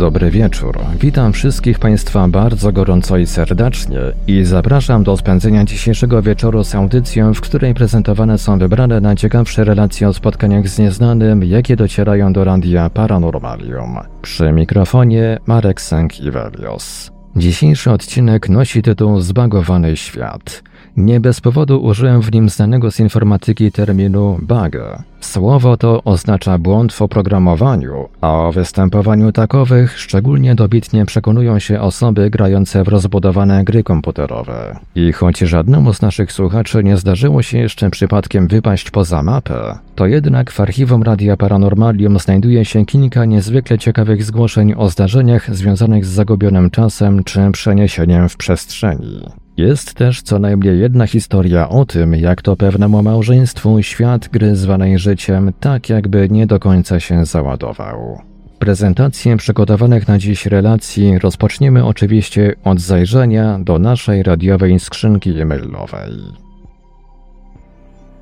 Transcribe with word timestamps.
Dobry 0.00 0.30
wieczór. 0.30 0.78
Witam 1.00 1.32
wszystkich 1.32 1.78
Państwa 1.78 2.28
bardzo 2.28 2.72
gorąco 2.72 3.18
i 3.18 3.26
serdecznie 3.26 3.98
i 4.26 4.44
zapraszam 4.44 5.04
do 5.04 5.16
spędzenia 5.16 5.64
dzisiejszego 5.64 6.22
wieczoru 6.22 6.64
z 6.64 6.74
audycją, 6.74 7.34
w 7.34 7.40
której 7.40 7.74
prezentowane 7.74 8.38
są 8.38 8.58
wybrane 8.58 9.00
najciekawsze 9.00 9.64
relacje 9.64 10.08
o 10.08 10.12
spotkaniach 10.12 10.68
z 10.68 10.78
nieznanym, 10.78 11.44
jakie 11.44 11.76
docierają 11.76 12.32
do 12.32 12.44
radia 12.44 12.90
Paranormalium. 12.90 13.98
Przy 14.22 14.52
mikrofonie 14.52 15.38
Marek 15.46 15.80
Sęk-Iwelios. 15.80 17.10
Dzisiejszy 17.36 17.90
odcinek 17.90 18.48
nosi 18.48 18.82
tytuł 18.82 19.20
Zbagowany 19.20 19.96
świat. 19.96 20.62
Nie 20.96 21.20
bez 21.20 21.40
powodu 21.40 21.82
użyłem 21.82 22.22
w 22.22 22.32
nim 22.32 22.48
znanego 22.48 22.90
z 22.90 23.00
informatyki 23.00 23.72
terminu 23.72 24.38
bug. 24.42 24.76
Słowo 25.20 25.76
to 25.76 26.04
oznacza 26.04 26.58
błąd 26.58 26.92
w 26.92 27.02
oprogramowaniu, 27.02 28.08
a 28.20 28.32
o 28.32 28.52
występowaniu 28.52 29.32
takowych 29.32 29.98
szczególnie 29.98 30.54
dobitnie 30.54 31.06
przekonują 31.06 31.58
się 31.58 31.80
osoby 31.80 32.30
grające 32.30 32.84
w 32.84 32.88
rozbudowane 32.88 33.64
gry 33.64 33.82
komputerowe. 33.82 34.78
I 34.94 35.12
choć 35.12 35.38
żadnemu 35.38 35.94
z 35.94 36.02
naszych 36.02 36.32
słuchaczy 36.32 36.84
nie 36.84 36.96
zdarzyło 36.96 37.42
się 37.42 37.58
jeszcze 37.58 37.90
przypadkiem 37.90 38.48
wypaść 38.48 38.90
poza 38.90 39.22
mapę, 39.22 39.78
to 39.94 40.06
jednak 40.06 40.50
w 40.50 40.60
archiwum 40.60 41.02
Radia 41.02 41.36
Paranormalium 41.36 42.18
znajduje 42.18 42.64
się 42.64 42.86
kilka 42.86 43.24
niezwykle 43.24 43.78
ciekawych 43.78 44.24
zgłoszeń 44.24 44.74
o 44.76 44.90
zdarzeniach 44.90 45.54
związanych 45.54 46.06
z 46.06 46.08
zagubionym 46.08 46.70
czasem 46.70 47.24
czy 47.24 47.50
przeniesieniem 47.52 48.28
w 48.28 48.36
przestrzeni. 48.36 49.20
Jest 49.60 49.94
też 49.94 50.22
co 50.22 50.38
najmniej 50.38 50.80
jedna 50.80 51.06
historia 51.06 51.68
o 51.68 51.84
tym, 51.84 52.14
jak 52.14 52.42
to 52.42 52.56
pewnemu 52.56 53.02
małżeństwu 53.02 53.82
świat 53.82 54.28
gry 54.28 54.56
zwanej 54.56 54.98
życiem 54.98 55.52
tak 55.60 55.88
jakby 55.88 56.28
nie 56.28 56.46
do 56.46 56.58
końca 56.58 57.00
się 57.00 57.24
załadował. 57.24 58.18
Prezentację 58.58 59.36
przygotowanych 59.36 60.08
na 60.08 60.18
dziś 60.18 60.46
relacji 60.46 61.18
rozpoczniemy 61.18 61.84
oczywiście 61.84 62.54
od 62.64 62.80
zajrzenia 62.80 63.58
do 63.58 63.78
naszej 63.78 64.22
radiowej 64.22 64.80
skrzynki 64.80 65.40
e-mailowej. 65.40 66.12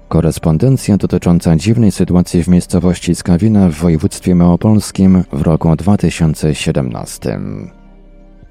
Korespondencja 0.08 0.96
dotycząca 0.96 1.56
dziwnej 1.56 1.92
sytuacji 1.92 2.42
w 2.42 2.48
miejscowości 2.48 3.14
Skawina 3.14 3.68
w 3.68 3.72
województwie 3.72 4.34
małopolskim 4.34 5.24
w 5.32 5.42
roku 5.42 5.76
2017. 5.76 7.38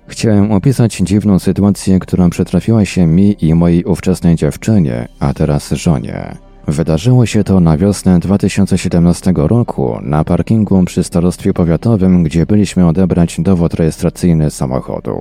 Chciałem 0.07 0.51
opisać 0.51 0.97
dziwną 0.97 1.39
sytuację, 1.39 1.99
która 1.99 2.29
przytrafiła 2.29 2.85
się 2.85 3.05
mi 3.05 3.45
i 3.45 3.53
mojej 3.53 3.83
ówczesnej 3.83 4.35
dziewczynie, 4.35 5.07
a 5.19 5.33
teraz 5.33 5.71
żonie. 5.71 6.35
Wydarzyło 6.67 7.25
się 7.25 7.43
to 7.43 7.59
na 7.59 7.77
wiosnę 7.77 8.19
2017 8.19 9.33
roku 9.35 9.97
na 10.01 10.23
parkingu 10.23 10.83
przy 10.83 11.03
starostwie 11.03 11.53
powiatowym, 11.53 12.23
gdzie 12.23 12.45
byliśmy 12.45 12.87
odebrać 12.87 13.41
dowód 13.41 13.73
rejestracyjny 13.73 14.51
samochodu. 14.51 15.19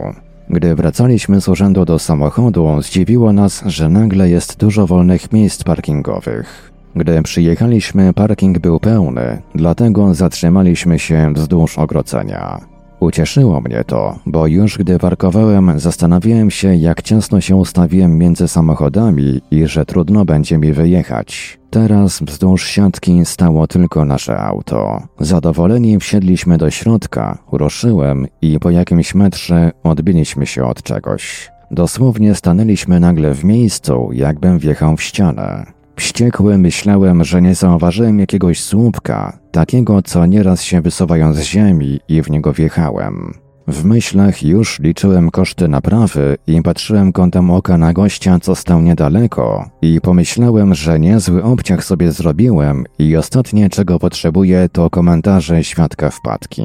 Gdy 0.50 0.74
wracaliśmy 0.74 1.40
z 1.40 1.48
urzędu 1.48 1.84
do 1.84 1.98
samochodu, 1.98 2.82
zdziwiło 2.82 3.32
nas, 3.32 3.62
że 3.66 3.88
nagle 3.88 4.30
jest 4.30 4.58
dużo 4.58 4.86
wolnych 4.86 5.32
miejsc 5.32 5.64
parkingowych. 5.64 6.72
Gdy 6.96 7.22
przyjechaliśmy, 7.22 8.12
parking 8.12 8.58
był 8.58 8.80
pełny, 8.80 9.42
dlatego 9.54 10.14
zatrzymaliśmy 10.14 10.98
się 10.98 11.32
wzdłuż 11.34 11.78
ogrodzenia. 11.78 12.75
Ucieszyło 13.00 13.60
mnie 13.60 13.84
to, 13.86 14.18
bo 14.26 14.46
już 14.46 14.78
gdy 14.78 14.98
parkowałem, 14.98 15.80
zastanawiałem 15.80 16.50
się, 16.50 16.74
jak 16.74 17.02
ciasno 17.02 17.40
się 17.40 17.56
ustawiłem 17.56 18.18
między 18.18 18.48
samochodami 18.48 19.40
i 19.50 19.66
że 19.66 19.86
trudno 19.86 20.24
będzie 20.24 20.58
mi 20.58 20.72
wyjechać. 20.72 21.58
Teraz 21.70 22.20
wzdłuż 22.22 22.66
siatki 22.66 23.24
stało 23.24 23.66
tylko 23.66 24.04
nasze 24.04 24.38
auto. 24.38 25.02
Zadowoleni 25.20 25.98
wsiedliśmy 25.98 26.58
do 26.58 26.70
środka, 26.70 27.38
ruszyłem 27.52 28.26
i 28.42 28.60
po 28.60 28.70
jakimś 28.70 29.14
metrze 29.14 29.72
odbiliśmy 29.82 30.46
się 30.46 30.64
od 30.64 30.82
czegoś. 30.82 31.50
Dosłownie 31.70 32.34
stanęliśmy 32.34 33.00
nagle 33.00 33.34
w 33.34 33.44
miejscu, 33.44 34.10
jakbym 34.12 34.58
wjechał 34.58 34.96
w 34.96 35.02
ścianę. 35.02 35.75
Wściekły 35.96 36.58
myślałem, 36.58 37.24
że 37.24 37.42
nie 37.42 37.54
zauważyłem 37.54 38.18
jakiegoś 38.18 38.60
słupka, 38.60 39.38
takiego 39.52 40.02
co 40.02 40.26
nieraz 40.26 40.62
się 40.62 40.80
wysuwają 40.80 41.34
z 41.34 41.40
ziemi 41.40 42.00
i 42.08 42.22
w 42.22 42.30
niego 42.30 42.52
wjechałem. 42.52 43.34
W 43.68 43.84
myślach 43.84 44.42
już 44.42 44.80
liczyłem 44.80 45.30
koszty 45.30 45.68
naprawy 45.68 46.36
i 46.46 46.62
patrzyłem 46.62 47.12
kątem 47.12 47.50
oka 47.50 47.78
na 47.78 47.92
gościa, 47.92 48.38
co 48.42 48.54
stał 48.54 48.82
niedaleko 48.82 49.70
i 49.82 50.00
pomyślałem, 50.00 50.74
że 50.74 51.00
niezły 51.00 51.42
obciach 51.42 51.84
sobie 51.84 52.12
zrobiłem 52.12 52.84
i 52.98 53.16
ostatnie 53.16 53.70
czego 53.70 53.98
potrzebuję 53.98 54.68
to 54.72 54.90
komentarze 54.90 55.64
świadka 55.64 56.10
wpadki. 56.10 56.62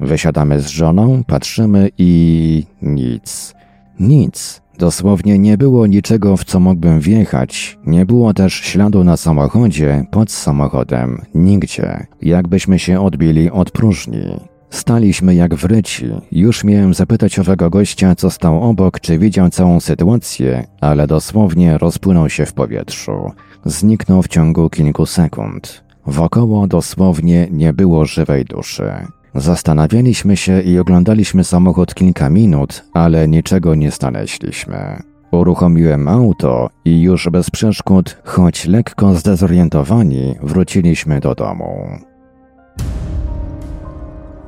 Wysiadamy 0.00 0.60
z 0.60 0.68
żoną, 0.68 1.22
patrzymy 1.26 1.90
i 1.98 2.62
nic. 2.82 3.54
Nic. 4.00 4.62
Dosłownie 4.78 5.38
nie 5.38 5.58
było 5.58 5.86
niczego, 5.86 6.36
w 6.36 6.44
co 6.44 6.60
mógłbym 6.60 7.00
wjechać. 7.00 7.78
Nie 7.86 8.06
było 8.06 8.34
też 8.34 8.54
śladu 8.54 9.04
na 9.04 9.16
samochodzie, 9.16 10.04
pod 10.10 10.30
samochodem, 10.30 11.22
nigdzie. 11.34 12.06
Jakbyśmy 12.22 12.78
się 12.78 13.00
odbili 13.00 13.50
od 13.50 13.70
próżni. 13.70 14.40
Staliśmy 14.70 15.34
jak 15.34 15.54
wryci. 15.54 16.06
Już 16.32 16.64
miałem 16.64 16.94
zapytać 16.94 17.38
owego 17.38 17.70
gościa, 17.70 18.14
co 18.14 18.30
stał 18.30 18.62
obok, 18.62 19.00
czy 19.00 19.18
widział 19.18 19.50
całą 19.50 19.80
sytuację, 19.80 20.66
ale 20.80 21.06
dosłownie 21.06 21.78
rozpłynął 21.78 22.28
się 22.30 22.46
w 22.46 22.52
powietrzu. 22.52 23.32
Zniknął 23.64 24.22
w 24.22 24.28
ciągu 24.28 24.70
kilku 24.70 25.06
sekund. 25.06 25.84
Wokoło 26.06 26.66
dosłownie 26.66 27.48
nie 27.50 27.72
było 27.72 28.04
żywej 28.04 28.44
duszy. 28.44 28.92
Zastanawialiśmy 29.34 30.36
się 30.36 30.60
i 30.60 30.78
oglądaliśmy 30.78 31.44
samochód 31.44 31.94
kilka 31.94 32.30
minut, 32.30 32.84
ale 32.92 33.28
niczego 33.28 33.74
nie 33.74 33.90
znaleźliśmy. 33.90 35.02
Uruchomiłem 35.30 36.08
auto 36.08 36.70
i 36.84 37.02
już 37.02 37.28
bez 37.28 37.50
przeszkód, 37.50 38.16
choć 38.24 38.66
lekko 38.66 39.14
zdezorientowani, 39.14 40.34
wróciliśmy 40.42 41.20
do 41.20 41.34
domu. 41.34 41.88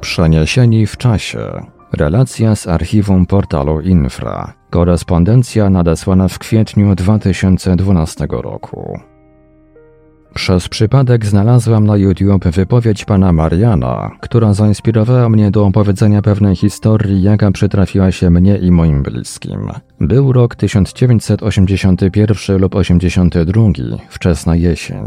Przeniesieni 0.00 0.86
w 0.86 0.96
czasie. 0.96 1.38
Relacja 1.92 2.56
z 2.56 2.66
archiwum 2.66 3.26
portalu 3.26 3.80
Infra. 3.80 4.52
Korespondencja 4.70 5.70
nadesłana 5.70 6.28
w 6.28 6.38
kwietniu 6.38 6.94
2012 6.94 8.26
roku. 8.30 9.00
Przez 10.36 10.68
przypadek 10.68 11.26
znalazłam 11.26 11.86
na 11.86 11.96
YouTube 11.96 12.44
wypowiedź 12.44 13.04
pana 13.04 13.32
Mariana, 13.32 14.10
która 14.20 14.54
zainspirowała 14.54 15.28
mnie 15.28 15.50
do 15.50 15.66
opowiedzenia 15.66 16.22
pewnej 16.22 16.56
historii, 16.56 17.22
jaka 17.22 17.50
przytrafiła 17.50 18.12
się 18.12 18.30
mnie 18.30 18.56
i 18.56 18.70
moim 18.70 19.02
bliskim. 19.02 19.70
Był 20.00 20.32
rok 20.32 20.54
1981 20.54 22.58
lub 22.58 22.74
82, 22.74 23.62
wczesna 24.08 24.56
jesień. 24.56 25.06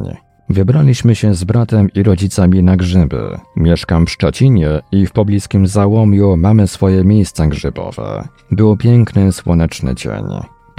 Wybraliśmy 0.50 1.16
się 1.16 1.34
z 1.34 1.44
bratem 1.44 1.90
i 1.96 2.04
rodzicami 2.04 2.64
na 2.64 2.78
grzyby. 2.78 3.40
Mieszkam 3.56 4.06
w 4.06 4.12
Szczecinie 4.12 4.70
i 4.92 5.06
w 5.06 5.12
pobliskim 5.12 5.68
Załomiu 5.68 6.38
mamy 6.38 6.68
swoje 6.68 7.04
miejsca 7.04 7.48
grzybowe. 7.48 8.28
Był 8.52 8.78
piękny, 8.78 9.32
słoneczny 9.32 9.96
dzień. 9.96 10.26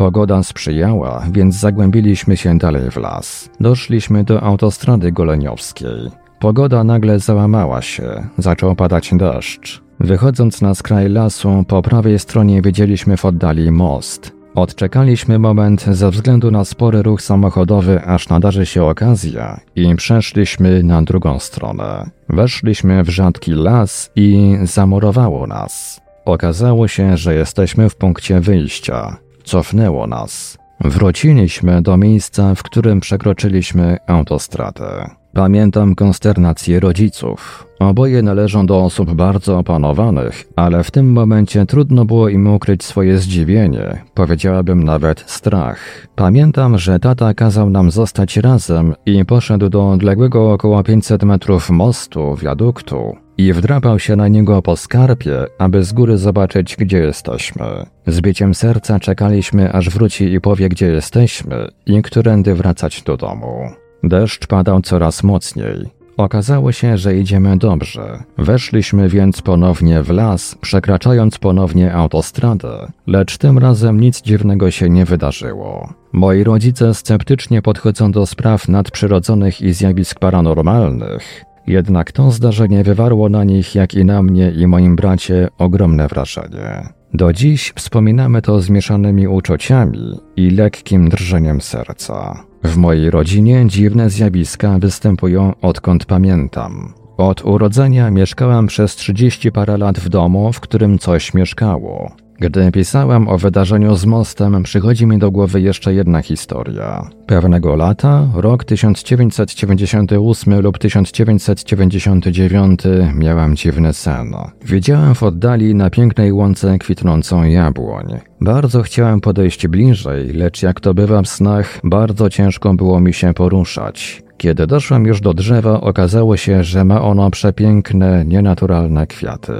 Pogoda 0.01 0.43
sprzyjała, 0.43 1.25
więc 1.33 1.55
zagłębiliśmy 1.55 2.37
się 2.37 2.59
dalej 2.59 2.91
w 2.91 2.97
las. 2.97 3.51
Doszliśmy 3.61 4.25
do 4.25 4.43
autostrady 4.43 5.13
goleniowskiej. 5.13 6.11
Pogoda 6.39 6.85
nagle 6.85 7.19
załamała 7.19 7.83
się, 7.83 8.29
zaczął 8.39 8.77
padać 8.77 9.11
deszcz. 9.13 9.83
Wychodząc 10.01 10.63
na 10.63 10.75
skraj 10.75 11.09
lasu, 11.09 11.65
po 11.69 11.83
prawej 11.83 12.19
stronie 12.19 12.63
widzieliśmy 12.63 13.17
w 13.17 13.25
oddali 13.25 13.71
most. 13.71 14.33
Odczekaliśmy 14.55 15.39
moment 15.39 15.83
ze 15.83 16.11
względu 16.11 16.51
na 16.51 16.65
spory 16.65 17.03
ruch 17.03 17.23
samochodowy, 17.23 18.03
aż 18.05 18.29
nadarzy 18.29 18.67
się 18.67 18.85
okazja 18.85 19.61
i 19.77 19.97
przeszliśmy 19.97 20.83
na 20.83 21.03
drugą 21.03 21.39
stronę. 21.39 22.11
Weszliśmy 22.29 23.05
w 23.05 23.09
rzadki 23.09 23.51
las 23.51 24.11
i 24.17 24.59
zamurowało 24.63 25.47
nas. 25.47 26.01
Okazało 26.25 26.89
się, 26.89 27.17
że 27.17 27.35
jesteśmy 27.35 27.91
w 27.91 27.97
punkcie 27.97 28.41
wyjścia. 28.41 29.17
Cofnęło 29.51 30.07
nas. 30.07 30.59
Wróciliśmy 30.81 31.83
do 31.83 31.97
miejsca, 31.97 32.55
w 32.55 32.63
którym 32.63 33.01
przekroczyliśmy 33.01 33.97
autostradę. 34.07 35.11
Pamiętam 35.35 35.95
konsternację 35.95 36.81
rodziców. 36.81 37.67
Oboje 37.81 38.23
należą 38.23 38.67
do 38.67 38.85
osób 38.85 39.15
bardzo 39.15 39.59
opanowanych, 39.59 40.45
ale 40.57 40.85
w 40.85 40.91
tym 40.91 41.13
momencie 41.13 41.67
trudno 41.67 42.05
było 42.05 42.29
im 42.29 42.47
ukryć 42.47 42.85
swoje 42.85 43.19
zdziwienie, 43.19 44.05
powiedziałabym 44.15 44.83
nawet 44.83 45.25
strach. 45.27 46.09
Pamiętam, 46.15 46.79
że 46.79 46.99
tata 46.99 47.35
kazał 47.35 47.71
nam 47.71 47.91
zostać 47.91 48.37
razem 48.37 48.95
i 49.07 49.25
poszedł 49.25 49.69
do 49.69 49.91
odległego 49.91 50.53
około 50.53 50.83
500 50.83 51.23
metrów 51.23 51.71
mostu, 51.71 52.37
wiaduktu 52.37 53.17
i 53.41 53.53
wdrapał 53.53 53.99
się 53.99 54.17
na 54.17 54.29
niego 54.29 54.63
po 54.63 54.77
skarpie, 54.77 55.47
aby 55.59 55.85
z 55.85 55.93
góry 55.93 56.19
zobaczyć, 56.19 56.77
gdzie 56.77 56.99
jesteśmy. 56.99 57.67
Z 58.07 58.21
biciem 58.21 58.55
serca 58.55 59.01
czekaliśmy, 59.01 59.73
aż 59.73 59.91
wróci 59.91 60.33
i 60.33 60.41
powie, 60.41 60.69
gdzie 60.69 60.87
jesteśmy 60.87 61.69
i 61.87 62.03
którędy 62.03 62.55
wracać 62.55 63.03
do 63.03 63.17
domu. 63.17 63.71
Deszcz 64.03 64.47
padał 64.47 64.81
coraz 64.81 65.23
mocniej. 65.23 66.01
Okazało 66.17 66.73
się, 66.73 66.99
że 66.99 67.17
idziemy 67.17 67.57
dobrze. 67.57 68.23
Weszliśmy 68.39 69.09
więc 69.09 69.43
ponownie 69.43 70.03
w 70.03 70.11
las, 70.11 70.55
przekraczając 70.55 71.39
ponownie 71.39 71.95
autostradę, 71.95 72.93
lecz 73.07 73.39
tym 73.39 73.59
razem 73.59 74.01
nic 74.01 74.23
dziwnego 74.23 74.71
się 74.71 74.91
nie 74.91 75.05
wydarzyło. 75.05 75.93
Moi 76.13 76.45
rodzice 76.45 76.95
sceptycznie 76.95 77.63
podchodzą 77.63 78.13
do 78.13 78.27
spraw 78.27 78.69
nadprzyrodzonych 78.69 79.61
i 79.61 79.73
zjawisk 79.73 80.19
paranormalnych, 80.19 81.45
jednak 81.67 82.13
to 82.13 82.31
zdarzenie 82.31 82.85
wywarło 82.85 83.29
na 83.29 83.45
nich, 83.45 83.75
jak 83.75 83.95
i 83.95 84.05
na 84.05 84.23
mnie 84.23 84.51
i 84.51 84.67
moim 84.67 84.97
bracie, 84.97 85.49
ogromne 85.59 86.09
wrażenie. 86.09 86.89
Do 87.15 87.33
dziś 87.33 87.73
wspominamy 87.77 88.43
to 88.43 88.61
zmieszanymi 88.61 89.29
uczuciami 89.29 90.21
i 90.37 90.51
lekkim 90.51 91.09
drżeniem 91.09 91.61
serca. 91.61 92.45
W 92.65 92.77
mojej 92.77 93.11
rodzinie 93.11 93.65
dziwne 93.67 94.11
zjawiska 94.11 94.79
występują 94.79 95.53
odkąd 95.63 96.05
pamiętam. 96.05 96.95
Od 97.17 97.45
urodzenia 97.45 98.11
mieszkałam 98.11 98.67
przez 98.67 98.97
30 98.97 99.53
parę 99.53 99.79
lat 99.79 99.99
w 99.99 100.09
domu, 100.09 100.53
w 100.53 100.61
którym 100.61 100.99
coś 100.99 101.35
mieszkało. 101.35 102.13
Gdy 102.41 102.73
pisałam 102.73 103.29
o 103.29 103.39
wydarzeniu 103.39 103.97
z 103.97 104.07
mostem, 104.07 104.63
przychodzi 104.63 105.07
mi 105.07 105.19
do 105.19 105.31
głowy 105.31 105.61
jeszcze 105.61 105.95
jedna 105.95 106.23
historia. 106.23 107.11
Pewnego 107.27 107.77
lata, 107.77 108.29
rok 108.35 108.65
1998 108.65 110.61
lub 110.61 110.79
1999, 110.79 112.81
miałam 113.15 113.57
dziwny 113.57 113.93
sen. 113.93 114.35
Widziałam 114.65 115.15
w 115.15 115.23
oddali 115.23 115.75
na 115.75 115.91
pięknej 115.91 116.33
łące 116.33 116.79
kwitnącą 116.79 117.45
jabłoń. 117.45 118.19
Bardzo 118.41 118.83
chciałam 118.83 119.21
podejść 119.21 119.69
bliżej, 119.69 120.33
lecz 120.33 120.63
jak 120.63 120.81
to 120.81 120.95
bywa 120.95 121.23
w 121.23 121.29
snach, 121.29 121.81
bardzo 121.85 122.31
ciężko 122.31 122.75
było 122.75 123.01
mi 123.01 123.15
się 123.15 123.35
poruszać. 123.35 124.23
Kiedy 124.37 124.67
doszłam 124.67 125.07
już 125.07 125.21
do 125.21 125.35
drzewa, 125.35 125.81
okazało 125.81 126.37
się, 126.37 126.65
że 126.65 126.85
ma 126.85 127.03
ono 127.03 127.31
przepiękne, 127.31 128.25
nienaturalne 128.25 129.07
kwiaty. 129.07 129.53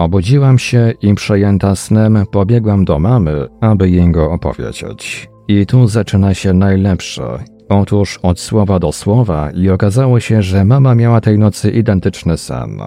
Obudziłam 0.00 0.58
się 0.58 0.92
i 1.02 1.14
przejęta 1.14 1.76
snem 1.76 2.24
pobiegłam 2.30 2.84
do 2.84 2.98
mamy, 2.98 3.48
aby 3.60 3.90
jej 3.90 4.10
go 4.10 4.30
opowiedzieć. 4.32 5.28
I 5.48 5.66
tu 5.66 5.86
zaczyna 5.88 6.34
się 6.34 6.52
najlepsze. 6.52 7.22
Otóż 7.68 8.18
od 8.22 8.40
słowa 8.40 8.78
do 8.78 8.92
słowa 8.92 9.50
i 9.50 9.70
okazało 9.70 10.20
się, 10.20 10.42
że 10.42 10.64
mama 10.64 10.94
miała 10.94 11.20
tej 11.20 11.38
nocy 11.38 11.70
identyczny 11.70 12.36
sen. 12.36 12.80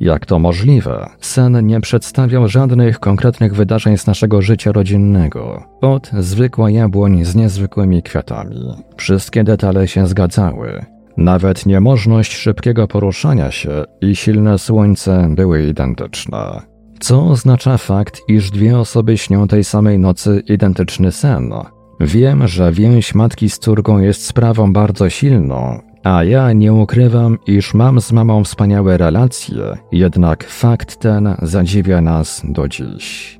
Jak 0.00 0.26
to 0.26 0.38
możliwe? 0.38 1.06
Sen 1.20 1.66
nie 1.66 1.80
przedstawiał 1.80 2.48
żadnych 2.48 3.00
konkretnych 3.00 3.54
wydarzeń 3.54 3.98
z 3.98 4.06
naszego 4.06 4.42
życia 4.42 4.72
rodzinnego. 4.72 5.62
Od 5.80 6.10
zwykła 6.18 6.70
jabłoń 6.70 7.24
z 7.24 7.36
niezwykłymi 7.36 8.02
kwiatami. 8.02 8.74
Wszystkie 8.96 9.44
detale 9.44 9.88
się 9.88 10.06
zgadzały. 10.06 10.97
Nawet 11.18 11.66
niemożność 11.66 12.36
szybkiego 12.36 12.88
poruszania 12.88 13.50
się 13.50 13.84
i 14.00 14.16
silne 14.16 14.58
słońce 14.58 15.28
były 15.34 15.66
identyczne. 15.66 16.62
Co 17.00 17.26
oznacza 17.26 17.78
fakt, 17.78 18.20
iż 18.28 18.50
dwie 18.50 18.78
osoby 18.78 19.18
śnią 19.18 19.48
tej 19.48 19.64
samej 19.64 19.98
nocy 19.98 20.42
identyczny 20.48 21.12
sen? 21.12 21.52
Wiem, 22.00 22.48
że 22.48 22.72
więź 22.72 23.14
matki 23.14 23.50
z 23.50 23.58
córką 23.58 23.98
jest 23.98 24.26
sprawą 24.26 24.72
bardzo 24.72 25.10
silną, 25.10 25.80
a 26.04 26.24
ja 26.24 26.52
nie 26.52 26.72
ukrywam, 26.72 27.38
iż 27.46 27.74
mam 27.74 28.00
z 28.00 28.12
mamą 28.12 28.44
wspaniałe 28.44 28.98
relacje, 28.98 29.76
jednak 29.92 30.44
fakt 30.44 30.96
ten 30.96 31.34
zadziwia 31.42 32.00
nas 32.00 32.42
do 32.44 32.68
dziś. 32.68 33.37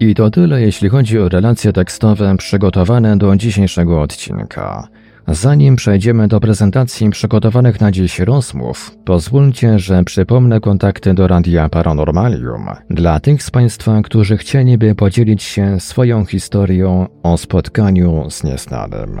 I 0.00 0.14
to 0.14 0.30
tyle, 0.30 0.60
jeśli 0.60 0.88
chodzi 0.88 1.18
o 1.18 1.28
relacje 1.28 1.72
tekstowe 1.72 2.36
przygotowane 2.36 3.16
do 3.16 3.36
dzisiejszego 3.36 4.00
odcinka. 4.02 4.88
Zanim 5.28 5.76
przejdziemy 5.76 6.28
do 6.28 6.40
prezentacji 6.40 7.10
przygotowanych 7.10 7.80
na 7.80 7.92
dziś 7.92 8.18
rozmów, 8.18 8.90
pozwólcie, 9.04 9.78
że 9.78 10.04
przypomnę 10.04 10.60
kontakty 10.60 11.14
do 11.14 11.28
Radia 11.28 11.68
Paranormalium 11.68 12.66
dla 12.90 13.20
tych 13.20 13.42
z 13.42 13.50
Państwa, 13.50 14.02
którzy 14.02 14.36
chcieliby 14.36 14.94
podzielić 14.94 15.42
się 15.42 15.80
swoją 15.80 16.24
historią 16.24 17.06
o 17.22 17.38
spotkaniu 17.38 18.30
z 18.30 18.44
nieznanym. 18.44 19.20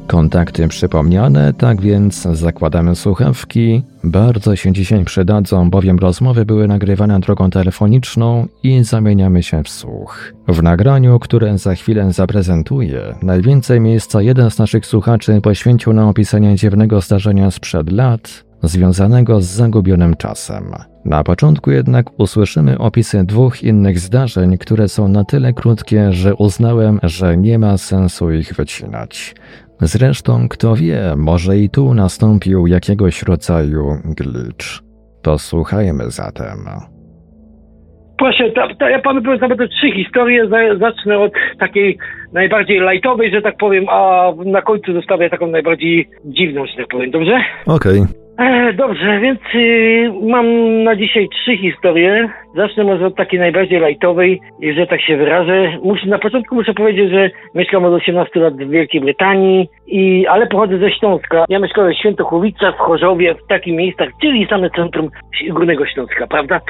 Kontakty 0.06 0.68
przypomniane, 0.68 1.54
tak 1.54 1.80
więc 1.80 2.22
zakładamy 2.22 2.96
słuchawki. 2.96 3.82
Bardzo 4.04 4.56
się 4.56 4.72
dzisiaj 4.72 5.04
przydadzą, 5.04 5.70
bowiem 5.70 5.98
rozmowy 5.98 6.44
były 6.44 6.68
nagrywane 6.68 7.20
drogą 7.20 7.50
telefoniczną 7.50 8.46
i 8.62 8.84
zamieniamy 8.84 9.42
się 9.42 9.62
w 9.62 9.68
słuch. 9.68 10.32
W 10.48 10.62
nagraniu, 10.62 11.18
które 11.18 11.58
za 11.58 11.74
chwilę 11.74 12.12
zaprezentuję, 12.12 13.14
najwięcej 13.22 13.80
miejsca 13.80 14.22
jeden 14.22 14.50
z 14.50 14.58
naszych 14.58 14.86
słuchaczy 14.86 15.40
poświęcił 15.40 15.92
na 15.92 16.08
opisanie 16.08 16.56
dziwnego 16.56 17.00
zdarzenia 17.00 17.50
sprzed 17.50 17.92
lat, 17.92 18.44
związanego 18.62 19.40
z 19.40 19.44
zagubionym 19.44 20.16
czasem. 20.16 20.64
Na 21.04 21.24
początku 21.24 21.70
jednak 21.70 22.20
usłyszymy 22.20 22.78
opisy 22.78 23.24
dwóch 23.24 23.62
innych 23.62 23.98
zdarzeń, 23.98 24.58
które 24.58 24.88
są 24.88 25.08
na 25.08 25.24
tyle 25.24 25.52
krótkie, 25.52 26.12
że 26.12 26.34
uznałem, 26.34 27.00
że 27.02 27.36
nie 27.36 27.58
ma 27.58 27.78
sensu 27.78 28.30
ich 28.30 28.54
wycinać. 28.54 29.34
Zresztą, 29.80 30.48
kto 30.48 30.74
wie, 30.74 31.00
może 31.16 31.56
i 31.56 31.70
tu 31.70 31.94
nastąpił 31.94 32.66
jakiegoś 32.66 33.22
rodzaju 33.22 33.84
glitch. 34.04 34.66
Posłuchajmy 35.22 36.10
zatem. 36.10 36.58
Proszę, 38.18 38.50
to, 38.50 38.68
to 38.78 38.88
ja 38.88 38.98
panu 38.98 39.22
powiem 39.22 39.40
nawet 39.40 39.70
trzy 39.70 39.90
historie. 39.92 40.48
Zacznę 40.78 41.18
od 41.18 41.32
takiej 41.58 41.98
najbardziej 42.32 42.80
lightowej, 42.80 43.30
że 43.30 43.42
tak 43.42 43.56
powiem, 43.56 43.84
a 43.88 44.32
na 44.44 44.62
końcu 44.62 44.92
zostawię 44.92 45.30
taką 45.30 45.46
najbardziej 45.46 46.08
dziwną, 46.24 46.66
że 46.66 46.76
tak 46.76 46.88
powiem, 46.88 47.10
dobrze? 47.10 47.40
Okej. 47.66 48.00
Okay. 48.00 48.25
E, 48.38 48.72
dobrze, 48.72 49.20
więc 49.20 49.40
y, 49.54 50.12
mam 50.22 50.46
na 50.84 50.96
dzisiaj 50.96 51.28
trzy 51.28 51.56
historie. 51.56 52.28
Zacznę 52.54 52.84
może 52.84 53.06
od 53.06 53.16
takiej 53.16 53.40
najbardziej 53.40 53.80
lajtowej, 53.80 54.40
że 54.74 54.86
tak 54.86 55.00
się 55.00 55.16
wyrażę. 55.16 55.78
Muszę, 55.82 56.06
na 56.06 56.18
początku 56.18 56.54
muszę 56.54 56.74
powiedzieć, 56.74 57.10
że 57.10 57.30
mieszkam 57.54 57.84
od 57.84 57.92
18 57.92 58.40
lat 58.40 58.54
w 58.54 58.70
Wielkiej 58.70 59.00
Brytanii, 59.00 59.68
i, 59.86 60.26
ale 60.26 60.46
pochodzę 60.46 60.78
ze 60.78 60.90
Śląska. 60.90 61.44
Ja 61.48 61.58
mieszkałem 61.58 61.92
w 61.92 61.98
Świętochowicach, 61.98 62.74
w 62.74 62.78
Chorzowie, 62.78 63.34
w 63.34 63.46
takich 63.46 63.74
miejscach, 63.74 64.08
czyli 64.22 64.46
same 64.46 64.70
centrum 64.70 65.08
Górnego 65.48 65.86
Śląska, 65.86 66.26
prawda? 66.26 66.60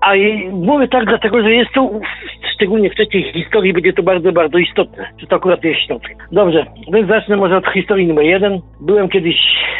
A 0.00 0.12
mówię 0.52 0.88
tak 0.88 1.04
dlatego, 1.04 1.42
że 1.42 1.52
jest 1.52 1.72
to, 1.74 1.90
szczególnie 2.54 2.90
w 2.90 2.94
trzeciej 2.94 3.32
historii, 3.32 3.72
będzie 3.72 3.92
to 3.92 4.02
bardzo, 4.02 4.32
bardzo 4.32 4.58
istotne, 4.58 5.10
że 5.18 5.26
to 5.26 5.36
akurat 5.36 5.64
jest 5.64 5.80
Śląsk. 5.80 6.10
Dobrze, 6.32 6.66
więc 6.92 7.08
zacznę 7.08 7.36
może 7.36 7.56
od 7.56 7.66
historii 7.66 8.06
numer 8.06 8.24
jeden. 8.24 8.60
Byłem 8.80 9.08
kiedyś 9.08 9.36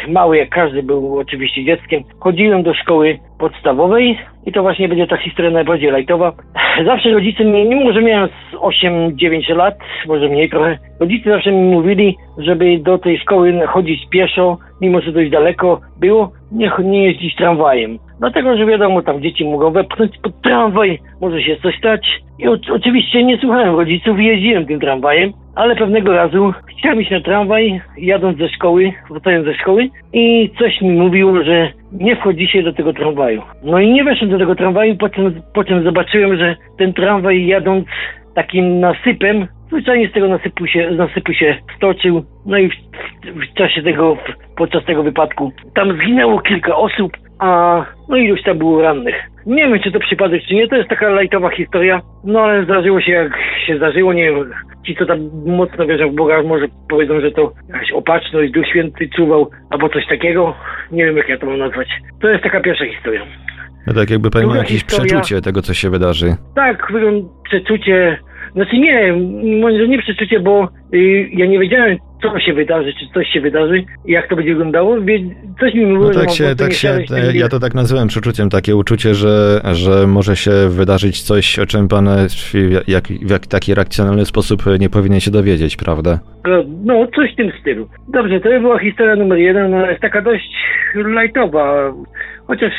mały, 0.07 0.37
jak 0.37 0.49
każdy 0.49 0.83
był 0.83 1.19
oczywiście 1.19 1.65
dzieckiem. 1.65 2.03
Chodziłem 2.19 2.63
do 2.63 2.73
szkoły 2.73 3.19
podstawowej 3.39 4.17
i 4.45 4.51
to 4.51 4.61
właśnie 4.61 4.89
będzie 4.89 5.07
ta 5.07 5.17
historia 5.17 5.51
najbardziej 5.51 5.91
lajtowa. 5.91 6.33
Zawsze 6.85 7.09
rodzice 7.09 7.43
mnie, 7.43 7.65
mimo 7.65 7.93
że 7.93 8.01
miałem 8.01 8.29
8-9 8.53 9.55
lat, 9.55 9.75
może 10.07 10.29
mniej 10.29 10.49
trochę, 10.49 10.77
rodzice 10.99 11.29
zawsze 11.29 11.51
mi 11.51 11.61
mówili, 11.61 12.15
żeby 12.37 12.79
do 12.79 12.97
tej 12.97 13.19
szkoły 13.19 13.59
chodzić 13.67 14.09
pieszo, 14.09 14.57
mimo 14.81 15.01
że 15.01 15.11
dość 15.11 15.31
daleko 15.31 15.81
było, 15.99 16.31
nie, 16.51 16.71
nie 16.83 17.03
jeździć 17.03 17.35
tramwajem. 17.35 17.99
Dlatego, 18.19 18.57
że 18.57 18.65
wiadomo, 18.65 19.01
tam 19.01 19.21
dzieci 19.21 19.45
mogą 19.45 19.71
wepchnąć 19.71 20.11
pod 20.23 20.41
tramwaj, 20.41 20.99
może 21.21 21.41
się 21.41 21.55
coś 21.55 21.77
stać. 21.77 22.21
I 22.39 22.47
o, 22.47 22.57
oczywiście 22.73 23.23
nie 23.23 23.37
słuchałem 23.37 23.75
rodziców 23.75 24.19
i 24.19 24.25
jeździłem 24.25 24.65
tym 24.65 24.79
tramwajem, 24.79 25.33
ale 25.55 25.75
pewnego 25.75 26.13
razu 26.13 26.53
chciałem 26.67 27.01
iść 27.01 27.11
na 27.11 27.21
tramwaj, 27.21 27.81
jadąc 27.97 28.37
ze 28.37 28.49
szkoły, 28.49 28.93
wracając 29.09 29.45
ze 29.45 29.53
szkoły 29.53 29.89
i 30.13 30.49
coś 30.59 30.81
mi 30.81 30.89
mówiło, 30.89 31.43
że 31.43 31.71
nie 31.91 32.15
wchodzi 32.15 32.47
się 32.47 32.63
do 32.63 32.73
tego 32.73 32.93
tramwaju. 32.93 33.41
No 33.63 33.79
i 33.79 33.91
nie 33.91 34.03
weszłem 34.03 34.29
do 34.29 34.37
tego 34.37 34.55
tramwaju, 34.55 34.97
po 34.97 35.09
czym, 35.09 35.41
po 35.53 35.63
czym 35.63 35.83
zobaczyłem, 35.83 36.37
że 36.37 36.55
ten 36.77 36.93
tramwaj 36.93 37.45
jadąc 37.45 37.85
takim 38.35 38.79
nasypem, 38.79 39.47
zwyczajnie 39.67 40.09
z 40.09 40.11
tego 40.11 40.27
nasypu 40.27 40.67
się, 40.67 40.91
nasypu 40.91 41.33
się 41.33 41.57
stoczył, 41.77 42.23
no 42.45 42.57
i 42.57 42.69
w, 42.69 42.73
w, 43.25 43.53
czasie 43.53 43.83
tego, 43.83 44.17
podczas 44.57 44.85
tego 44.85 45.03
wypadku 45.03 45.51
tam 45.75 45.97
zginęło 45.97 46.41
kilka 46.41 46.75
osób, 46.75 47.11
a 47.39 47.85
no 48.09 48.17
i 48.17 48.25
już 48.25 48.43
tam 48.43 48.57
było 48.57 48.81
rannych. 48.81 49.15
Nie 49.45 49.67
wiem, 49.67 49.79
czy 49.79 49.91
to 49.91 49.99
przypadek, 49.99 50.41
czy 50.47 50.55
nie, 50.55 50.67
to 50.67 50.75
jest 50.75 50.89
taka 50.89 51.09
lajtowa 51.09 51.49
historia, 51.49 52.01
no 52.23 52.39
ale 52.39 52.63
zdarzyło 52.63 53.01
się 53.01 53.11
jak 53.11 53.31
się 53.67 53.77
zdarzyło, 53.77 54.13
nie 54.13 54.23
wiem, 54.23 54.51
ci 54.85 54.95
co 54.95 55.05
tam 55.05 55.29
mocno 55.45 55.85
wierzą 55.85 56.11
w 56.11 56.15
Boga, 56.15 56.43
może 56.43 56.65
powiedzą, 56.89 57.21
że 57.21 57.31
to 57.31 57.51
jakaś 57.67 57.91
opatrzność, 57.91 58.51
Duch 58.51 58.67
Święty 58.67 59.09
czuwał, 59.15 59.49
albo 59.69 59.89
coś 59.89 60.07
takiego, 60.07 60.55
nie 60.91 61.05
wiem 61.05 61.17
jak 61.17 61.29
ja 61.29 61.37
to 61.37 61.45
mam 61.45 61.57
nazwać. 61.57 61.87
To 62.21 62.29
jest 62.29 62.43
taka 62.43 62.59
pierwsza 62.61 62.85
historia. 62.85 63.21
No 63.87 63.93
tak 63.93 64.09
jakby 64.09 64.29
pan 64.29 64.41
miał 64.41 64.55
jakieś 64.55 64.81
historia, 64.81 65.05
przeczucie 65.05 65.41
tego, 65.41 65.61
co 65.61 65.73
się 65.73 65.89
wydarzy. 65.89 66.35
Tak, 66.55 66.91
przeczucie, 67.43 68.17
znaczy 68.53 68.77
nie, 68.77 69.13
może 69.61 69.87
nie 69.87 69.99
przeczucie, 70.01 70.39
bo 70.39 70.69
y, 70.93 71.29
ja 71.33 71.45
nie 71.45 71.59
wiedziałem, 71.59 71.97
co 72.21 72.39
się 72.39 72.53
wydarzy, 72.53 72.93
czy 72.93 73.13
coś 73.13 73.27
się 73.27 73.41
wydarzy, 73.41 73.83
jak 74.05 74.29
to 74.29 74.35
będzie 74.35 74.51
wyglądało. 74.51 74.97
Coś 75.59 75.73
mi 75.73 75.85
mówiło, 75.85 76.11
no 76.13 76.19
tak 76.19 76.29
się, 76.29 76.55
tak 76.55 76.73
się, 76.73 76.99
ja 77.33 77.49
to 77.49 77.59
tak 77.59 77.75
nazywam 77.75 78.07
przeczuciem, 78.07 78.49
takie 78.49 78.75
uczucie, 78.75 79.13
że, 79.13 79.61
że 79.71 80.07
może 80.07 80.35
się 80.35 80.51
wydarzyć 80.69 81.21
coś, 81.21 81.59
o 81.59 81.65
czym 81.65 81.87
pan 81.87 82.09
w, 82.29 82.53
jak, 82.87 83.03
w 83.07 83.29
jak 83.29 83.47
taki 83.47 83.73
racjonalny 83.73 84.25
sposób 84.25 84.63
nie 84.79 84.89
powinien 84.89 85.19
się 85.19 85.31
dowiedzieć, 85.31 85.77
prawda? 85.77 86.19
No, 86.47 86.63
no, 86.85 87.07
coś 87.15 87.33
w 87.33 87.35
tym 87.35 87.51
stylu. 87.61 87.87
Dobrze, 88.07 88.39
to 88.39 88.49
była 88.49 88.79
historia 88.79 89.15
numer 89.15 89.37
jeden, 89.37 89.71
no 89.71 89.89
jest 89.89 90.01
taka 90.01 90.21
dość 90.21 90.49
lightowa. 90.95 91.93
Chociaż 92.49 92.73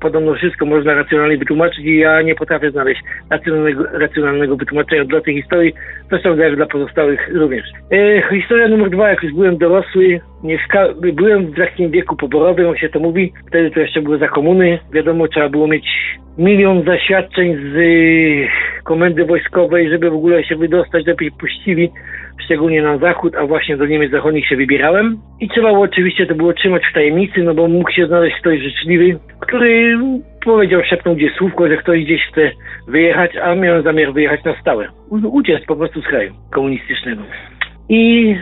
podobno 0.00 0.34
wszystko 0.34 0.66
można 0.66 0.94
racjonalnie 0.94 1.38
wytłumaczyć 1.38 1.84
i 1.84 1.96
ja 1.96 2.22
nie 2.22 2.34
potrafię 2.34 2.70
znaleźć 2.70 3.00
racjonalnego, 3.30 3.84
racjonalnego 3.92 4.56
wytłumaczenia 4.56 5.04
dla 5.04 5.20
tej 5.20 5.34
historii, 5.34 5.74
zresztą 6.10 6.36
jak 6.36 6.56
dla 6.56 6.66
pozostałych 6.66 7.28
również. 7.34 7.64
E, 7.92 8.22
historia 8.30 8.68
numer 8.68 8.90
dwa, 8.90 9.08
jak 9.08 9.22
już 9.22 9.32
byłem 9.32 9.58
dorosły, 9.58 10.20
mieszka, 10.44 10.88
byłem 11.12 11.46
w 11.46 11.56
takim 11.56 11.90
wieku 11.90 12.16
poborowym, 12.16 12.66
jak 12.66 12.78
się 12.78 12.88
to 12.88 13.00
mówi, 13.00 13.32
wtedy 13.48 13.70
to 13.70 13.80
jeszcze 13.80 14.02
było 14.02 14.18
za 14.18 14.28
komuny, 14.28 14.78
wiadomo, 14.92 15.28
trzeba 15.28 15.48
było 15.48 15.66
mieć 15.68 15.86
milion 16.38 16.84
zaświadczeń 16.84 17.56
z 17.56 17.76
komendy 18.84 19.24
wojskowej, 19.24 19.90
żeby 19.90 20.10
w 20.10 20.14
ogóle 20.14 20.44
się 20.44 20.56
wydostać, 20.56 21.06
lepiej 21.06 21.30
puścili 21.30 21.90
szczególnie 22.44 22.82
na 22.82 22.98
zachód, 22.98 23.36
a 23.36 23.46
właśnie 23.46 23.76
do 23.76 23.86
Niemiec 23.86 24.10
Zachodnich 24.10 24.48
się 24.48 24.56
wybierałem. 24.56 25.16
I 25.40 25.48
trzeba 25.48 25.68
było 25.68 25.84
oczywiście 25.84 26.26
to 26.26 26.34
było 26.34 26.52
trzymać 26.52 26.82
w 26.90 26.94
tajemnicy, 26.94 27.42
no 27.42 27.54
bo 27.54 27.68
mógł 27.68 27.90
się 27.90 28.06
znaleźć 28.06 28.36
ktoś 28.36 28.60
życzliwy, 28.60 29.18
który 29.40 29.98
powiedział, 30.44 30.82
szepnął 30.84 31.14
gdzieś 31.14 31.32
słówko, 31.32 31.68
że 31.68 31.76
ktoś 31.76 32.04
gdzieś 32.04 32.22
chce 32.26 32.50
wyjechać, 32.88 33.36
a 33.36 33.54
miałem 33.54 33.82
zamiar 33.82 34.12
wyjechać 34.12 34.44
na 34.44 34.60
stałe. 34.60 34.88
Uciec 35.10 35.64
po 35.66 35.76
prostu 35.76 36.02
z 36.02 36.06
kraju 36.06 36.32
komunistycznego. 36.50 37.22
I 37.88 38.34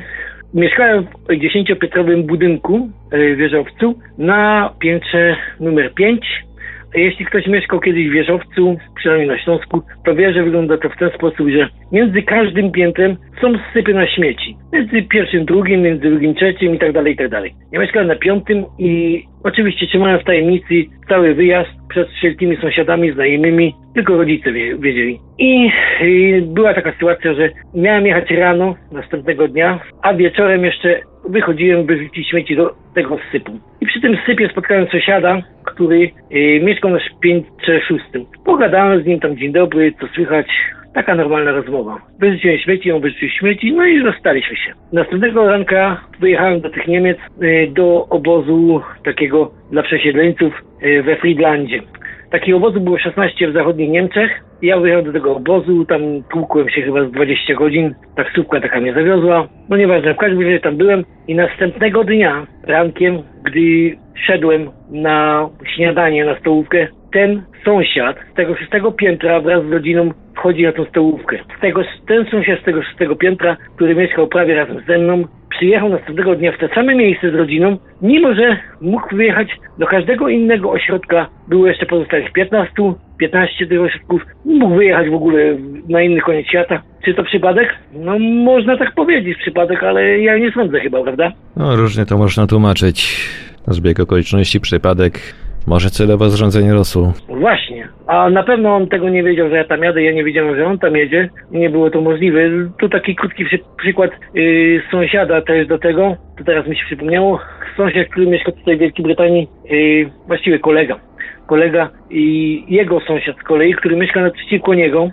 mieszkałem 0.55 1.07
w 1.28 1.37
dziesięciopiętrowym 1.37 2.23
budynku 2.23 2.90
w 3.12 3.37
wieżowcu 3.37 3.99
na 4.19 4.71
piętrze 4.81 5.37
numer 5.61 5.95
5 5.95 6.48
jeśli 6.95 7.26
ktoś 7.26 7.47
mieszkał 7.47 7.80
kiedyś 7.80 8.09
w 8.09 8.12
wieżowcu, 8.12 8.76
przynajmniej 8.97 9.28
na 9.28 9.38
Śląsku, 9.38 9.83
to 10.04 10.14
wie, 10.14 10.33
że 10.33 10.42
wygląda 10.42 10.78
to 10.78 10.88
w 10.88 10.97
ten 10.97 11.11
sposób, 11.11 11.49
że 11.49 11.68
między 11.92 12.23
każdym 12.23 12.73
piętrem 12.73 13.16
są 13.40 13.52
sypy 13.73 13.95
na 13.95 14.07
śmieci. 14.07 14.57
Między 14.73 15.02
pierwszym, 15.02 15.45
drugim, 15.45 15.83
między 15.83 16.11
drugim, 16.11 16.35
trzecim 16.35 16.75
i 16.75 16.78
tak 16.78 16.92
dalej, 16.92 17.12
i 17.12 17.16
tak 17.16 17.28
dalej. 17.28 17.54
Ja 17.73 17.80
mieszkałem 17.80 18.09
na 18.09 18.16
piątym 18.16 18.64
i 18.78 19.23
oczywiście 19.45 19.87
trzymałem 19.87 20.21
w 20.21 20.25
tajemnicy 20.25 20.75
cały 21.09 21.35
wyjazd 21.35 21.71
przed 21.88 22.09
wszelkimi 22.09 22.57
sąsiadami, 22.57 23.12
znajomymi, 23.12 23.75
tylko 23.95 24.16
rodzice 24.16 24.52
wiedzieli. 24.52 25.18
I, 25.38 25.71
I 26.00 26.42
była 26.42 26.75
taka 26.75 26.92
sytuacja, 26.92 27.35
że 27.35 27.50
miałem 27.75 28.07
jechać 28.07 28.30
rano 28.30 28.75
następnego 28.92 29.49
dnia, 29.49 29.80
a 30.02 30.14
wieczorem 30.14 30.64
jeszcze 30.64 31.00
wychodziłem, 31.28 31.87
by 31.87 31.97
wrzucić 31.97 32.28
śmieci 32.28 32.56
do 32.56 32.75
tego 32.94 33.18
sypu. 33.32 33.52
I 33.80 33.87
przy 33.87 34.00
tym 34.00 34.16
sypie 34.26 34.49
spotkałem 34.49 34.87
sąsiada, 34.87 35.42
który 35.64 36.11
y, 36.32 36.61
mieszkał 36.62 36.90
na 36.90 36.99
piętrze 37.20 37.80
szóstym. 37.80 38.25
Pogadałem 38.44 39.02
z 39.02 39.06
nim 39.06 39.20
tam 39.20 39.37
dzień 39.37 39.52
dobry, 39.52 39.92
co 40.00 40.06
słychać, 40.06 40.47
Taka 40.94 41.14
normalna 41.14 41.52
rozmowa. 41.52 41.99
Wyrzuciłem 42.18 42.58
śmieci, 42.58 42.92
on 42.92 43.00
wyrzucił 43.00 43.28
śmieci, 43.28 43.73
no 43.73 43.85
i 43.85 44.00
rozstaliśmy 44.00 44.56
się. 44.56 44.73
Następnego 44.92 45.49
ranka 45.49 46.00
wyjechałem 46.20 46.61
do 46.61 46.70
tych 46.70 46.87
Niemiec, 46.87 47.18
y, 47.42 47.70
do 47.73 48.06
obozu 48.11 48.82
takiego 49.04 49.50
dla 49.73 49.82
przesiedleńców 49.82 50.52
y, 50.82 51.02
we 51.02 51.16
Friedlandzie. 51.16 51.82
Takich 52.30 52.54
obozów 52.54 52.82
było 52.82 52.99
16 52.99 53.50
w 53.50 53.52
zachodnich 53.52 53.90
Niemczech. 53.90 54.30
Ja 54.62 54.78
wyjechałem 54.78 55.06
do 55.06 55.12
tego 55.12 55.37
obozu, 55.37 55.85
tam 55.85 56.00
tłukłem 56.32 56.68
się 56.70 56.82
chyba 56.82 57.04
z 57.04 57.11
20 57.11 57.54
godzin, 57.54 57.94
taksówka 58.16 58.61
taka 58.61 58.80
mnie 58.80 58.94
zawiozła. 58.94 59.49
No 59.68 59.76
nieważne, 59.76 60.14
w 60.14 60.16
każdym 60.16 60.42
razie 60.42 60.61
tam 60.61 60.76
byłem 60.76 61.04
i 61.28 61.35
następnego 61.35 62.04
dnia, 62.04 62.47
rankiem, 62.66 63.23
gdy 63.44 63.97
szedłem 64.26 64.70
na 64.90 65.49
śniadanie, 65.76 66.25
na 66.25 66.38
stołówkę, 66.38 66.88
ten 67.12 67.43
sąsiad 67.65 68.17
z 68.33 68.35
tego 68.35 68.57
szóstego 68.57 68.93
piętra 68.93 69.41
wraz 69.41 69.65
z 69.65 69.73
rodziną 69.73 70.11
wchodzi 70.37 70.62
na 70.62 70.73
tą 70.73 70.85
stołówkę. 70.85 71.38
Z 71.59 71.61
tego, 71.61 71.83
ten 72.07 72.27
sąsiad 72.31 72.61
z 72.61 72.65
tego 72.65 72.83
szóstego 72.83 73.17
piętra, 73.17 73.57
który 73.77 73.95
mieszkał 73.95 74.27
prawie 74.27 74.55
razem 74.55 74.81
ze 74.87 74.99
mną, 74.99 75.25
przyjechał 75.50 75.88
następnego 75.88 76.35
dnia 76.35 76.53
w 76.53 76.59
to 76.59 76.69
same 76.75 76.95
miejsce 76.95 77.31
z 77.31 77.35
rodziną, 77.35 77.77
mimo 78.03 78.35
że 78.35 78.57
mógł 78.81 79.17
wyjechać 79.17 79.49
do 79.79 79.87
każdego 79.87 80.29
innego 80.29 80.71
ośrodka. 80.71 81.29
Było 81.49 81.67
jeszcze 81.67 81.87
pozostałych 81.87 82.33
15, 82.33 82.73
15 83.19 83.67
tych 83.67 83.81
ośrodków. 83.81 84.23
Mógł 84.45 84.75
wyjechać 84.75 85.09
w 85.11 85.15
ogóle 85.15 85.57
na 85.88 86.03
inny 86.03 86.21
koniec 86.21 86.47
świata, 86.47 86.83
Czy 87.05 87.15
to 87.15 87.25
przypadek? 87.25 87.75
No 87.93 88.19
można 88.19 88.77
tak 88.77 88.95
powiedzieć, 88.95 89.38
przypadek, 89.38 89.83
ale 89.83 90.19
ja 90.19 90.38
nie 90.38 90.53
sądzę 90.53 90.81
chyba, 90.81 91.03
prawda? 91.03 91.33
No 91.57 91.77
różnie 91.77 92.07
to 92.07 92.19
można 92.19 92.47
tłumaczyć. 92.47 93.29
Zbieg 93.67 94.00
okoliczności, 94.00 94.61
przypadek, 94.61 95.21
może 95.69 95.91
celowe 95.91 96.31
zrządzenie 96.31 96.73
losu. 96.75 97.13
Właśnie. 97.29 97.89
A 98.07 98.31
na 98.31 98.43
pewno 98.43 98.75
on 98.75 98.89
tego 98.89 99.09
nie 99.09 99.23
wiedział, 99.23 99.49
że 99.49 99.57
ja 99.57 99.65
tam 99.65 99.83
jadę, 99.83 100.03
ja 100.03 100.13
nie 100.13 100.25
wiedziałem, 100.25 100.57
że 100.57 100.67
on 100.67 100.79
tam 100.79 100.97
jedzie. 100.97 101.29
Nie 101.51 101.71
było 101.71 101.91
to 101.91 102.01
możliwe. 102.01 102.41
Tu 102.81 102.89
taki 102.89 103.15
krótki 103.17 103.45
przy, 103.45 103.59
przykład 103.77 104.11
yy, 104.35 104.83
sąsiada 104.91 105.43
też 105.43 105.67
do 105.67 105.79
tego, 105.79 106.17
to 106.39 106.45
teraz 106.45 106.67
mi 106.67 106.77
się 106.77 106.85
przypomniało. 106.87 107.41
Sąsiad, 107.77 108.09
który 108.09 108.27
mieszka 108.27 108.53
tutaj 108.53 108.77
w 108.77 108.81
Wielkiej 108.81 109.05
Brytanii, 109.05 109.49
yy, 109.71 110.11
właściwie 110.27 110.59
kolega. 110.59 111.01
Kolega 111.47 111.91
i 112.11 112.65
jego 112.69 113.01
sąsiad 113.01 113.37
z 113.39 113.43
kolei, 113.43 113.75
który 113.75 113.97
mieszka 113.97 114.21
naprzeciwko 114.21 114.75
niego, 114.75 115.11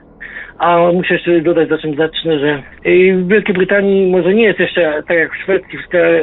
a 0.60 0.92
muszę 0.94 1.14
jeszcze 1.14 1.42
dodać, 1.42 1.70
za 1.70 1.78
czym 1.78 1.96
zacznę, 1.96 2.40
że 2.40 2.64
yy, 2.86 3.16
w 3.16 3.28
Wielkiej 3.28 3.56
Brytanii 3.56 4.12
może 4.12 4.34
nie 4.34 4.44
jest 4.44 4.60
jeszcze 4.60 5.04
tak 5.08 5.18
jak 5.18 5.34
w 5.34 5.44
Szwecji, 5.44 5.80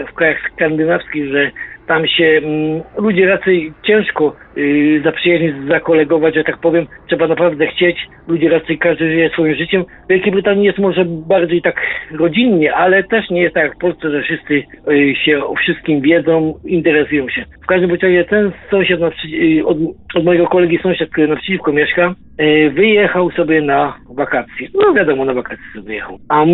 w 0.09 0.15
krajach 0.15 0.39
skandynawskich, 0.55 1.33
że 1.33 1.51
tam 1.87 2.07
się 2.07 2.25
mm, 2.25 2.83
ludzie 2.99 3.27
raczej 3.27 3.73
ciężko 3.83 4.37
y, 4.57 5.01
zaprzyjaźnić, 5.05 5.69
zakolegować, 5.69 6.35
że 6.35 6.45
tak 6.45 6.59
powiem. 6.59 6.87
Trzeba 7.09 7.29
naprawdę 7.29 7.67
chcieć. 7.67 7.97
Ludzie 8.29 8.49
raczej 8.49 8.79
każdy 8.79 9.09
żyje 9.09 9.31
swoim 9.31 9.55
życiem. 9.55 9.85
W 10.05 10.09
Wielkiej 10.09 10.33
Brytanii 10.33 10.65
jest 10.65 10.79
może 10.79 11.05
bardziej 11.05 11.62
tak 11.62 11.81
rodzinnie, 12.11 12.75
ale 12.75 13.05
też 13.05 13.31
nie 13.31 13.43
jest 13.43 13.55
tak 13.55 13.65
jak 13.65 13.75
w 13.75 13.79
Polsce, 13.79 14.11
że 14.11 14.23
wszyscy 14.23 14.62
y, 14.91 15.15
się 15.25 15.45
o 15.45 15.55
wszystkim 15.55 16.01
wiedzą, 16.01 16.55
interesują 16.65 17.29
się. 17.29 17.45
W 17.62 17.67
każdym 17.67 17.91
razie 17.91 18.25
ten 18.25 18.53
sąsiad 18.71 19.01
y, 19.01 19.67
od, 19.67 19.77
od, 20.15 20.25
mojego 20.25 20.47
kolegi 20.47 20.79
sąsiad, 20.83 21.11
który 21.11 21.29
naprzeciwko 21.29 21.73
mieszka, 21.73 22.15
y, 22.41 22.71
wyjechał 22.71 23.31
sobie 23.31 23.62
na 23.62 23.97
wakacje. 24.15 24.69
No 24.75 24.95
wiadomo, 24.95 25.25
na 25.25 25.35
wakacje 25.35 25.65
sobie 25.73 25.87
wyjechał. 25.87 26.19
A 26.29 26.45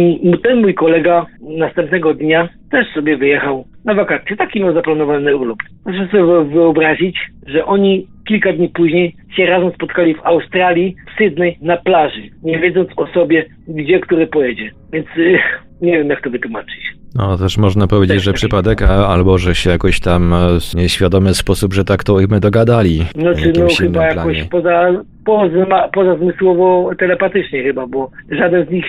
ten 0.43 0.61
mój 0.61 0.75
kolega 0.75 1.27
następnego 1.41 2.15
dnia 2.15 2.49
też 2.71 2.87
sobie 2.95 3.17
wyjechał 3.17 3.65
na 3.89 3.95
wakacje. 3.95 4.37
Taki 4.37 4.61
miał 4.61 4.75
zaplanowany 4.75 5.37
urlop. 5.37 5.59
Proszę 5.85 6.09
sobie 6.13 6.45
wyobrazić, 6.45 7.19
że 7.47 7.65
oni 7.65 8.07
kilka 8.29 8.53
dni 8.53 8.69
później 8.69 9.17
się 9.37 9.47
razem 9.47 9.73
spotkali 9.73 10.15
w 10.15 10.27
Australii, 10.27 10.97
w 11.15 11.19
Sydney, 11.19 11.59
na 11.63 11.77
plaży, 11.77 12.23
nie 12.43 12.59
wiedząc 12.59 12.89
o 12.97 13.07
sobie, 13.07 13.47
gdzie 13.69 14.01
który 14.01 14.27
pojedzie. 14.27 14.71
Więc 14.93 15.07
y, 15.17 15.39
nie 15.83 15.93
wiem, 15.93 16.09
jak 16.09 16.23
to 16.23 16.31
wytłumaczyć. 16.31 16.98
No, 17.15 17.39
też 17.39 17.59
można 17.59 17.87
powiedzieć, 17.87 18.23
że 18.23 18.33
przypadek, 18.33 18.83
albo 18.83 19.39
że 19.39 19.55
się 19.55 19.71
jakoś 19.71 20.01
tam 20.01 20.35
e, 20.35 20.37
w 20.61 20.75
nieświadomy 20.75 21.35
sposób, 21.35 21.75
że 21.75 21.85
tak 21.85 22.05
to 22.05 22.17
my 22.31 22.41
dogadali. 22.41 23.05
No, 23.17 23.35
czy 23.35 23.53
no 23.59 23.67
chyba 23.79 24.07
jakoś 24.07 24.45
poza, 24.45 25.05
poza, 25.25 25.89
pozazmysłowo 25.93 26.91
telepatycznie 26.99 27.63
chyba, 27.63 27.87
bo 27.87 28.11
żaden 28.31 28.67
z 28.67 28.71
nich 28.71 28.87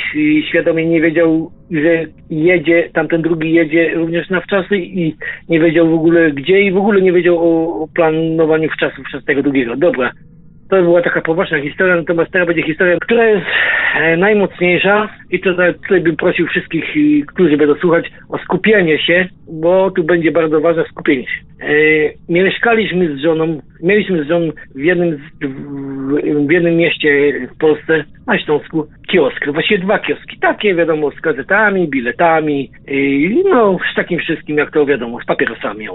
świadomie 0.49 0.85
nie 0.85 1.01
wiedział, 1.01 1.51
że 1.71 2.05
jedzie, 2.29 2.89
tamten 2.93 3.21
drugi 3.21 3.53
jedzie 3.53 3.93
również 3.95 4.29
na 4.29 4.41
wczasy 4.41 4.77
i 4.77 5.15
nie 5.49 5.59
wiedział 5.59 5.89
w 5.89 5.93
ogóle 5.93 6.31
gdzie 6.31 6.61
i 6.61 6.71
w 6.71 6.77
ogóle 6.77 7.01
nie 7.01 7.13
wiedział 7.13 7.37
o, 7.37 7.81
o 7.83 7.87
planowaniu 7.87 8.69
wczasów 8.69 9.05
przez 9.05 9.25
tego 9.25 9.43
drugiego. 9.43 9.75
Dobra, 9.75 10.11
to 10.69 10.81
była 10.81 11.01
taka 11.01 11.21
poważna 11.21 11.61
historia, 11.61 11.95
natomiast 11.95 12.31
teraz 12.31 12.47
będzie 12.47 12.63
historia, 12.63 12.97
która 13.01 13.25
jest 13.25 13.45
e, 13.95 14.17
najmocniejsza 14.17 15.09
i 15.31 15.39
to 15.39 15.49
tutaj 15.51 16.01
bym 16.01 16.15
prosił 16.15 16.47
wszystkich, 16.47 16.85
którzy 17.27 17.57
będą 17.57 17.75
słuchać, 17.75 18.11
o 18.29 18.37
skupienie 18.37 18.99
się, 18.99 19.27
bo 19.47 19.91
tu 19.91 20.03
będzie 20.03 20.31
bardzo 20.31 20.61
ważne 20.61 20.83
skupienie 20.83 21.23
się. 21.23 21.39
E, 21.61 21.73
mieszkaliśmy 22.29 23.15
z 23.15 23.19
żoną, 23.19 23.61
mieliśmy 23.83 24.23
z 24.23 24.27
żoną 24.27 24.51
w 24.75 24.79
jednym, 24.79 25.19
w 26.47 26.51
jednym 26.51 26.75
mieście 26.75 27.33
w 27.55 27.57
Polsce, 27.57 28.03
na 28.27 28.39
Śląsku, 28.39 28.87
kiosk, 29.07 29.51
właściwie 29.51 29.83
dwa 29.83 29.99
kioski, 29.99 30.39
takie 30.39 30.75
wiadomo, 30.75 31.11
z 31.11 31.21
gazetami, 31.21 31.87
biletami, 31.87 32.71
no 33.51 33.77
z 33.93 33.95
takim 33.95 34.19
wszystkim, 34.19 34.57
jak 34.57 34.71
to 34.71 34.85
wiadomo, 34.85 35.19
z 35.21 35.25
papierosami. 35.25 35.87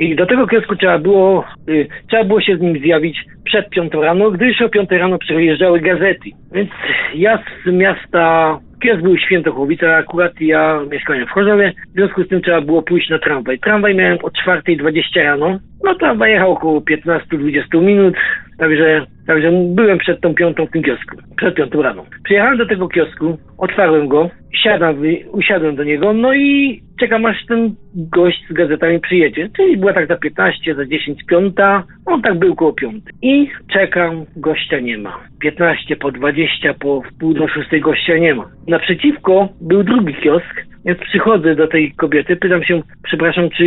I 0.00 0.16
do 0.16 0.26
tego 0.26 0.46
kiosku 0.46 0.76
trzeba 0.76 0.98
było, 0.98 1.44
y, 1.68 1.86
trzeba 2.08 2.24
było 2.24 2.40
się 2.40 2.56
z 2.56 2.60
nim 2.60 2.78
zjawić 2.78 3.24
przed 3.44 3.70
piątą 3.70 4.02
rano, 4.02 4.30
gdyż 4.30 4.62
o 4.62 4.68
piątej 4.68 4.98
rano 4.98 5.18
przyjeżdżały 5.18 5.80
gazety. 5.80 6.30
Więc 6.52 6.70
ja 7.14 7.38
z 7.66 7.72
miasta 7.72 8.58
Kiosk 8.82 9.02
był 9.02 9.18
Świętochłowice, 9.18 9.96
akurat 9.96 10.40
ja 10.40 10.80
mieszkałem 10.90 11.26
w 11.26 11.30
Chorzowie, 11.30 11.72
w 11.88 11.92
związku 11.92 12.24
z 12.24 12.28
tym 12.28 12.42
trzeba 12.42 12.60
było 12.60 12.82
pójść 12.82 13.10
na 13.10 13.18
tramwaj. 13.18 13.58
Tramwaj 13.58 13.94
miałem 13.94 14.18
o 14.22 14.28
4.20 14.28 15.24
rano, 15.24 15.58
no 15.84 15.94
tramwaj 15.94 16.32
jechał 16.32 16.52
około 16.52 16.80
15-20 16.80 17.82
minut, 17.82 18.14
także, 18.58 19.06
także 19.30 19.52
byłem 19.52 19.98
przed 19.98 20.20
tą 20.20 20.34
piątą 20.34 20.66
w 20.66 20.70
tym 20.70 20.82
kiosku, 20.82 21.16
przed 21.36 21.54
piątą 21.54 21.82
rano. 21.82 22.06
Przyjechałem 22.24 22.58
do 22.58 22.66
tego 22.66 22.88
kiosku, 22.88 23.38
otwarłem 23.58 24.08
go, 24.08 24.30
siadam, 24.62 24.96
usiadłem 25.32 25.76
do 25.76 25.84
niego, 25.84 26.12
no 26.12 26.34
i 26.34 26.80
czekam 27.00 27.26
aż 27.26 27.46
ten 27.46 27.74
gość 27.94 28.44
z 28.50 28.52
gazetami 28.52 29.00
przyjedzie. 29.00 29.48
Czyli 29.56 29.76
była 29.76 29.92
tak 29.92 30.08
za 30.08 30.16
15, 30.16 30.74
za 30.74 30.86
10 30.86 31.24
piąta, 31.24 31.82
on 32.06 32.22
tak 32.22 32.38
był 32.38 32.54
koło 32.54 32.72
piąty. 32.72 33.12
I 33.22 33.48
czekam, 33.72 34.24
gościa 34.36 34.80
nie 34.80 34.98
ma. 34.98 35.20
15 35.40 35.96
po 35.96 36.12
20, 36.12 36.74
po 36.74 37.02
wpół 37.02 37.34
do 37.34 37.48
6 37.48 37.68
gościa 37.80 38.18
nie 38.18 38.34
ma. 38.34 38.44
Naprzeciwko 38.66 39.48
był 39.60 39.82
drugi 39.82 40.14
kiosk, 40.14 40.70
więc 40.84 40.98
przychodzę 40.98 41.54
do 41.54 41.68
tej 41.68 41.92
kobiety, 41.92 42.36
pytam 42.36 42.64
się, 42.64 42.82
przepraszam, 43.02 43.50
czy 43.50 43.64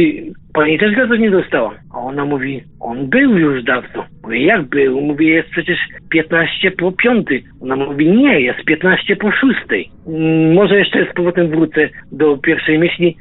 pani 0.53 0.79
też 0.79 0.95
gazet 0.95 1.19
nie 1.19 1.31
dostała? 1.31 1.73
A 1.93 1.97
ona 1.97 2.25
mówi, 2.25 2.63
on 2.79 3.09
był 3.09 3.37
już 3.37 3.63
dawno. 3.63 4.05
Mówię, 4.23 4.45
jak 4.45 4.61
był? 4.63 5.01
Mówię, 5.01 5.29
jest 5.29 5.49
przecież 5.53 5.77
15 6.09 6.71
po 6.71 6.91
5. 6.91 7.27
Ona 7.61 7.75
mówi, 7.75 8.11
nie, 8.11 8.41
jest 8.41 8.63
15 8.65 9.15
po 9.15 9.31
6. 9.31 9.89
Mm, 10.07 10.53
może 10.53 10.79
jeszcze 10.79 11.05
z 11.11 11.13
powrotem 11.13 11.47
wrócę 11.47 11.89
do 12.11 12.37
pierwszej 12.37 12.79
myśli. 12.79 13.17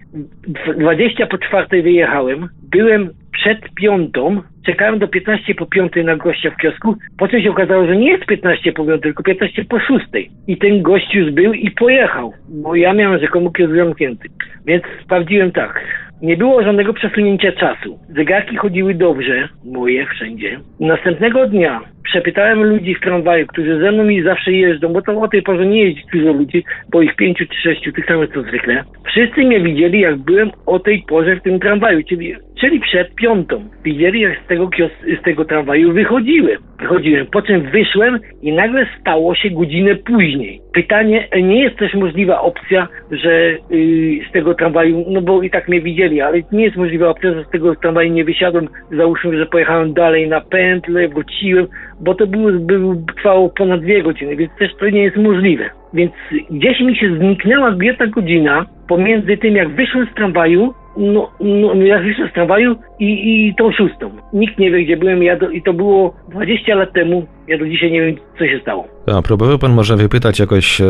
20 0.79 1.27
po 1.27 1.39
4 1.39 1.83
wyjechałem, 1.83 2.49
byłem 2.71 3.11
przed 3.33 3.75
piątą, 3.75 4.43
czekałem 4.67 4.99
do 4.99 5.09
15 5.09 5.55
po 5.55 5.67
5 5.67 5.93
na 6.05 6.17
gościa 6.17 6.51
w 6.51 6.57
kiosku, 6.57 6.97
po 7.19 7.29
czym 7.29 7.43
się 7.43 7.51
okazało, 7.51 7.87
że 7.87 7.97
nie 7.97 8.11
jest 8.11 8.27
15 8.27 8.73
po 8.73 8.85
5, 8.85 9.03
tylko 9.03 9.23
15 9.23 9.65
po 9.65 9.81
6. 9.81 10.07
I 10.47 10.57
ten 10.57 10.83
gość 10.83 11.15
już 11.15 11.31
był 11.31 11.53
i 11.53 11.71
pojechał, 11.71 12.33
bo 12.49 12.75
ja 12.75 12.93
miałem 12.95 13.21
rzekomo 13.21 13.51
kiosk 13.51 13.75
zamknięty. 13.75 14.29
Więc 14.67 14.83
sprawdziłem 15.05 15.53
tak, 15.53 15.85
nie 16.23 16.37
było 16.37 16.63
żadnego 16.63 16.93
przesunięcia 16.93 17.53
czasu. 17.53 17.99
Zegarki 18.09 18.57
chodziły 18.57 18.95
dobrze, 18.95 19.49
moje 19.65 20.07
wszędzie. 20.07 20.61
Następnego 20.81 21.47
dnia 21.47 21.81
przepytałem 22.05 22.65
ludzi 22.65 22.95
w 22.95 23.01
tramwaju, 23.01 23.47
którzy 23.47 23.79
ze 23.79 23.93
mną 23.93 24.09
i 24.09 24.23
zawsze 24.23 24.53
jeżdżą, 24.53 24.93
bo 24.93 25.03
to 25.03 25.21
o 25.21 25.29
tej 25.29 25.43
porze 25.43 25.67
nie 25.67 25.85
jeździ 25.85 26.03
dużo 26.13 26.33
ludzi, 26.33 26.65
bo 26.91 27.03
ich 27.03 27.17
pięciu 27.17 27.47
czy 27.47 27.61
sześciu, 27.61 27.93
tych 27.93 28.07
samych 28.07 28.31
co 28.35 28.43
zwykle. 28.43 28.85
Wszyscy 29.07 29.45
mnie 29.45 29.61
widzieli, 29.61 30.01
jak 30.01 30.17
byłem 30.17 30.51
o 30.67 30.79
tej 30.79 31.05
porze 31.09 31.37
w 31.37 31.43
tym 31.43 31.61
tramwaju, 31.61 32.03
czyli, 32.09 32.35
czyli 32.61 32.81
przed 32.81 33.15
piątą. 33.15 33.65
Widzieli, 33.85 34.21
jak 34.21 34.39
z 34.45 34.47
tego, 34.47 34.69
kios, 34.69 34.91
z 35.21 35.23
tego 35.23 35.45
tramwaju 35.45 35.93
wychodziłem. 35.93 36.59
Wychodziłem, 36.81 37.27
po 37.27 37.43
czym 37.43 37.61
wyszłem 37.61 38.19
i 38.43 38.53
nagle 38.53 38.87
stało 39.01 39.35
się 39.35 39.51
godzinę 39.51 39.95
później. 39.95 40.61
Pytanie, 40.75 41.29
nie 41.43 41.63
jest 41.63 41.77
też 41.77 41.95
możliwa 41.95 42.41
opcja, 42.41 42.89
że 43.11 43.57
yy, 43.71 44.29
z 44.29 44.33
tego 44.33 44.55
tramwaju, 44.55 45.05
no 45.09 45.23
bo 45.23 45.43
i 45.43 45.51
tak 45.51 45.69
mnie 45.69 45.81
widzieli, 45.81 46.21
ale 46.21 46.43
nie 46.53 46.65
jest 46.65 46.77
możliwa 46.77 47.09
opcja, 47.09 47.35
że 47.35 47.45
z 47.45 47.51
tego 47.51 47.77
tramwaju 47.77 48.13
nie 48.13 48.25
wysiadłem. 48.25 48.69
Załóżmy, 48.91 49.39
że 49.39 49.47
pojechałem 49.47 49.95
dalej 49.95 50.29
na 50.29 50.41
pętlę, 50.41 51.09
wróciłem, 51.09 51.67
bo 52.03 52.15
to 52.15 52.27
było, 52.27 52.51
było, 52.53 52.95
trwało 53.17 53.49
ponad 53.49 53.81
dwie 53.81 54.03
godziny, 54.03 54.37
więc 54.37 54.53
też 54.59 54.71
to 54.81 54.89
nie 54.89 55.03
jest 55.03 55.17
możliwe. 55.17 55.71
Więc 55.95 56.13
gdzieś 56.51 56.81
mi 56.81 56.97
się 56.97 57.17
zniknęła 57.17 57.77
jedna 57.81 58.07
godzina 58.07 58.67
pomiędzy 58.89 59.37
tym, 59.37 59.57
jak 59.57 59.69
wyszłem 59.69 60.09
z 60.13 60.15
tramwaju, 60.15 60.75
no, 60.97 61.31
no 61.41 61.75
jak 61.75 62.03
wyszłem 62.03 62.29
z 62.29 62.33
tramwaju 62.33 62.77
i, 63.01 63.07
i 63.49 63.55
tą 63.55 63.73
szóstą. 63.73 64.11
Nikt 64.33 64.59
nie 64.59 64.71
wie, 64.71 64.85
gdzie 64.85 64.97
byłem 64.97 65.23
ja 65.23 65.37
do, 65.37 65.51
i 65.51 65.63
to 65.63 65.73
było 65.73 66.15
20 66.31 66.75
lat 66.75 66.93
temu. 66.93 67.27
Ja 67.49 67.59
do 67.59 67.67
dzisiaj 67.67 67.93
nie 67.93 68.01
wiem, 68.01 68.17
co 68.39 68.47
się 68.47 68.59
stało. 68.63 68.89
A 69.17 69.23
próbował 69.23 69.59
pan 69.59 69.73
może 69.73 69.97
wypytać 69.97 70.39
jakoś 70.39 70.81
e, 70.81 70.85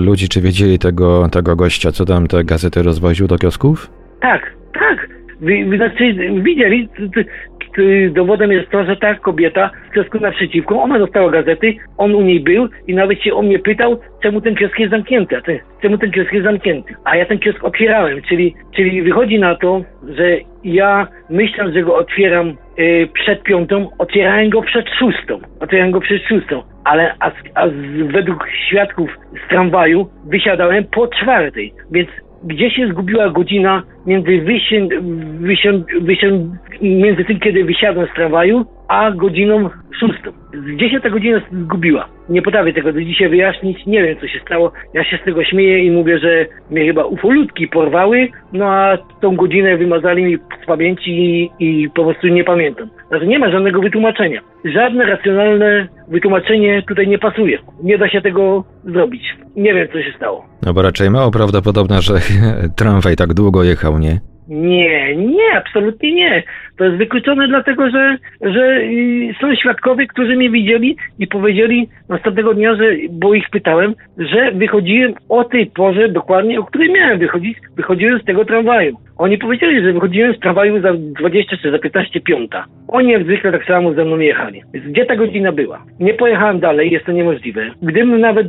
ludzi, 0.00 0.28
czy 0.28 0.40
wiedzieli 0.40 0.78
tego, 0.78 1.28
tego 1.32 1.56
gościa, 1.56 1.92
co 1.92 2.04
tam 2.04 2.26
te 2.26 2.44
gazety 2.44 2.82
rozwoził 2.82 3.26
do 3.26 3.38
kiosków? 3.38 3.90
Tak, 4.20 4.52
tak. 4.74 5.08
Znaczy, 5.76 6.14
widzieli, 6.42 6.88
dowodem 8.10 8.52
jest 8.52 8.70
to, 8.70 8.84
że 8.84 8.96
ta 8.96 9.14
kobieta 9.14 9.70
w 9.90 9.94
kiosku 9.94 10.18
naprzeciwko, 10.20 10.82
ona 10.82 10.98
dostała 10.98 11.30
gazety, 11.30 11.74
on 11.98 12.14
u 12.14 12.22
niej 12.22 12.40
był 12.40 12.68
i 12.86 12.94
nawet 12.94 13.22
się 13.22 13.34
o 13.34 13.42
mnie 13.42 13.58
pytał, 13.58 14.00
czemu 14.22 14.40
ten 14.40 14.54
kiosk 14.54 14.78
jest 14.78 14.90
zamknięty, 14.90 15.60
czemu 15.82 15.98
ten 15.98 16.10
kiosk 16.10 16.32
jest 16.32 16.44
zamknięty. 16.44 16.94
A 17.04 17.16
ja 17.16 17.26
ten 17.26 17.38
kiosk 17.38 17.64
otwierałem, 17.64 18.22
czyli, 18.22 18.54
czyli 18.76 19.02
wychodzi 19.02 19.38
na 19.38 19.54
to, 19.54 19.82
że 20.08 20.36
ja 20.64 21.08
myśląc, 21.30 21.74
że 21.74 21.82
go 21.82 21.96
otwieram 21.96 22.56
y, 22.78 23.08
przed 23.14 23.42
piątą, 23.42 23.88
otwierałem 23.98 24.50
go 24.50 24.62
przed 24.62 24.86
szóstą. 24.98 25.40
Otwierałem 25.60 25.92
go 25.92 26.00
przed 26.00 26.22
szóstą. 26.22 26.62
Ale 26.84 27.14
a, 27.20 27.30
a 27.54 27.68
z, 27.68 27.72
według 28.12 28.48
świadków 28.68 29.10
z 29.46 29.48
tramwaju 29.48 30.06
wysiadałem 30.26 30.84
po 30.84 31.08
czwartej. 31.08 31.72
Więc 31.90 32.08
gdzie 32.44 32.70
się 32.70 32.88
zgubiła 32.88 33.30
godzina 33.30 33.82
między, 34.06 34.40
wysię, 34.40 34.88
między 36.82 37.24
tym, 37.24 37.40
kiedy 37.40 37.64
wysiadłem 37.64 38.06
z 38.06 38.14
tramwaju, 38.14 38.66
a 38.92 39.10
godziną 39.10 39.70
szóstą. 40.00 40.30
Gdzie 40.76 40.90
się 40.90 41.00
ta 41.00 41.10
godzina 41.10 41.40
zgubiła? 41.52 42.08
Nie 42.28 42.42
potrafię 42.42 42.72
tego 42.72 42.92
do 42.92 43.00
dzisiaj 43.00 43.28
wyjaśnić, 43.28 43.86
nie 43.86 44.02
wiem 44.02 44.16
co 44.20 44.28
się 44.28 44.38
stało. 44.46 44.72
Ja 44.94 45.04
się 45.04 45.18
z 45.22 45.24
tego 45.24 45.44
śmieję 45.44 45.84
i 45.84 45.90
mówię, 45.90 46.18
że 46.18 46.46
mnie 46.70 46.86
chyba 46.86 47.04
ufolutki 47.04 47.68
porwały, 47.68 48.28
no 48.52 48.66
a 48.66 48.98
tą 49.20 49.36
godzinę 49.36 49.76
wymazali 49.76 50.24
mi 50.24 50.36
z 50.62 50.66
pamięci 50.66 51.50
i, 51.58 51.88
po 51.94 52.04
prostu 52.04 52.28
nie 52.28 52.44
pamiętam. 52.44 52.90
Znaczy 53.08 53.26
nie 53.26 53.38
ma 53.38 53.50
żadnego 53.50 53.80
wytłumaczenia. 53.80 54.40
Żadne 54.64 55.04
racjonalne 55.04 55.88
wytłumaczenie 56.08 56.82
tutaj 56.88 57.08
nie 57.08 57.18
pasuje. 57.18 57.58
Nie 57.82 57.98
da 57.98 58.08
się 58.08 58.22
tego 58.22 58.64
zrobić. 58.84 59.22
Nie 59.56 59.74
wiem 59.74 59.88
co 59.92 60.02
się 60.02 60.12
stało. 60.16 60.44
No 60.66 60.72
bo 60.72 60.82
raczej 60.82 61.10
mało 61.10 61.30
prawdopodobne, 61.30 62.02
że 62.02 62.14
tramwaj 62.78 63.16
tak 63.16 63.34
długo 63.34 63.62
jechał, 63.62 63.98
nie? 63.98 64.31
Nie, 64.52 65.16
nie, 65.16 65.56
absolutnie 65.56 66.12
nie. 66.12 66.42
To 66.76 66.84
jest 66.84 66.96
wykluczone 66.96 67.48
dlatego, 67.48 67.90
że, 67.90 68.16
że 68.40 68.80
y, 68.80 69.34
są 69.40 69.54
świadkowie, 69.54 70.06
którzy 70.06 70.36
mnie 70.36 70.50
widzieli 70.50 70.96
i 71.18 71.26
powiedzieli 71.26 71.88
następnego 72.08 72.54
dnia, 72.54 72.74
że, 72.74 72.84
bo 73.10 73.34
ich 73.34 73.50
pytałem, 73.50 73.94
że 74.18 74.52
wychodziłem 74.52 75.14
o 75.28 75.44
tej 75.44 75.66
porze 75.66 76.08
dokładnie, 76.08 76.60
o 76.60 76.64
której 76.64 76.92
miałem 76.92 77.18
wychodzić, 77.18 77.58
wychodziłem 77.76 78.20
z 78.20 78.24
tego 78.24 78.44
tramwaju. 78.44 78.96
Oni 79.18 79.38
powiedzieli, 79.38 79.84
że 79.84 79.92
wychodziłem 79.92 80.34
z 80.34 80.38
tramwaju 80.38 80.80
za 80.80 80.92
20 80.94 81.56
czy 81.56 81.70
za 81.70 81.78
15 81.78 82.20
piąta. 82.20 82.64
Oni 82.88 83.12
jak 83.12 83.24
zwykle 83.24 83.52
tak 83.52 83.64
samo 83.64 83.94
ze 83.94 84.04
mną 84.04 84.18
jechali. 84.18 84.62
Gdzie 84.74 85.06
ta 85.06 85.16
godzina 85.16 85.52
była? 85.52 85.84
Nie 86.00 86.14
pojechałem 86.14 86.60
dalej, 86.60 86.90
jest 86.90 87.06
to 87.06 87.12
niemożliwe. 87.12 87.70
Gdybym 87.82 88.20
nawet, 88.20 88.46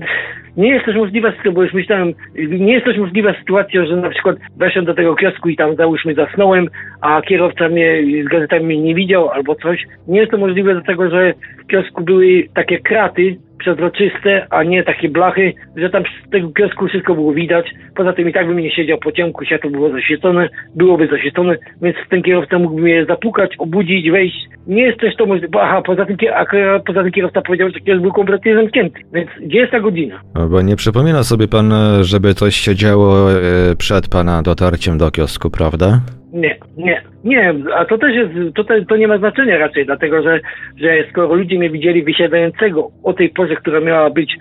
nie 0.58 0.70
jest 0.70 0.86
też 0.86 0.96
możliwa, 0.96 1.34
bo 1.54 1.64
już 1.64 1.74
myślałem, 1.74 2.14
nie 2.50 2.74
jest 2.74 2.86
też 2.86 2.98
możliwa 2.98 3.34
sytuacja, 3.34 3.86
że 3.86 3.96
na 3.96 4.10
przykład 4.10 4.38
weszłem 4.58 4.86
do 4.86 4.94
tego 4.94 5.16
kiosku 5.16 5.50
i 5.50 5.56
tam 5.56 5.76
załóżmy 5.76 6.14
zasnąłem, 6.14 6.68
a 7.02 7.22
kierowca 7.22 7.70
mnie 7.70 8.04
z 8.26 8.28
gazetami 8.28 8.66
mnie 8.66 8.78
nie 8.78 8.96
widział 8.96 9.30
albo 9.30 9.56
coś. 9.56 9.86
Nie 10.08 10.20
jest 10.20 10.32
to 10.32 10.38
możliwe 10.38 10.74
dlatego, 10.74 11.10
że 11.10 11.34
w 11.64 11.68
kiosku 11.68 12.04
były 12.04 12.44
takie 12.54 12.80
kraty, 12.80 13.38
przezroczyste, 13.64 14.48
a 14.50 14.64
nie 14.64 14.84
takie 14.84 15.10
blachy, 15.10 15.54
że 15.76 15.90
tam 15.90 16.04
z 16.04 16.30
tego 16.30 16.52
kiosku 16.52 16.88
wszystko 16.88 17.16
było 17.16 17.34
widać. 17.34 17.66
Poza 17.96 18.14
tym 18.14 18.30
i 18.30 18.34
tak 18.34 18.48
bym 18.48 18.60
nie 18.60 18.72
siedział 18.72 18.98
po 18.98 19.12
ciemku, 19.12 19.46
światło 19.46 19.70
było 19.70 19.90
zaświecone, 19.90 20.50
byłoby 20.76 21.08
zaświecone, 21.08 21.58
więc 21.82 21.98
ten 22.10 22.22
kierowca 22.22 22.60
mógłby 22.60 22.82
mnie 22.82 23.06
zapukać, 23.06 23.56
obudzić, 23.58 24.12
wejść. 24.12 24.36
Nie 24.68 24.84
jest 24.84 25.00
też 25.00 25.16
to 25.16 25.26
możliwe, 25.26 25.62
aha, 25.62 25.82
poza 25.86 26.06
tym, 26.06 26.18
a 26.36 26.46
poza 26.88 27.04
tym 27.04 27.12
kierowca 27.12 27.42
powiedział, 27.42 27.70
że 27.70 27.80
kiosk 27.80 28.02
był 28.02 28.12
kompletnie 28.12 28.56
zamknięty. 28.56 29.00
Więc 29.14 29.30
gdzie 29.42 29.60
jest 29.60 29.72
ta 29.72 29.80
godzina? 29.80 30.22
No, 30.36 30.48
bo 30.48 30.62
nie 30.62 30.76
przypomina 30.76 31.24
sobie 31.24 31.48
pan, 31.48 31.74
żeby 32.02 32.34
coś 32.34 32.56
się 32.56 32.76
działo 32.76 33.32
e, 33.32 33.36
przed 33.78 34.10
pana 34.10 34.42
dotarciem 34.42 34.98
do 34.98 35.12
kiosku, 35.12 35.50
prawda? 35.50 36.00
Nie, 36.34 36.58
nie, 36.78 37.02
nie, 37.24 37.54
a 37.76 37.86
to 37.86 37.98
też 37.98 38.16
jest, 38.16 38.56
to, 38.56 38.64
to 38.90 38.98
nie 38.98 39.08
ma 39.08 39.18
znaczenia 39.18 39.58
raczej, 39.58 39.86
dlatego 39.86 40.24
że, 40.24 40.40
że 40.78 41.04
skoro 41.10 41.34
ludzie 41.36 41.60
mnie 41.60 41.70
widzieli 41.70 42.04
wysiadającego 42.04 42.88
o 43.04 43.14
tej 43.14 43.30
porze, 43.30 43.56
która 43.56 43.80
miała 43.80 44.10
być 44.10 44.38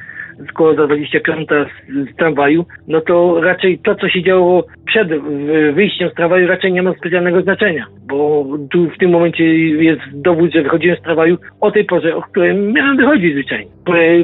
około 0.50 0.74
za 0.74 0.86
25 0.86 1.48
z, 1.48 2.12
z 2.12 2.16
tramwaju, 2.16 2.64
no 2.88 3.00
to 3.00 3.40
raczej 3.40 3.78
to, 3.78 3.94
co 3.94 4.08
się 4.08 4.22
działo 4.22 4.64
przed 4.86 5.08
wyjściem 5.74 6.10
z 6.10 6.14
tramwaju, 6.14 6.46
raczej 6.46 6.72
nie 6.72 6.82
ma 6.82 6.94
specjalnego 6.94 7.42
znaczenia, 7.42 7.86
bo 8.08 8.46
tu 8.70 8.90
w 8.90 8.98
tym 8.98 9.10
momencie 9.10 9.44
jest 9.68 10.00
dowód, 10.12 10.52
że 10.52 10.62
wychodziłem 10.62 10.96
z 10.96 11.02
tramwaju 11.02 11.38
o 11.60 11.70
tej 11.70 11.84
porze, 11.84 12.16
o 12.16 12.22
której 12.22 12.54
miałem 12.54 12.96
wychodzić 12.96 13.32
zwyczajnie. 13.32 13.70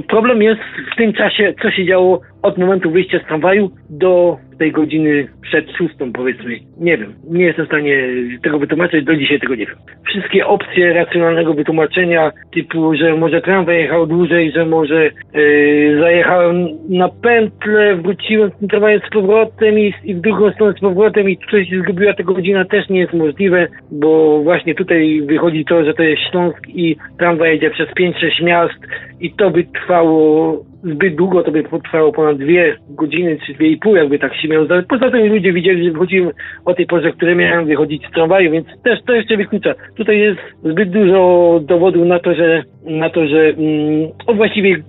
Problem 0.08 0.42
jest 0.42 0.60
w 0.92 0.96
tym 0.96 1.12
czasie, 1.12 1.54
co 1.62 1.70
się 1.70 1.84
działo 1.84 2.20
od 2.42 2.58
momentu 2.58 2.90
wyjścia 2.90 3.18
z 3.18 3.26
tramwaju 3.26 3.70
do 3.90 4.36
tej 4.58 4.72
godziny 4.72 5.28
przed 5.42 5.70
szóstą, 5.76 6.12
powiedzmy. 6.12 6.58
Nie 6.80 6.98
wiem, 6.98 7.14
nie 7.30 7.44
jestem 7.44 7.64
w 7.64 7.68
stanie 7.68 8.08
tego 8.42 8.58
wytłumaczyć, 8.58 9.04
do 9.04 9.16
dzisiaj 9.16 9.40
tego 9.40 9.54
nie 9.54 9.66
wiem. 9.66 9.76
Wszystkie 10.06 10.46
opcje 10.46 10.92
racjonalnego 10.92 11.54
wytłumaczenia, 11.54 12.32
typu, 12.54 12.94
że 12.94 13.16
może 13.16 13.40
tramwaj 13.40 13.76
jechał 13.76 14.06
dłużej, 14.06 14.52
że 14.52 14.66
może 14.66 15.10
yy, 15.34 15.98
zajechałem 16.00 16.68
na 16.88 17.08
pętlę, 17.08 17.96
wróciłem 17.96 18.50
z 18.50 18.58
tym 18.58 18.68
tramwajem 18.68 19.00
z 19.06 19.10
powrotem 19.10 19.78
i, 19.78 19.94
i 20.04 20.14
w 20.14 20.20
drugą 20.20 20.52
stronę 20.52 20.72
z 20.72 20.80
powrotem 20.80 21.30
i 21.30 21.36
tutaj 21.36 21.66
się 21.66 21.78
zgubiła 21.78 22.14
ta 22.14 22.22
godzina, 22.22 22.64
też 22.64 22.88
nie 22.88 23.00
jest 23.00 23.12
możliwe, 23.12 23.66
bo 23.90 24.42
właśnie 24.42 24.74
tutaj 24.74 25.22
wychodzi 25.26 25.64
to, 25.64 25.84
że 25.84 25.94
to 25.94 26.02
jest 26.02 26.22
Śląsk 26.30 26.68
i 26.68 26.96
tramwaj 27.18 27.50
jedzie 27.50 27.70
przez 27.70 27.88
5-6 27.88 28.44
miast 28.44 28.78
i 29.20 29.32
to 29.32 29.50
by 29.50 29.64
trwało 29.64 30.56
zbyt 30.84 31.14
długo, 31.14 31.42
to 31.42 31.52
by 31.52 31.62
potrwało 31.62 32.12
ponad 32.12 32.36
dwie 32.36 32.76
godziny, 32.88 33.38
czy 33.46 33.54
dwie 33.54 33.68
i 33.68 33.76
pół, 33.76 33.96
jakby 33.96 34.18
tak 34.18 34.36
się 34.36 34.47
zdać. 34.64 34.86
Poza 34.88 35.10
tym 35.10 35.26
ludzie 35.26 35.52
widzieli, 35.52 35.84
że 35.84 35.90
wychodziłem 35.90 36.30
o 36.64 36.74
tej 36.74 36.86
porze, 36.86 37.12
które 37.12 37.34
miałem 37.34 37.66
wychodzić 37.66 38.06
z 38.06 38.10
tramwaju, 38.10 38.52
więc 38.52 38.66
też 38.84 38.98
to 39.06 39.12
jeszcze 39.12 39.36
wyklucza. 39.36 39.74
Tutaj 39.96 40.18
jest 40.18 40.40
zbyt 40.64 40.90
dużo 40.90 41.60
dowodów 41.62 42.06
na 42.06 42.18
to, 42.18 42.34
że 42.34 42.62
na 42.86 43.10
to, 43.10 43.26
że 43.26 43.40
mm, 43.40 44.08
o 44.26 44.34
właściwej 44.34 44.82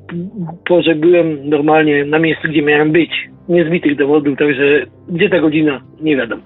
porze 0.68 0.96
byłem 0.96 1.50
normalnie 1.50 2.06
na 2.06 2.20
miejscu, 2.20 2.48
gdzie 2.48 2.62
miałem 2.62 2.92
być. 2.92 3.12
Niezbitych 3.50 3.98
dowodów, 3.98 4.38
także 4.38 4.86
gdzie 5.10 5.30
ta 5.30 5.40
godzina, 5.40 5.82
nie 6.02 6.18
wiadomo. 6.18 6.42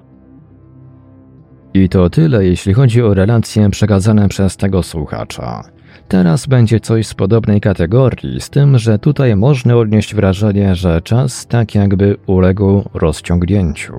I 1.74 1.90
to 1.90 2.10
tyle, 2.10 2.46
jeśli 2.46 2.74
chodzi 2.74 3.02
o 3.02 3.14
relacje 3.14 3.70
przekazane 3.70 4.28
przez 4.28 4.58
tego 4.58 4.84
słuchacza. 4.84 5.64
Teraz 6.14 6.48
będzie 6.48 6.80
coś 6.80 7.08
z 7.08 7.14
podobnej 7.14 7.62
kategorii, 7.62 8.42
z 8.42 8.50
tym, 8.50 8.78
że 8.78 9.00
tutaj 9.00 9.36
można 9.36 9.76
odnieść 9.76 10.16
wrażenie, 10.16 10.76
że 10.76 11.02
czas 11.02 11.48
tak 11.48 11.76
jakby 11.76 12.18
uległ 12.28 12.84
rozciągnięciu. 12.94 13.94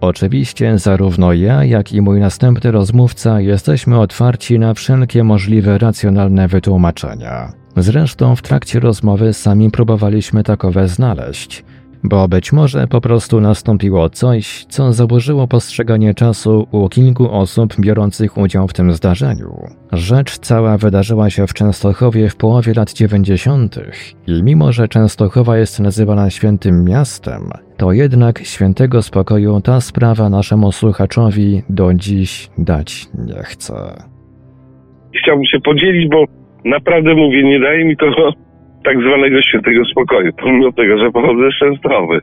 Oczywiście 0.00 0.78
zarówno 0.78 1.32
ja, 1.32 1.64
jak 1.64 1.92
i 1.92 2.00
mój 2.00 2.20
następny 2.20 2.70
rozmówca 2.70 3.40
jesteśmy 3.40 4.00
otwarci 4.00 4.58
na 4.58 4.74
wszelkie 4.74 5.24
możliwe 5.24 5.78
racjonalne 5.78 6.48
wytłumaczenia. 6.48 7.52
Zresztą 7.76 8.36
w 8.36 8.42
trakcie 8.42 8.80
rozmowy 8.80 9.32
sami 9.32 9.70
próbowaliśmy 9.70 10.42
takowe 10.42 10.88
znaleźć 10.88 11.64
bo 12.04 12.28
być 12.28 12.52
może 12.52 12.86
po 12.86 13.00
prostu 13.00 13.40
nastąpiło 13.40 14.10
coś, 14.10 14.64
co 14.64 14.92
zaburzyło 14.92 15.48
postrzeganie 15.48 16.14
czasu 16.14 16.68
u 16.72 16.88
kilku 16.88 17.30
osób 17.30 17.74
biorących 17.80 18.38
udział 18.38 18.68
w 18.68 18.72
tym 18.72 18.92
zdarzeniu. 18.92 19.52
Rzecz 19.92 20.38
cała 20.38 20.78
wydarzyła 20.78 21.30
się 21.30 21.46
w 21.46 21.54
Częstochowie 21.54 22.28
w 22.28 22.36
połowie 22.36 22.72
lat 22.76 22.92
90. 22.92 23.76
i 24.26 24.42
mimo, 24.42 24.72
że 24.72 24.88
Częstochowa 24.88 25.58
jest 25.58 25.80
nazywana 25.80 26.30
świętym 26.30 26.84
miastem, 26.84 27.42
to 27.76 27.92
jednak 27.92 28.38
świętego 28.38 29.02
spokoju 29.02 29.60
ta 29.60 29.80
sprawa 29.80 30.28
naszemu 30.28 30.72
słuchaczowi 30.72 31.62
do 31.68 31.94
dziś 31.94 32.50
dać 32.58 33.06
nie 33.14 33.42
chce. 33.42 33.74
Chciałbym 35.22 35.44
się 35.44 35.60
podzielić, 35.60 36.10
bo 36.10 36.24
naprawdę 36.64 37.14
mówię, 37.14 37.44
nie 37.44 37.60
daje 37.60 37.84
mi 37.84 37.96
to 37.96 38.06
tak 38.88 39.00
zwanego 39.00 39.42
świętego 39.42 39.84
spokoju, 39.84 40.32
pomimo 40.42 40.72
tego, 40.72 40.98
że 40.98 41.10
pochodzę 41.10 41.50
z 41.50 41.58
Częstochowy. 41.58 42.20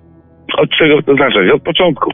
Od 0.58 0.70
czego 0.70 1.02
to 1.02 1.16
zacząć? 1.16 1.52
Od 1.52 1.64
początku. 1.64 2.12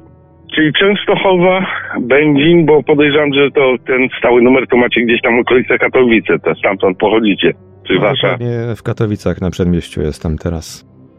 Czyli 0.55 0.73
Częstochowa, 0.73 1.65
Będzin, 2.01 2.65
bo 2.65 2.83
podejrzewam, 2.83 3.33
że 3.33 3.51
to 3.51 3.75
ten 3.87 4.07
stały 4.17 4.41
numer 4.41 4.67
to 4.67 4.77
macie 4.77 5.01
gdzieś 5.01 5.21
tam 5.21 5.39
okolice 5.39 5.77
Katowice, 5.77 6.39
to 6.39 6.55
stamtąd 6.55 6.97
pochodzicie. 6.97 7.53
Czy 7.87 7.93
no, 7.93 8.01
wasza? 8.01 8.37
w 8.77 8.83
Katowicach 8.83 9.41
na 9.41 9.49
przedmieściu 9.51 10.01
jestem 10.01 10.37
teraz. 10.37 10.65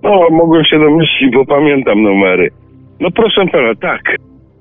No, 0.02 0.28
mogłem 0.30 0.64
się 0.64 0.78
domyślić, 0.78 1.34
bo 1.34 1.46
pamiętam 1.46 2.02
numery. 2.02 2.50
No 3.00 3.10
proszę 3.10 3.46
pana, 3.52 3.74
tak. 3.74 4.02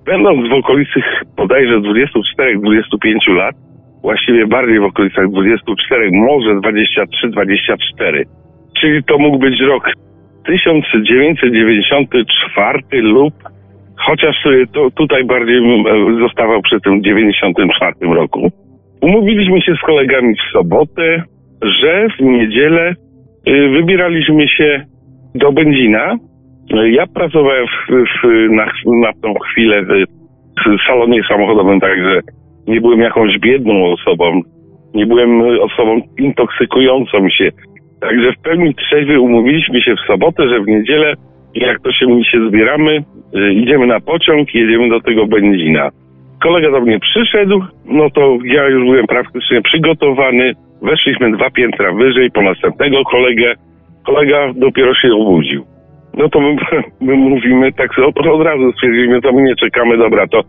Będąc 0.05 0.49
w 0.49 0.53
okolicy 0.53 0.99
bodajże 1.37 1.75
24-25 1.79 3.35
lat, 3.35 3.55
właściwie 4.01 4.47
bardziej 4.47 4.79
w 4.79 4.83
okolicach 4.83 5.29
24, 5.31 6.09
może 6.11 6.49
23-24, 6.55 8.40
czyli 8.81 9.03
to 9.03 9.17
mógł 9.17 9.37
być 9.37 9.61
rok 9.61 9.91
1994 10.45 13.01
lub 13.01 13.33
chociaż 14.05 14.35
to 14.73 14.91
tutaj 14.91 15.23
bardziej 15.23 15.57
e, 15.57 16.19
zostawał 16.19 16.61
przy 16.61 16.81
tym 16.81 17.03
94 17.03 17.93
roku. 18.01 18.51
Umówiliśmy 19.01 19.61
się 19.61 19.75
z 19.75 19.85
kolegami 19.85 20.35
w 20.35 20.53
sobotę, 20.53 21.23
że 21.61 22.07
w 22.19 22.21
niedzielę 22.21 22.95
e, 23.45 23.69
wybieraliśmy 23.69 24.47
się 24.47 24.85
do 25.35 25.51
Będzina. 25.51 26.17
Ja 26.91 27.07
pracowałem 27.07 27.65
w, 27.67 27.91
w, 27.91 28.51
na, 28.51 28.65
na 28.85 29.13
tą 29.21 29.33
chwilę 29.33 29.85
w 29.85 30.05
salonie 30.87 31.21
samochodowym, 31.29 31.79
także 31.79 32.19
nie 32.67 32.81
byłem 32.81 32.99
jakąś 32.99 33.39
biedną 33.39 33.85
osobą. 33.85 34.41
Nie 34.93 35.05
byłem 35.05 35.41
osobą 35.41 36.01
intoksykującą 36.19 37.29
się. 37.29 37.49
Także 38.01 38.31
w 38.31 38.41
pełni 38.41 38.75
trzeźwy 38.75 39.19
umówiliśmy 39.19 39.81
się 39.81 39.95
w 39.95 40.07
sobotę, 40.07 40.49
że 40.49 40.59
w 40.59 40.67
niedzielę, 40.67 41.13
jak 41.55 41.79
to 41.79 41.91
się 41.91 42.05
mówi, 42.07 42.25
się 42.25 42.47
zbieramy, 42.47 43.03
idziemy 43.53 43.87
na 43.87 43.99
pociąg, 43.99 44.53
jedziemy 44.53 44.89
do 44.89 45.01
tego 45.01 45.27
Będzina. 45.27 45.89
Kolega 46.43 46.71
do 46.71 46.81
mnie 46.81 46.99
przyszedł, 46.99 47.63
no 47.85 48.09
to 48.09 48.37
ja 48.43 48.67
już 48.67 48.83
byłem 48.83 49.07
praktycznie 49.07 49.61
przygotowany. 49.61 50.53
Weszliśmy 50.81 51.31
dwa 51.31 51.49
piętra 51.49 51.93
wyżej 51.93 52.31
po 52.31 52.41
następnego 52.41 53.03
kolegę. 53.03 53.53
Kolega 54.05 54.53
dopiero 54.55 54.93
się 54.93 55.13
obudził. 55.13 55.63
No 56.13 56.29
to 56.29 56.39
my, 56.39 56.55
my 57.07 57.15
mówimy 57.15 57.71
tak 57.71 57.99
od, 57.99 58.27
od 58.27 58.45
razu 58.45 58.71
stwierdziliśmy, 58.71 59.21
to 59.21 59.33
my 59.33 59.41
nie 59.41 59.55
czekamy, 59.55 59.97
dobra, 59.97 60.27
to 60.27 60.41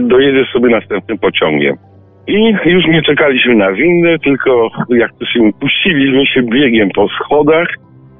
dojedziesz 0.00 0.48
sobie 0.52 0.68
następnym 0.68 1.18
pociągiem. 1.18 1.76
I 2.28 2.54
już 2.64 2.86
nie 2.86 3.02
czekaliśmy 3.02 3.54
na 3.54 3.72
windę, 3.72 4.18
tylko 4.18 4.70
jak 4.90 5.10
to 5.18 5.26
się 5.26 5.50
puściliśmy 5.60 6.26
się 6.26 6.42
biegiem 6.42 6.88
po 6.94 7.08
schodach 7.08 7.68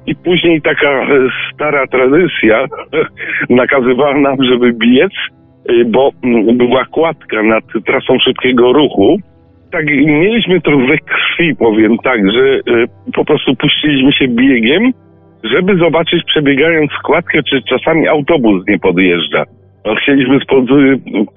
i 0.07 0.15
później 0.15 0.61
taka 0.61 0.89
e, 0.89 1.07
stara 1.53 1.87
tradycja 1.87 2.65
nakazywała 3.49 4.17
nam, 4.17 4.35
żeby 4.51 4.73
biec, 4.73 5.11
e, 5.69 5.85
bo 5.85 6.11
była 6.53 6.85
kładka 6.85 7.43
nad 7.43 7.63
trasą 7.85 8.19
szybkiego 8.19 8.73
ruchu. 8.73 9.17
Tak, 9.71 9.85
mieliśmy 10.05 10.61
to 10.61 10.71
we 10.71 10.97
krwi, 10.97 11.55
powiem 11.55 11.97
tak, 12.03 12.31
że 12.31 12.43
e, 12.43 12.59
po 13.15 13.25
prostu 13.25 13.55
puściliśmy 13.55 14.13
się 14.13 14.27
biegiem, 14.27 14.91
żeby 15.43 15.77
zobaczyć 15.77 16.23
przebiegając 16.25 16.91
składkę, 16.91 17.39
czy 17.43 17.61
czasami 17.69 18.07
autobus 18.07 18.67
nie 18.67 18.79
podjeżdża. 18.79 19.43
No, 19.85 19.95
chcieliśmy 19.95 20.39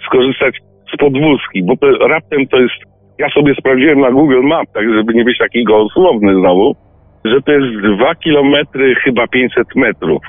skorzystać 0.07 0.57
z 0.95 0.97
podwózki, 0.97 1.63
bo 1.63 1.77
to, 1.77 1.87
raptem 2.09 2.47
to 2.47 2.57
jest, 2.61 2.75
ja 3.19 3.29
sobie 3.29 3.55
sprawdziłem 3.55 4.01
na 4.01 4.11
Google 4.11 4.43
Map, 4.43 4.67
tak 4.75 4.95
żeby 4.95 5.15
nie 5.15 5.25
być 5.25 5.39
taki 5.39 5.65
gołosłowny 5.65 6.35
znowu, 6.35 6.77
że 7.25 7.43
to 7.43 7.53
jest 7.53 7.97
2 7.97 8.15
kilometry, 8.15 8.95
chyba 8.95 9.27
500 9.27 9.77
metrów. 9.77 10.23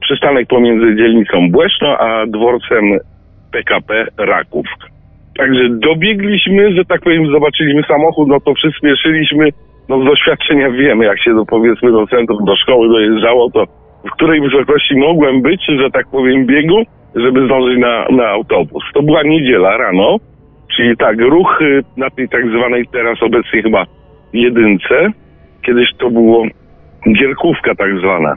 Przystanek 0.00 0.48
pomiędzy 0.48 0.96
dzielnicą 0.96 1.50
Błeszno 1.50 1.98
a 1.98 2.26
dworcem 2.26 2.98
PKP 3.52 4.06
Raków. 4.18 4.66
Także 5.38 5.68
dobiegliśmy, 5.68 6.72
że 6.72 6.84
tak 6.84 7.00
powiem, 7.00 7.32
zobaczyliśmy 7.32 7.82
samochód, 7.82 8.28
no 8.28 8.40
to 8.40 8.54
przyspieszyliśmy. 8.54 9.48
No 9.88 10.02
z 10.02 10.04
doświadczenia 10.04 10.70
wiemy, 10.70 11.04
jak 11.04 11.22
się 11.22 11.34
do, 11.34 11.44
powiedzmy 11.46 11.92
do 11.92 12.06
centrum, 12.06 12.44
do 12.44 12.56
szkoły 12.56 12.88
dojeżdżało, 12.88 13.50
to 13.50 13.64
w 14.04 14.10
której 14.10 14.40
wysokości 14.40 14.96
mogłem 14.96 15.42
być, 15.42 15.60
że 15.78 15.90
tak 15.90 16.06
powiem, 16.10 16.46
biegu, 16.46 16.82
żeby 17.14 17.46
zdążyć 17.46 17.78
na, 17.78 18.06
na 18.10 18.28
autobus. 18.28 18.84
To 18.94 19.02
była 19.02 19.22
niedziela 19.22 19.76
rano, 19.76 20.16
czyli 20.76 20.96
tak, 20.96 21.20
ruch 21.20 21.58
na 21.96 22.10
tej 22.10 22.28
tak 22.28 22.46
zwanej 22.46 22.84
teraz 22.92 23.22
obecnie 23.22 23.62
chyba 23.62 23.84
jedynce, 24.32 25.12
kiedyś 25.66 25.88
to 25.98 26.10
było 26.10 26.46
gierkówka 27.18 27.74
tak 27.74 27.98
zwana, 27.98 28.36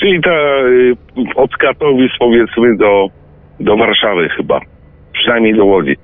czyli 0.00 0.20
ta 0.20 0.30
y, 0.30 0.96
od 1.36 1.56
Katowic 1.56 2.12
powiedzmy 2.18 2.76
do, 2.76 3.06
do 3.60 3.76
Warszawy 3.76 4.28
chyba, 4.28 4.60
przynajmniej 5.12 5.54
do 5.54 5.64
Łodzi. 5.64 5.96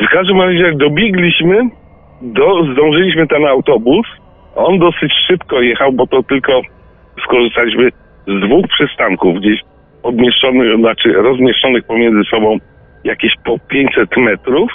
W 0.00 0.08
każdym 0.12 0.40
razie 0.40 0.58
jak 0.58 0.76
dobiegliśmy, 0.76 1.68
do, 2.22 2.64
zdążyliśmy 2.72 3.26
ten 3.26 3.46
autobus, 3.46 4.06
on 4.56 4.78
dosyć 4.78 5.12
szybko 5.26 5.60
jechał, 5.60 5.92
bo 5.92 6.06
to 6.06 6.22
tylko 6.22 6.60
skorzystaliśmy 7.24 7.90
z 8.26 8.46
dwóch 8.46 8.66
przystanków 8.68 9.36
gdzieś 9.36 9.60
odmieszczonych, 10.02 10.76
znaczy 10.78 11.12
rozmieszczonych 11.12 11.84
pomiędzy 11.84 12.24
sobą 12.30 12.58
jakieś 13.04 13.32
po 13.44 13.58
500 13.58 14.16
metrów. 14.16 14.70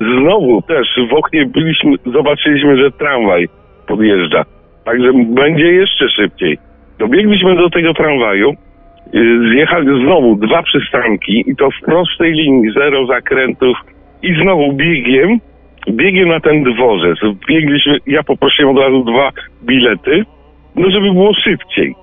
Znowu 0.00 0.62
też 0.62 0.86
w 1.10 1.14
oknie 1.14 1.46
byliśmy, 1.46 1.92
zobaczyliśmy, 2.06 2.76
że 2.76 2.90
tramwaj 2.90 3.48
podjeżdża. 3.86 4.44
Także 4.84 5.12
będzie 5.14 5.72
jeszcze 5.72 6.08
szybciej. 6.08 6.58
Dobiegliśmy 6.98 7.56
do 7.56 7.70
tego 7.70 7.94
tramwaju, 7.94 8.50
y, 8.50 9.50
zjechali 9.50 9.86
znowu 10.04 10.36
dwa 10.36 10.62
przystanki 10.62 11.44
i 11.46 11.56
to 11.56 11.70
w 11.70 11.84
prostej 11.84 12.32
linii, 12.32 12.72
zero 12.72 13.06
zakrętów 13.06 13.78
i 14.22 14.34
znowu 14.42 14.72
biegiem, 14.72 15.38
biegiem 15.90 16.28
na 16.28 16.40
ten 16.40 16.62
dworzec. 16.62 17.18
Biegliśmy, 17.48 17.98
ja 18.06 18.22
poprosiłem 18.22 18.76
od 18.76 18.82
razu 18.82 19.04
dwa 19.04 19.30
bilety, 19.64 20.24
no 20.76 20.90
żeby 20.90 21.12
było 21.12 21.34
szybciej 21.34 21.94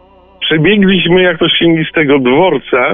przebiegliśmy, 0.52 1.22
jak 1.22 1.40
to 1.40 1.50
się 1.50 1.66
z 1.90 1.94
tego 1.94 2.20
dworca. 2.20 2.94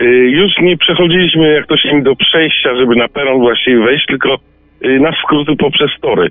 Y, 0.00 0.04
już 0.30 0.52
nie 0.62 0.76
przechodziliśmy, 0.76 1.52
jak 1.52 1.66
to 1.66 1.76
się 1.76 2.02
do 2.02 2.16
przejścia, 2.16 2.76
żeby 2.76 2.96
na 2.96 3.08
peron 3.08 3.40
właściwie 3.40 3.84
wejść, 3.84 4.06
tylko 4.06 4.36
y, 4.84 5.00
na 5.00 5.12
skróty 5.12 5.56
poprzez 5.56 5.90
tory. 6.02 6.28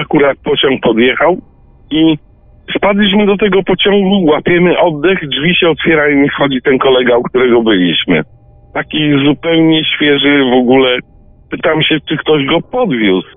Akurat 0.00 0.38
pociąg 0.44 0.82
podjechał 0.82 1.38
i 1.90 2.16
spadliśmy 2.76 3.26
do 3.26 3.36
tego 3.36 3.62
pociągu, 3.62 4.24
łapiemy 4.24 4.78
oddech, 4.78 5.28
drzwi 5.28 5.54
się 5.54 5.68
otwierają 5.68 6.22
i 6.22 6.28
wchodzi 6.28 6.62
ten 6.62 6.78
kolega, 6.78 7.16
u 7.16 7.22
którego 7.22 7.62
byliśmy. 7.62 8.22
Taki 8.74 9.24
zupełnie 9.26 9.84
świeży 9.84 10.44
w 10.50 10.54
ogóle. 10.54 10.98
Pytam 11.50 11.82
się, 11.82 11.98
czy 12.08 12.16
ktoś 12.16 12.46
go 12.46 12.60
podwiózł. 12.60 13.28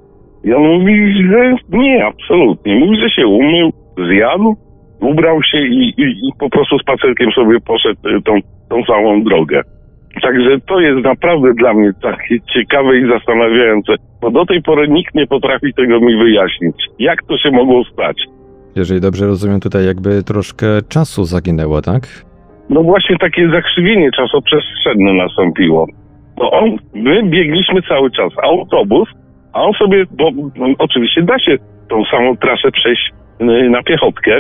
I 0.44 0.54
on 0.54 0.64
mówi, 0.64 1.28
że 1.32 1.56
nie, 1.70 2.06
absolutnie. 2.06 2.76
Mówi, 2.76 3.00
że 3.00 3.10
się 3.10 3.28
umył, 3.28 3.74
zjadł 4.10 4.67
ubrał 5.00 5.44
się 5.44 5.58
i, 5.58 5.94
i, 5.98 6.04
i 6.04 6.32
po 6.40 6.50
prostu 6.50 6.80
spacerkiem 6.80 7.32
sobie 7.32 7.60
poszedł 7.60 8.10
y, 8.10 8.22
tą, 8.22 8.34
tą 8.70 8.84
całą 8.84 9.24
drogę. 9.24 9.62
Także 10.22 10.60
to 10.68 10.80
jest 10.80 11.04
naprawdę 11.04 11.54
dla 11.54 11.74
mnie 11.74 11.92
takie 12.02 12.40
ciekawe 12.54 12.98
i 12.98 13.10
zastanawiające, 13.10 13.94
bo 14.22 14.32
do 14.32 14.46
tej 14.46 14.62
pory 14.62 14.88
nikt 14.88 15.16
nie 15.16 15.28
potrafi 15.28 15.74
tego 15.74 16.00
mi 16.00 16.18
wyjaśnić. 16.18 16.76
Jak 17.00 17.24
to 17.24 17.38
się 17.38 17.52
mogło 17.52 17.84
stać? 17.84 18.18
Jeżeli 18.76 19.02
dobrze 19.02 19.26
rozumiem, 19.26 19.60
tutaj 19.60 19.86
jakby 19.86 20.24
troszkę 20.24 20.68
czasu 20.90 21.24
zaginęło, 21.24 21.82
tak? 21.82 22.04
No 22.70 22.84
właśnie 22.84 23.18
takie 23.18 23.50
zakrzywienie 23.50 24.12
czasoprzestrzenne 24.12 25.14
nastąpiło. 25.14 25.88
Bo 26.38 26.52
on, 26.52 26.78
my 26.94 27.24
biegliśmy 27.24 27.82
cały 27.82 28.12
czas, 28.12 28.34
autobus, 28.44 29.10
a 29.54 29.62
on 29.62 29.74
sobie, 29.74 30.06
bo 30.12 30.32
oczywiście 30.78 31.24
da 31.24 31.40
się 31.40 31.58
tą 31.90 32.04
samą 32.12 32.38
trasę 32.38 32.72
przejść 32.72 33.12
y, 33.42 33.46
na 33.70 33.84
piechotkę, 33.84 34.40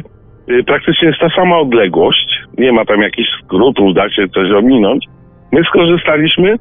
praktycznie 0.66 1.08
jest 1.08 1.20
ta 1.20 1.30
sama 1.30 1.58
odległość, 1.58 2.44
nie 2.58 2.72
ma 2.72 2.86
tam 2.86 3.02
jakichś 3.02 3.30
skrótów, 3.44 3.94
da 3.94 4.10
się 4.10 4.28
coś 4.28 4.52
ominąć. 4.52 5.06
My 5.52 5.64
skorzystaliśmy 5.64 6.56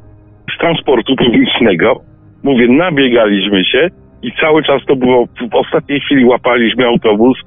z 0.54 0.58
transportu 0.58 1.16
publicznego, 1.16 2.00
mówię, 2.42 2.68
nabiegaliśmy 2.68 3.64
się 3.64 3.88
i 4.22 4.32
cały 4.32 4.62
czas 4.62 4.82
to 4.88 4.96
było, 4.96 5.26
w 5.52 5.54
ostatniej 5.54 6.00
chwili 6.00 6.24
łapaliśmy 6.24 6.86
autobus, 6.86 7.38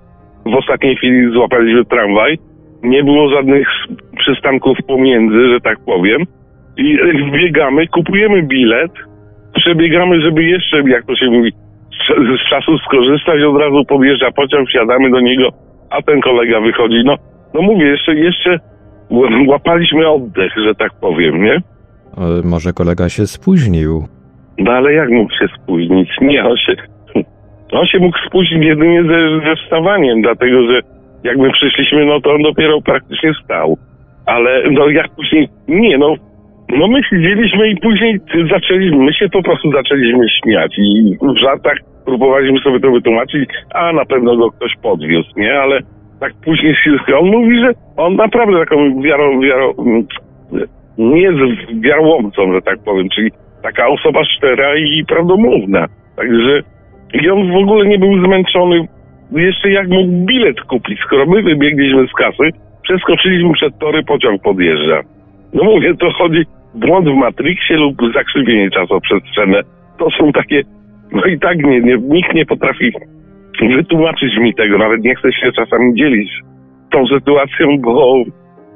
w 0.45 0.56
ostatniej 0.56 0.95
chwili 0.95 1.32
złapaliśmy 1.34 1.86
tramwaj, 1.86 2.38
nie 2.84 3.04
było 3.04 3.30
żadnych 3.30 3.67
przystanków 4.17 4.78
pomiędzy, 4.88 5.49
że 5.49 5.60
tak 5.62 5.78
powiem. 5.86 6.23
I 6.78 6.97
biegamy, 7.32 7.88
kupujemy 7.88 8.43
bilet, 8.43 8.91
przebiegamy, 9.56 10.21
żeby 10.21 10.43
jeszcze, 10.43 10.78
jak 10.89 11.06
to 11.06 11.15
się 11.15 11.25
mówi, 11.25 11.52
z 12.45 12.49
czasu 12.49 12.78
skorzystać, 12.78 13.41
od 13.43 13.62
razu 13.62 13.86
podjeżdża 13.86 14.32
pociąg, 14.32 14.69
wsiadamy 14.69 15.10
do 15.10 15.19
niego, 15.19 15.49
a 15.89 16.02
ten 16.02 16.21
kolega 16.21 16.62
wychodzi, 16.62 17.02
no, 17.06 17.15
no 17.54 17.62
mówię, 17.62 17.86
jeszcze, 17.86 18.15
jeszcze 18.15 18.60
łapaliśmy 19.47 20.08
oddech, 20.08 20.54
że 20.65 20.75
tak 20.75 20.91
powiem, 21.02 21.43
nie? 21.43 21.62
Ale 22.17 22.41
może 22.43 22.73
kolega 22.73 23.10
się 23.10 23.28
spóźnił. 23.28 24.04
No 24.58 24.71
ale 24.71 24.93
jak 24.93 25.10
mógł 25.10 25.32
się 25.32 25.47
spóźnić? 25.63 26.10
Nie, 26.21 26.45
on 26.45 26.58
się, 26.58 26.73
on 27.71 27.86
się 27.86 27.99
mógł 27.99 28.17
spóźnić 28.28 28.65
jedynie 28.65 29.04
ze, 29.04 29.49
ze 29.49 29.56
wstawaniem, 29.56 30.21
dlatego 30.21 30.71
że 30.71 30.82
jak 31.23 31.38
my 31.38 31.52
przyszliśmy, 31.52 32.06
no 32.06 32.21
to 32.21 32.34
on 32.34 32.41
dopiero 32.41 32.82
praktycznie 32.82 33.32
stał. 33.43 33.78
Ale 34.25 34.63
no 34.71 34.89
jak 34.89 35.10
później, 35.15 35.49
nie 35.67 35.97
no, 35.97 36.15
no 36.69 36.88
my 36.88 37.04
siedzieliśmy 37.10 37.69
i 37.69 37.78
później 37.78 38.19
zaczęliśmy, 38.52 38.97
my 38.97 39.13
się 39.13 39.30
po 39.30 39.43
prostu 39.43 39.71
zaczęliśmy 39.71 40.25
śmiać 40.43 40.78
i 40.78 41.17
w 41.21 41.38
żartach 41.43 41.78
próbowaliśmy 42.09 42.59
sobie 42.59 42.79
to 42.79 42.91
wytłumaczyć, 42.91 43.49
a 43.73 43.93
na 43.93 44.05
pewno 44.05 44.37
go 44.37 44.51
ktoś 44.51 44.71
podwiózł, 44.81 45.29
nie? 45.37 45.59
Ale 45.59 45.79
tak 46.19 46.33
później 46.45 46.75
on 47.19 47.25
mówi, 47.25 47.59
że 47.59 47.71
on 47.97 48.15
naprawdę 48.15 48.59
taką 48.59 49.01
wiarą, 49.01 49.41
wiarą 49.41 49.73
nie 50.97 51.21
jest 51.21 51.37
wiarłomcą, 51.81 52.53
że 52.53 52.61
tak 52.61 52.79
powiem, 52.85 53.09
czyli 53.09 53.31
taka 53.63 53.87
osoba 53.87 54.21
szczera 54.25 54.75
i 54.75 55.05
prawdomówna. 55.07 55.85
Także 56.15 56.61
i 57.13 57.29
on 57.29 57.51
w 57.51 57.55
ogóle 57.55 57.85
nie 57.85 57.99
był 57.99 58.25
zmęczony. 58.25 58.87
Jeszcze 59.31 59.69
jak 59.69 59.87
mógł 59.87 60.11
bilet 60.25 60.61
kupić, 60.61 60.99
skoro 60.99 61.25
my 61.25 61.41
wybiegliśmy 61.43 62.07
z 62.07 62.13
kasy, 62.13 62.49
przeskoczyliśmy 62.83 63.53
przed 63.53 63.79
tory, 63.79 64.03
pociąg 64.03 64.41
podjeżdża. 64.41 65.01
No 65.53 65.63
mówię, 65.63 65.95
to 65.95 66.11
chodzi 66.11 66.43
błąd 66.75 67.09
w 67.09 67.13
Matrixie 67.13 67.77
lub 67.77 67.95
zakrzywienie 68.13 68.69
czasoprzestrzenne. 68.71 69.61
To 69.97 70.07
są 70.09 70.31
takie 70.31 70.61
no 71.11 71.25
i 71.25 71.39
tak 71.39 71.57
nie, 71.57 71.81
nie, 71.81 71.97
nikt 71.97 72.33
nie 72.33 72.45
potrafi 72.45 72.91
wytłumaczyć 73.61 74.37
mi 74.37 74.53
tego, 74.53 74.77
nawet 74.77 75.01
nie 75.01 75.15
chce 75.15 75.31
się 75.33 75.51
czasami 75.51 75.93
dzielić 75.95 76.31
tą 76.91 77.07
sytuacją, 77.07 77.77
bo 77.81 78.23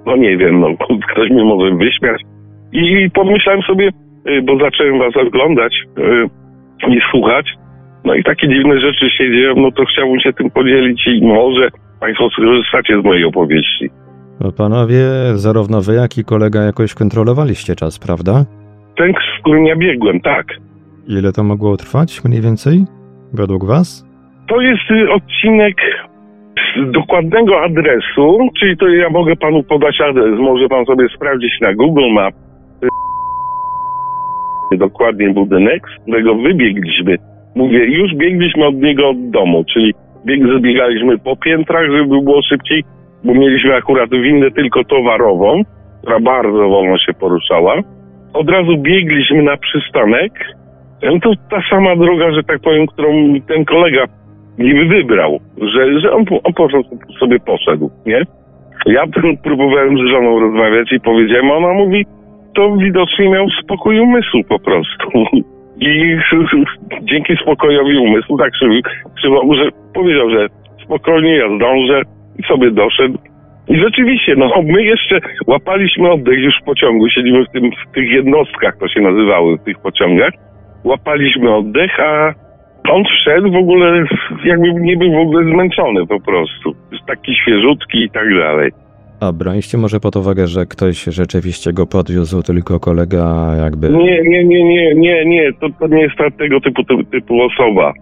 no 0.05 0.15
nie 0.15 0.37
wiem, 0.37 0.59
no 0.59 0.67
ktoś 1.11 1.29
mnie 1.29 1.43
może 1.43 1.75
wyśmiać. 1.75 2.21
I 2.71 3.09
pomyślałem 3.13 3.61
sobie, 3.61 3.89
y, 4.27 4.41
bo 4.41 4.57
zacząłem 4.57 4.99
was 4.99 5.17
oglądać 5.27 5.73
y, 5.97 6.89
i 6.89 6.99
słuchać, 7.11 7.45
no 8.05 8.13
i 8.13 8.23
takie 8.23 8.47
dziwne 8.47 8.79
rzeczy 8.79 9.09
się 9.09 9.31
dzieją, 9.31 9.53
no 9.55 9.71
to 9.71 9.85
chciałbym 9.85 10.19
się 10.19 10.33
tym 10.33 10.51
podzielić 10.51 11.07
i 11.07 11.25
może 11.25 11.69
państwo 11.99 12.29
skorzystacie 12.29 13.01
z 13.01 13.03
mojej 13.03 13.25
opowieści. 13.25 13.89
No 14.39 14.51
panowie, 14.51 15.05
zarówno 15.33 15.81
wy, 15.81 15.93
jak 15.93 16.17
i 16.17 16.23
kolega 16.23 16.61
jakoś 16.61 16.93
kontrolowaliście 16.93 17.75
czas, 17.75 17.99
prawda? 17.99 18.45
Ten, 18.97 19.13
z 19.13 19.41
którym 19.41 19.65
ja 19.65 19.75
biegłem, 19.75 20.19
tak. 20.19 20.45
Ile 21.07 21.31
to 21.31 21.43
mogło 21.43 21.77
trwać 21.77 22.21
mniej 22.25 22.41
więcej, 22.41 22.85
według 23.33 23.65
Was? 23.65 24.05
To 24.47 24.61
jest 24.61 24.91
y, 24.91 25.11
odcinek 25.11 25.75
z 26.87 26.91
dokładnego 26.91 27.61
adresu, 27.61 28.49
czyli 28.59 28.77
to 28.77 28.87
ja 28.87 29.09
mogę 29.09 29.35
panu 29.35 29.63
podać 29.63 30.01
adres, 30.01 30.39
może 30.39 30.67
pan 30.67 30.85
sobie 30.85 31.07
sprawdzić 31.15 31.51
na 31.61 31.73
Google 31.73 32.11
Map. 32.13 32.33
Dokładnie 34.77 35.29
budynek, 35.29 35.83
z 35.89 36.03
którego 36.03 36.35
wybiegliśmy 36.35 37.17
Mówię, 37.55 37.85
już 37.85 38.15
biegliśmy 38.15 38.65
od 38.65 38.75
niego 38.75 39.09
od 39.09 39.29
domu, 39.29 39.63
czyli 39.73 39.93
bieg, 40.25 40.39
zbiegaliśmy 40.59 41.17
po 41.19 41.35
piętrach, 41.35 41.91
żeby 41.91 42.07
było 42.07 42.41
szybciej, 42.49 42.83
bo 43.23 43.33
mieliśmy 43.33 43.75
akurat 43.75 44.09
windę 44.09 44.51
tylko 44.51 44.83
towarową, 44.83 45.61
która 46.01 46.19
bardzo 46.19 46.69
wolno 46.69 46.97
się 46.97 47.13
poruszała. 47.13 47.75
Od 48.33 48.49
razu 48.49 48.77
biegliśmy 48.77 49.43
na 49.43 49.57
przystanek. 49.57 50.33
No 51.03 51.19
to 51.19 51.31
ta 51.49 51.61
sama 51.69 51.95
droga, 51.95 52.31
że 52.31 52.43
tak 52.43 52.59
powiem, 52.59 52.87
którą 52.87 53.09
ten 53.47 53.65
kolega 53.65 54.05
niby 54.57 54.85
wybrał, 54.85 55.39
że, 55.57 55.99
że 55.99 56.11
on, 56.11 56.25
on 56.43 56.53
po 56.53 56.69
prostu 56.69 56.97
sobie 57.19 57.39
poszedł, 57.39 57.91
nie? 58.05 58.21
Ja 58.85 59.03
próbowałem 59.43 59.97
z 59.97 60.11
żoną 60.11 60.39
rozmawiać 60.39 60.91
i 60.91 60.99
powiedziałem, 60.99 61.51
a 61.51 61.53
ona 61.53 61.73
mówi, 61.73 62.05
to 62.55 62.75
widocznie 62.77 63.29
miał 63.29 63.45
spokój 63.63 63.99
umysłu 63.99 64.43
po 64.49 64.59
prostu. 64.59 65.07
I 65.79 66.17
dzięki 67.11 67.33
spokojowi 67.41 67.97
umysłu 67.97 68.37
tak 68.37 68.51
krzywo, 69.15 69.55
że 69.55 69.69
powiedział, 69.93 70.29
że 70.29 70.47
spokojnie 70.85 71.35
ja 71.35 71.55
zdążę 71.55 72.01
i 72.39 72.43
sobie 72.43 72.71
doszedł. 72.71 73.17
I 73.67 73.79
rzeczywiście, 73.79 74.35
no 74.35 74.51
my 74.63 74.83
jeszcze 74.83 75.19
łapaliśmy 75.47 76.11
oddech 76.11 76.39
już 76.39 76.55
w 76.61 76.65
pociągu, 76.65 77.09
siedzimy 77.09 77.45
w, 77.45 77.51
tym, 77.51 77.71
w 77.71 77.93
tych 77.93 78.09
jednostkach, 78.09 78.77
to 78.77 78.87
się 78.87 79.01
nazywały, 79.01 79.57
w 79.57 79.63
tych 79.63 79.79
pociągach. 79.79 80.33
Łapaliśmy 80.83 81.55
oddech, 81.55 81.99
a 81.99 82.33
on 82.89 83.03
wszedł 83.03 83.51
w 83.51 83.55
ogóle, 83.55 84.03
jakby 84.45 84.73
nie 84.73 84.97
był 84.97 85.11
w 85.11 85.17
ogóle 85.17 85.53
zmęczony 85.53 86.07
po 86.07 86.19
prostu. 86.19 86.75
Taki 87.07 87.35
świeżutki 87.35 87.97
i 88.03 88.09
tak 88.09 88.37
dalej. 88.39 88.71
A 89.19 89.31
braliście 89.31 89.77
może 89.77 89.99
pod 89.99 90.15
uwagę, 90.15 90.47
że 90.47 90.65
ktoś 90.65 91.03
rzeczywiście 91.03 91.73
go 91.73 91.85
podwiózł, 91.87 92.43
tylko 92.43 92.79
kolega 92.79 93.51
jakby... 93.63 93.89
Nie, 93.89 94.21
nie, 94.23 94.45
nie, 94.45 94.63
nie, 94.63 94.95
nie, 94.95 95.25
nie, 95.25 95.53
to, 95.53 95.67
to 95.79 95.87
nie 95.87 96.01
jest 96.01 96.15
ta, 96.17 96.31
tego 96.31 96.61
typu, 96.61 97.03
typu 97.11 97.41
osoba. 97.41 97.93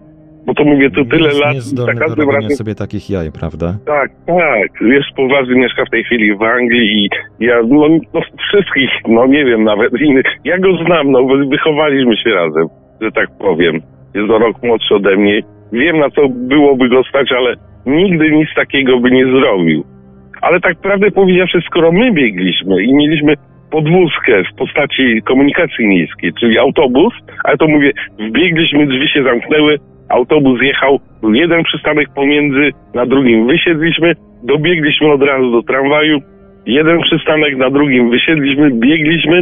Bo 0.46 0.54
to 0.54 0.64
mówię, 0.64 0.90
to 0.90 1.04
tyle 1.04 1.28
jest 1.28 1.40
lat, 1.40 1.54
niezdolny 1.54 1.94
za 1.94 2.00
każdym 2.00 2.30
razem... 2.30 2.50
sobie 2.50 2.74
takich 2.74 3.10
jaj, 3.10 3.32
prawda? 3.40 3.74
Tak, 3.86 4.10
tak. 4.26 4.68
Jest 4.80 5.10
poważny, 5.16 5.54
mieszka 5.54 5.84
w 5.84 5.90
tej 5.90 6.04
chwili 6.04 6.36
w 6.36 6.42
Anglii 6.42 7.04
i 7.04 7.08
ja, 7.40 7.54
no, 7.68 7.88
no 8.14 8.20
wszystkich, 8.48 8.90
no 9.08 9.26
nie 9.26 9.44
wiem 9.44 9.64
nawet 9.64 10.00
innych. 10.00 10.26
Ja 10.44 10.58
go 10.58 10.76
znam, 10.84 11.10
no 11.10 11.26
wychowaliśmy 11.50 12.16
się 12.16 12.30
razem, 12.30 12.66
że 13.00 13.12
tak 13.12 13.28
powiem. 13.38 13.80
Jest 14.14 14.30
o 14.30 14.38
rok 14.38 14.62
młodszy 14.62 14.94
ode 14.94 15.16
mnie. 15.16 15.40
Wiem 15.72 15.98
na 15.98 16.10
co 16.10 16.28
byłoby 16.28 16.88
go 16.88 17.04
stać, 17.04 17.32
ale 17.32 17.54
nigdy 17.86 18.30
nic 18.30 18.48
takiego 18.56 19.00
by 19.00 19.10
nie 19.10 19.24
zrobił. 19.24 19.84
Ale 20.40 20.60
tak 20.60 20.80
prawdę 20.80 21.10
powiedziawszy, 21.10 21.58
skoro 21.66 21.92
my 21.92 22.12
biegliśmy 22.12 22.82
i 22.82 22.94
mieliśmy 22.94 23.34
podwózkę 23.70 24.42
w 24.52 24.56
postaci 24.58 25.22
komunikacji 25.24 25.86
miejskiej, 25.86 26.32
czyli 26.40 26.58
autobus, 26.58 27.14
ale 27.44 27.56
to 27.56 27.68
mówię, 27.68 27.92
wbiegliśmy, 28.18 28.86
drzwi 28.86 29.08
się 29.08 29.22
zamknęły, 29.24 29.78
autobus 30.12 30.62
jechał, 30.62 31.00
był 31.20 31.34
jeden 31.34 31.62
przystanek 31.64 32.08
pomiędzy, 32.14 32.70
na 32.94 33.06
drugim 33.06 33.46
wysiedliśmy, 33.46 34.12
dobiegliśmy 34.42 35.12
od 35.12 35.22
razu 35.22 35.50
do 35.52 35.62
tramwaju, 35.62 36.18
jeden 36.66 37.00
przystanek, 37.00 37.56
na 37.56 37.70
drugim 37.70 38.10
wysiedliśmy, 38.10 38.70
biegliśmy 38.70 39.40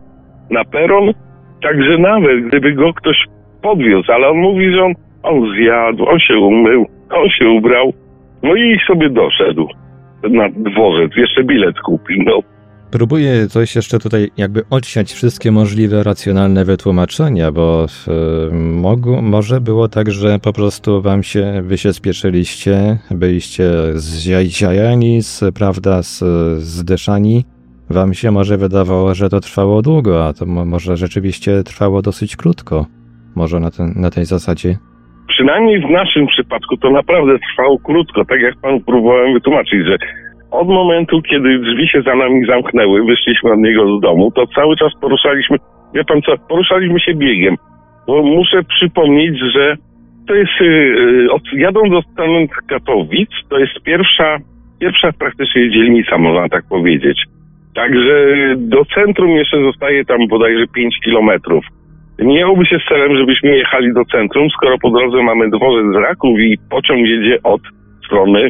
na 0.50 0.64
peron, 0.64 1.10
także 1.62 1.98
nawet 1.98 2.46
gdyby 2.48 2.72
go 2.72 2.92
ktoś 2.94 3.16
podwiózł, 3.62 4.12
ale 4.12 4.28
on 4.28 4.36
mówi, 4.36 4.72
że 4.72 4.82
on, 4.82 4.92
on 5.22 5.54
zjadł, 5.54 6.08
on 6.08 6.18
się 6.18 6.38
umył, 6.38 6.86
on 7.10 7.28
się 7.28 7.48
ubrał, 7.48 7.92
no 8.42 8.54
i 8.54 8.78
sobie 8.86 9.10
doszedł 9.10 9.68
na 10.22 10.48
dworzec, 10.48 11.16
jeszcze 11.16 11.44
bilet 11.44 11.80
kupił, 11.80 12.22
no. 12.26 12.40
Próbuję 12.90 13.46
coś 13.46 13.76
jeszcze 13.76 13.98
tutaj 13.98 14.30
jakby 14.36 14.62
odsiać 14.70 15.12
wszystkie 15.12 15.52
możliwe 15.52 16.02
racjonalne 16.02 16.64
wytłumaczenia, 16.64 17.52
bo 17.52 17.86
y, 18.48 18.54
mogu, 18.54 19.22
może 19.22 19.60
było 19.60 19.88
tak, 19.88 20.10
że 20.10 20.38
po 20.38 20.52
prostu 20.52 21.02
wam 21.02 21.22
się, 21.22 21.62
wy 21.62 21.78
się 21.78 21.92
spieszyliście, 21.92 22.98
byliście 23.10 23.64
zjajani, 23.94 25.22
z, 25.22 25.44
prawda, 25.54 26.02
z, 26.02 26.18
zdeszani. 26.62 27.44
Wam 27.90 28.14
się 28.14 28.30
może 28.30 28.56
wydawało, 28.58 29.14
że 29.14 29.28
to 29.28 29.40
trwało 29.40 29.82
długo, 29.82 30.26
a 30.26 30.32
to 30.32 30.46
mo, 30.46 30.64
może 30.64 30.96
rzeczywiście 30.96 31.62
trwało 31.62 32.02
dosyć 32.02 32.36
krótko. 32.36 32.86
Może 33.36 33.60
na, 33.60 33.70
ten, 33.70 33.92
na 33.96 34.10
tej 34.10 34.24
zasadzie. 34.24 34.76
Przynajmniej 35.28 35.80
w 35.80 35.90
naszym 35.90 36.26
przypadku 36.26 36.76
to 36.76 36.90
naprawdę 36.90 37.38
trwało 37.38 37.78
krótko, 37.78 38.24
tak 38.24 38.40
jak 38.40 38.56
panu 38.56 38.80
próbowałem 38.80 39.34
wytłumaczyć, 39.34 39.86
że 39.86 39.96
od 40.50 40.68
momentu, 40.68 41.22
kiedy 41.22 41.58
drzwi 41.58 41.88
się 41.88 42.02
za 42.02 42.14
nami 42.14 42.46
zamknęły, 42.46 43.04
wyszliśmy 43.04 43.52
od 43.52 43.58
niego 43.58 43.98
z 43.98 44.00
domu, 44.00 44.30
to 44.30 44.46
cały 44.46 44.76
czas 44.76 44.92
poruszaliśmy, 45.00 45.56
wie 45.94 46.04
pan 46.04 46.22
co, 46.22 46.32
poruszaliśmy 46.48 47.00
się 47.00 47.14
biegiem. 47.14 47.56
Bo 48.06 48.22
muszę 48.22 48.62
przypomnieć, 48.62 49.38
że 49.54 49.76
to 50.28 50.34
jest, 50.34 50.60
yy, 50.60 51.32
od, 51.32 51.42
jadąc 51.52 51.90
do 51.90 52.02
stanu 52.02 52.46
Katowic, 52.68 53.30
to 53.48 53.58
jest 53.58 53.72
pierwsza, 53.84 54.38
pierwsza 54.80 55.12
praktycznie 55.18 55.70
dzielnica, 55.70 56.18
można 56.18 56.48
tak 56.48 56.64
powiedzieć. 56.68 57.24
Także 57.74 58.26
do 58.56 58.84
centrum 58.94 59.30
jeszcze 59.30 59.62
zostaje 59.62 60.04
tam 60.04 60.28
bodajże 60.28 60.66
5 60.74 61.00
kilometrów. 61.04 61.64
Nie 62.18 62.34
miałoby 62.34 62.66
się 62.66 62.78
z 62.78 62.88
celem, 62.88 63.16
żebyśmy 63.16 63.56
jechali 63.56 63.94
do 63.94 64.04
centrum, 64.04 64.50
skoro 64.50 64.78
po 64.78 64.90
drodze 64.90 65.22
mamy 65.22 65.50
dworzec 65.50 65.86
z 65.92 65.96
Raków 65.96 66.40
i 66.40 66.58
pociąg 66.70 67.06
jedzie 67.06 67.38
od 67.42 67.60
strony 68.06 68.48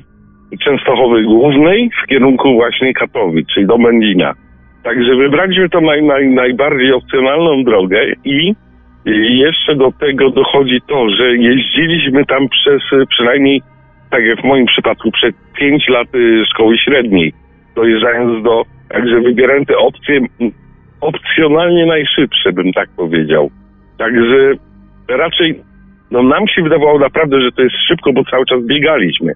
Częstochowy 0.58 1.22
Głównej 1.22 1.90
w 2.04 2.06
kierunku 2.06 2.54
właśnie 2.54 2.94
Katowic, 2.94 3.48
czyli 3.54 3.66
do 3.66 3.78
Będzina. 3.78 4.34
Także 4.82 5.16
wybraliśmy 5.16 5.68
to 5.68 5.80
naj, 5.80 6.02
naj, 6.02 6.28
najbardziej 6.28 6.92
opcjonalną 6.92 7.64
drogę 7.64 7.98
i, 8.24 8.54
i 9.06 9.38
jeszcze 9.38 9.76
do 9.76 9.92
tego 9.92 10.30
dochodzi 10.30 10.78
to, 10.88 11.10
że 11.10 11.36
jeździliśmy 11.36 12.24
tam 12.26 12.48
przez 12.48 12.82
przynajmniej, 13.08 13.62
tak 14.10 14.24
jak 14.24 14.40
w 14.40 14.44
moim 14.44 14.66
przypadku, 14.66 15.10
przez 15.10 15.34
5 15.58 15.88
lat 15.88 16.14
y, 16.14 16.44
szkoły 16.50 16.78
średniej, 16.78 17.32
dojeżdżając 17.74 18.44
do, 18.44 18.62
także 18.88 19.20
wybierałem 19.20 19.66
te 19.66 19.78
opcje 19.78 20.20
opcjonalnie 21.00 21.86
najszybsze, 21.86 22.52
bym 22.52 22.72
tak 22.72 22.88
powiedział. 22.96 23.50
Także 23.98 24.52
raczej, 25.08 25.60
no 26.10 26.22
nam 26.22 26.48
się 26.48 26.62
wydawało 26.62 26.98
naprawdę, 26.98 27.40
że 27.40 27.52
to 27.52 27.62
jest 27.62 27.76
szybko, 27.88 28.12
bo 28.12 28.24
cały 28.24 28.46
czas 28.46 28.66
biegaliśmy. 28.66 29.32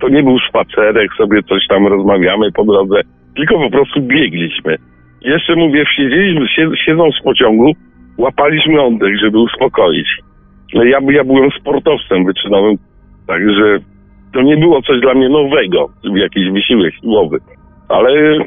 To 0.00 0.08
nie 0.08 0.22
był 0.22 0.38
spacerek, 0.38 1.10
sobie 1.18 1.42
coś 1.42 1.66
tam 1.68 1.86
rozmawiamy 1.86 2.52
po 2.52 2.64
drodze, 2.64 3.00
tylko 3.36 3.58
po 3.58 3.70
prostu 3.70 4.02
biegliśmy. 4.02 4.76
Jeszcze 5.20 5.56
mówię, 5.56 5.84
siedzieliśmy, 5.96 6.46
siedząc 6.86 7.14
w 7.20 7.24
pociągu, 7.24 7.72
łapaliśmy 8.18 8.82
oddech, 8.82 9.20
żeby 9.20 9.38
uspokoić. 9.38 10.08
No 10.74 10.84
ja, 10.84 10.98
ja 11.10 11.24
byłem 11.24 11.50
sportowcem 11.50 12.24
wyczynowym, 12.24 12.76
także 13.26 13.78
to 14.32 14.42
nie 14.42 14.56
było 14.56 14.82
coś 14.82 15.00
dla 15.00 15.14
mnie 15.14 15.28
nowego, 15.28 15.88
jakiś 16.14 16.50
wysiłek 16.50 16.94
siłowy. 16.94 17.38
Ale 17.88 18.38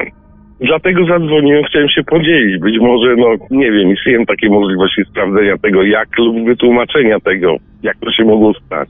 dlatego 0.61 1.05
zadzwoniłem, 1.05 1.63
chciałem 1.63 1.89
się 1.89 2.03
podzielić. 2.03 2.61
Być 2.61 2.79
może, 2.79 3.15
no 3.15 3.27
nie 3.51 3.71
wiem, 3.71 3.91
istnieją 3.91 4.25
takie 4.25 4.49
możliwości 4.49 5.01
sprawdzenia 5.11 5.57
tego, 5.57 5.83
jak 5.83 6.17
lub 6.17 6.45
wytłumaczenia 6.45 7.19
tego, 7.19 7.55
jak 7.83 7.97
to 7.97 8.11
się 8.11 8.23
mogło 8.25 8.53
stać. 8.53 8.89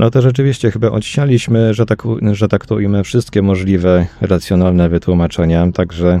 No 0.00 0.10
to 0.10 0.20
rzeczywiście 0.20 0.70
chyba 0.70 0.90
odsialiśmy, 0.90 1.74
że 1.74 1.86
tak, 1.86 2.02
że 2.32 2.48
tak 2.48 2.66
to 2.66 2.74
ujmę, 2.74 3.02
wszystkie 3.02 3.42
możliwe 3.42 4.06
racjonalne 4.20 4.88
wytłumaczenia, 4.88 5.66
także, 5.74 6.20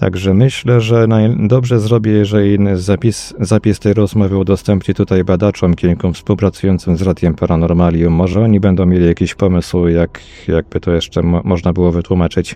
także 0.00 0.34
myślę, 0.34 0.80
że 0.80 1.06
dobrze 1.36 1.78
zrobię, 1.78 2.12
jeżeli 2.12 2.58
zapis, 2.72 3.34
zapis 3.38 3.80
tej 3.80 3.94
rozmowy 3.94 4.38
udostępnię 4.38 4.94
tutaj 4.94 5.24
badaczom, 5.24 5.74
kilku 5.74 6.12
współpracującym 6.12 6.96
z 6.96 7.02
Radiem 7.02 7.34
Paranormalium. 7.34 8.12
Może 8.12 8.40
oni 8.40 8.60
będą 8.60 8.86
mieli 8.86 9.06
jakiś 9.06 9.34
pomysł, 9.34 9.88
jak, 9.88 10.20
jakby 10.48 10.80
to 10.80 10.92
jeszcze 10.92 11.22
mo 11.22 11.40
można 11.44 11.72
było 11.72 11.92
wytłumaczyć. 11.92 12.54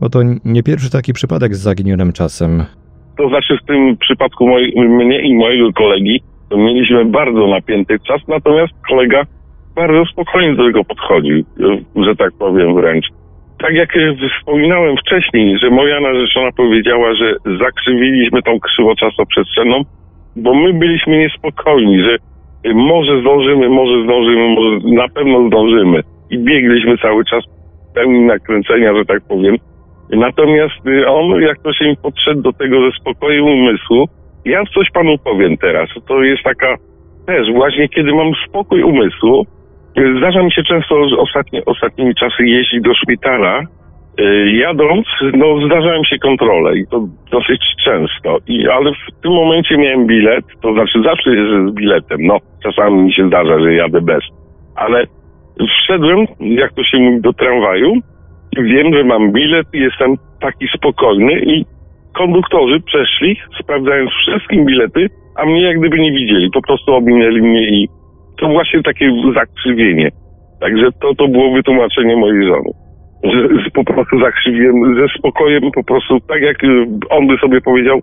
Bo 0.00 0.08
to 0.08 0.18
nie 0.44 0.62
pierwszy 0.62 0.90
taki 0.90 1.12
przypadek 1.12 1.56
z 1.56 1.60
zaginionym 1.60 2.12
czasem. 2.12 2.64
To 3.18 3.28
znaczy 3.28 3.58
w 3.62 3.66
tym 3.66 3.96
przypadku 3.96 4.46
mnie 4.76 5.22
i 5.28 5.34
mojego 5.34 5.72
kolegi 5.72 6.22
mieliśmy 6.56 7.04
bardzo 7.04 7.46
napięty 7.46 7.98
czas, 7.98 8.20
natomiast 8.28 8.72
kolega 8.88 9.26
bardzo 9.74 10.04
spokojnie 10.04 10.54
do 10.54 10.64
tego 10.66 10.84
podchodził, 10.84 11.44
że 11.96 12.16
tak 12.16 12.32
powiem 12.38 12.74
wręcz. 12.74 13.06
Tak 13.58 13.74
jak 13.74 13.88
wspominałem 14.38 14.96
wcześniej, 14.96 15.58
że 15.58 15.70
moja 15.70 16.00
narzeczona 16.00 16.52
powiedziała, 16.56 17.14
że 17.14 17.34
zakrzywiliśmy 17.58 18.42
tą 18.42 18.60
krzywoczasoprzestrzennną, 18.60 19.82
bo 20.36 20.54
my 20.54 20.72
byliśmy 20.72 21.18
niespokojni, 21.18 22.02
że 22.02 22.16
może 22.74 23.20
zdążymy, 23.20 23.68
może 23.68 24.04
zdążymy, 24.04 24.48
może 24.48 24.78
na 24.94 25.08
pewno 25.08 25.48
zdążymy. 25.48 26.00
I 26.30 26.38
biegliśmy 26.38 26.98
cały 26.98 27.24
czas 27.24 27.44
pełni 27.94 28.20
nakręcenia, 28.20 28.94
że 28.94 29.04
tak 29.04 29.22
powiem. 29.28 29.56
Natomiast 30.10 30.74
on, 31.06 31.42
jak 31.42 31.58
to 31.62 31.72
się 31.72 31.84
mi 31.84 31.96
podszedł 31.96 32.42
do 32.42 32.52
tego 32.52 32.90
ze 32.90 32.96
spokoju 33.00 33.46
umysłu, 33.46 34.08
ja 34.44 34.62
coś 34.74 34.90
panu 34.90 35.18
powiem 35.24 35.56
teraz. 35.56 35.88
To 36.08 36.22
jest 36.22 36.42
taka 36.42 36.76
też 37.26 37.52
właśnie, 37.52 37.88
kiedy 37.88 38.14
mam 38.14 38.32
spokój 38.48 38.82
umysłu, 38.82 39.46
Zdarza 40.18 40.42
mi 40.42 40.52
się 40.52 40.62
często 40.62 40.94
ostatnie, 41.18 41.64
ostatnimi 41.64 42.14
czasy 42.14 42.46
jeździć 42.46 42.82
do 42.82 42.94
szpitala 42.94 43.62
Y, 44.20 44.52
Jadąc, 44.52 45.06
no 45.34 45.66
zdarzają 45.66 46.04
się 46.04 46.18
kontrole 46.18 46.78
i 46.78 46.86
to 46.86 47.08
dosyć 47.30 47.60
często, 47.84 48.38
I, 48.46 48.68
ale 48.68 48.92
w 48.92 49.22
tym 49.22 49.32
momencie 49.32 49.76
miałem 49.76 50.06
bilet, 50.06 50.44
to 50.62 50.72
znaczy 50.72 51.02
zawsze 51.04 51.30
jeżdżę 51.30 51.70
z 51.70 51.74
biletem, 51.74 52.18
no 52.20 52.38
czasami 52.62 53.02
mi 53.02 53.12
się 53.12 53.26
zdarza, 53.26 53.60
że 53.60 53.74
jadę 53.74 54.00
bez, 54.00 54.24
ale 54.76 55.04
wszedłem, 55.82 56.26
jak 56.40 56.72
to 56.72 56.84
się 56.84 56.98
mówi, 56.98 57.20
do 57.20 57.32
tramwaju 57.32 57.92
wiem, 58.56 58.94
że 58.94 59.04
mam 59.04 59.32
bilet 59.32 59.66
i 59.74 59.78
jestem 59.78 60.16
taki 60.40 60.68
spokojny 60.76 61.32
i 61.32 61.64
konduktorzy 62.14 62.80
przeszli, 62.80 63.36
sprawdzając 63.62 64.10
wszystkim 64.10 64.64
bilety, 64.64 65.06
a 65.36 65.46
mnie 65.46 65.62
jak 65.62 65.78
gdyby 65.78 65.98
nie 65.98 66.12
widzieli, 66.12 66.50
po 66.50 66.62
prostu 66.62 66.94
ominęli 66.94 67.42
mnie 67.42 67.68
i 67.68 67.88
to 68.42 68.48
właśnie 68.48 68.82
takie 68.82 69.06
zakrzywienie. 69.34 70.08
Także 70.60 70.86
to, 71.02 71.14
to 71.14 71.28
było 71.28 71.52
wytłumaczenie 71.54 72.16
mojej 72.16 72.46
żony. 72.48 72.70
Że, 73.24 73.40
że 73.64 73.70
po 73.74 73.84
prostu 73.84 74.20
zakrzywiłem 74.20 74.74
ze 75.00 75.18
spokojem, 75.18 75.62
po 75.74 75.84
prostu 75.84 76.20
tak 76.20 76.42
jak 76.42 76.64
y, 76.64 76.86
on 77.10 77.26
by 77.26 77.36
sobie 77.36 77.60
powiedział, 77.60 78.00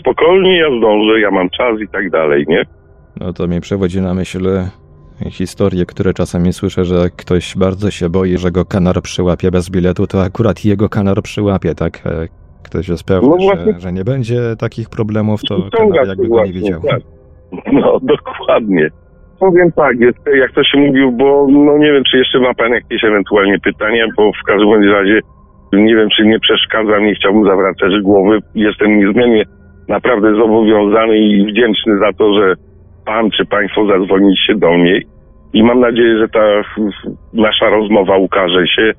spokojnie 0.00 0.58
ja 0.58 0.66
zdążę, 0.78 1.20
ja 1.20 1.30
mam 1.30 1.50
czas 1.50 1.80
i 1.80 1.88
tak 1.88 2.10
dalej, 2.10 2.44
nie? 2.48 2.62
No 3.20 3.32
to 3.32 3.46
mi 3.48 3.60
przewodzi 3.60 4.00
na 4.00 4.14
myśl 4.14 4.48
historie, 5.30 5.86
które 5.86 6.14
czasami 6.14 6.52
słyszę, 6.52 6.84
że 6.84 7.10
ktoś 7.16 7.56
bardzo 7.56 7.90
się 7.90 8.08
boi, 8.10 8.36
że 8.38 8.50
go 8.50 8.64
kanar 8.64 9.02
przyłapie 9.02 9.50
bez 9.50 9.70
biletu, 9.70 10.06
to 10.06 10.22
akurat 10.22 10.64
jego 10.64 10.88
kanar 10.88 11.22
przyłapie, 11.22 11.74
tak? 11.74 12.06
E, 12.06 12.28
Ktoś 12.62 12.88
jest 12.88 13.04
pewny, 13.04 13.28
No 13.28 13.36
właśnie- 13.36 13.72
że, 13.72 13.80
że 13.80 13.92
nie 13.92 14.04
będzie 14.04 14.40
takich 14.58 14.88
problemów, 14.90 15.40
to 15.48 15.68
kanar 15.78 16.08
jakby 16.08 16.28
go 16.28 16.44
nie 16.44 16.52
widział. 16.52 16.80
tak. 16.80 17.00
No, 17.72 17.98
dokładnie. 18.02 18.88
Powiem 19.40 19.72
tak, 19.72 19.96
jak 20.38 20.52
to 20.52 20.64
się 20.64 20.78
mówił, 20.78 21.12
bo 21.12 21.46
no 21.50 21.78
nie 21.78 21.92
wiem, 21.92 22.02
czy 22.10 22.18
jeszcze 22.18 22.38
ma 22.40 22.54
Pan 22.54 22.72
jakieś 22.72 23.04
ewentualnie 23.04 23.58
pytania, 23.58 24.06
bo 24.16 24.32
w 24.32 24.46
każdym 24.46 24.92
razie 24.92 25.20
nie 25.72 25.96
wiem, 25.96 26.08
czy 26.16 26.26
nie 26.26 26.40
przeszkadza, 26.40 26.98
nie 26.98 27.14
chciałbym 27.14 27.44
zawracać 27.44 27.92
głowy. 28.02 28.38
Jestem 28.54 28.98
niezmiennie 28.98 29.44
naprawdę 29.88 30.34
zobowiązany 30.34 31.18
i 31.18 31.46
wdzięczny 31.46 31.98
za 31.98 32.12
to, 32.12 32.34
że 32.34 32.54
Pan 33.06 33.30
czy 33.30 33.46
Państwo 33.46 33.86
zadzwoniliście 33.86 34.54
do 34.54 34.72
mnie 34.72 35.00
i 35.52 35.62
mam 35.62 35.80
nadzieję, 35.80 36.18
że 36.18 36.28
ta 36.28 36.62
nasza 37.32 37.68
rozmowa 37.70 38.16
ukaże 38.16 38.66
się 38.66 38.92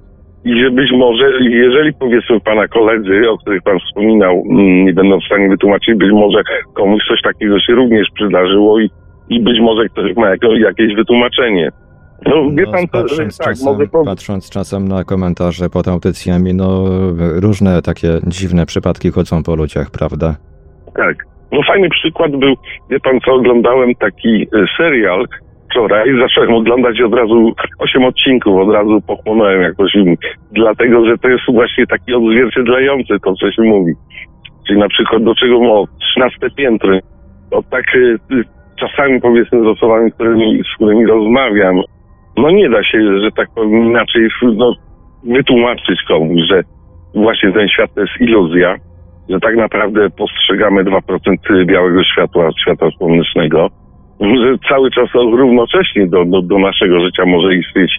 i 0.45 0.61
że 0.61 0.71
być 0.71 0.91
może, 0.91 1.31
jeżeli 1.41 1.93
powiedzmy 1.93 2.39
Pana 2.39 2.67
koledzy, 2.67 3.29
o 3.29 3.37
których 3.37 3.63
Pan 3.63 3.79
wspominał, 3.79 4.43
mm, 4.51 4.85
nie 4.85 4.93
będą 4.93 5.19
w 5.19 5.23
stanie 5.23 5.49
wytłumaczyć, 5.49 5.97
być 5.97 6.11
może 6.11 6.41
komuś 6.73 7.01
coś 7.07 7.21
takiego 7.21 7.59
się 7.59 7.73
również 7.73 8.07
przydarzyło 8.15 8.79
i, 8.79 8.89
i 9.31 9.39
być 9.39 9.59
może 9.61 9.89
ktoś 9.89 10.15
ma 10.15 10.29
jako, 10.29 10.55
jakieś 10.55 10.95
wytłumaczenie. 10.95 11.69
No 12.25 12.35
wie 12.55 12.63
No, 12.65 12.71
Pan, 12.71 12.87
to, 12.87 13.07
że 13.07 13.15
patrząc, 13.15 13.37
tak, 13.37 13.47
czasem, 13.47 13.87
patrząc 14.05 14.49
czasem 14.49 14.87
na 14.87 15.03
komentarze 15.03 15.69
pod 15.69 15.87
audycjami, 15.87 16.53
no 16.53 16.85
różne 17.41 17.81
takie 17.81 18.09
dziwne 18.27 18.65
przypadki 18.65 19.11
chodzą 19.11 19.43
po 19.43 19.55
ludziach, 19.55 19.91
prawda? 19.91 20.35
Tak. 20.95 21.15
No 21.51 21.59
fajny 21.67 21.89
przykład 21.89 22.31
był, 22.31 22.55
wie 22.89 22.99
pan 22.99 23.19
co, 23.25 23.33
oglądałem 23.33 23.95
taki 23.95 24.43
e, 24.43 24.65
serial 24.77 25.25
wczoraj, 25.71 26.09
zacząłem 26.21 26.53
oglądać 26.53 27.01
od 27.01 27.13
razu 27.13 27.53
osiem 27.79 28.03
odcinków, 28.03 28.67
od 28.67 28.73
razu 28.73 29.01
pochłonąłem 29.07 29.61
jakoś, 29.61 29.95
mm, 29.95 30.15
dlatego 30.51 31.05
że 31.05 31.17
to 31.17 31.29
jest 31.29 31.43
właśnie 31.53 31.87
taki 31.87 32.13
odzwierciedlający 32.13 33.13
to, 33.23 33.33
co 33.33 33.51
się 33.51 33.61
mówi. 33.61 33.93
Czyli 34.67 34.79
na 34.79 34.87
przykład 34.87 35.23
do 35.23 35.35
czego 35.35 35.61
ma 35.61 35.97
13 35.99 36.49
piętro. 36.55 36.99
O 37.51 37.63
tak 37.63 37.85
e, 37.95 38.60
czasami 38.81 39.21
powiedzmy 39.21 39.59
z 39.63 39.67
osobami, 39.67 40.11
którymi, 40.11 40.61
z 40.73 40.75
którymi 40.75 41.05
rozmawiam, 41.05 41.75
no 42.37 42.51
nie 42.51 42.69
da 42.69 42.83
się, 42.83 43.19
że 43.21 43.31
tak 43.31 43.47
powiem 43.55 43.85
inaczej 43.85 44.27
no, 44.43 44.73
wytłumaczyć 45.23 46.03
komuś, 46.07 46.39
że 46.49 46.61
właśnie 47.15 47.51
ten 47.51 47.67
świat 47.67 47.93
to 47.95 48.01
jest 48.01 48.21
iluzja, 48.21 48.75
że 49.29 49.39
tak 49.39 49.55
naprawdę 49.55 50.09
postrzegamy 50.09 50.83
2% 50.83 51.65
białego 51.65 52.03
światła, 52.03 52.49
światła 52.61 52.89
słonecznego, 52.97 53.67
że 54.21 54.57
cały 54.69 54.91
czas 54.91 55.09
równocześnie 55.13 56.07
do, 56.07 56.25
do, 56.25 56.41
do 56.41 56.59
naszego 56.59 56.99
życia 56.99 57.25
może 57.25 57.55
istnieć 57.55 57.91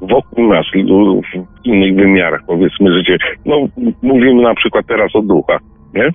wokół 0.00 0.48
nas 0.48 0.66
w 0.72 1.66
innych 1.66 1.94
wymiarach, 1.94 2.40
powiedzmy 2.46 2.92
życie. 2.92 3.16
No, 3.46 3.56
mówimy 4.02 4.42
na 4.42 4.54
przykład 4.54 4.86
teraz 4.86 5.16
o 5.16 5.22
duchach, 5.22 5.60
nie? 5.94 6.08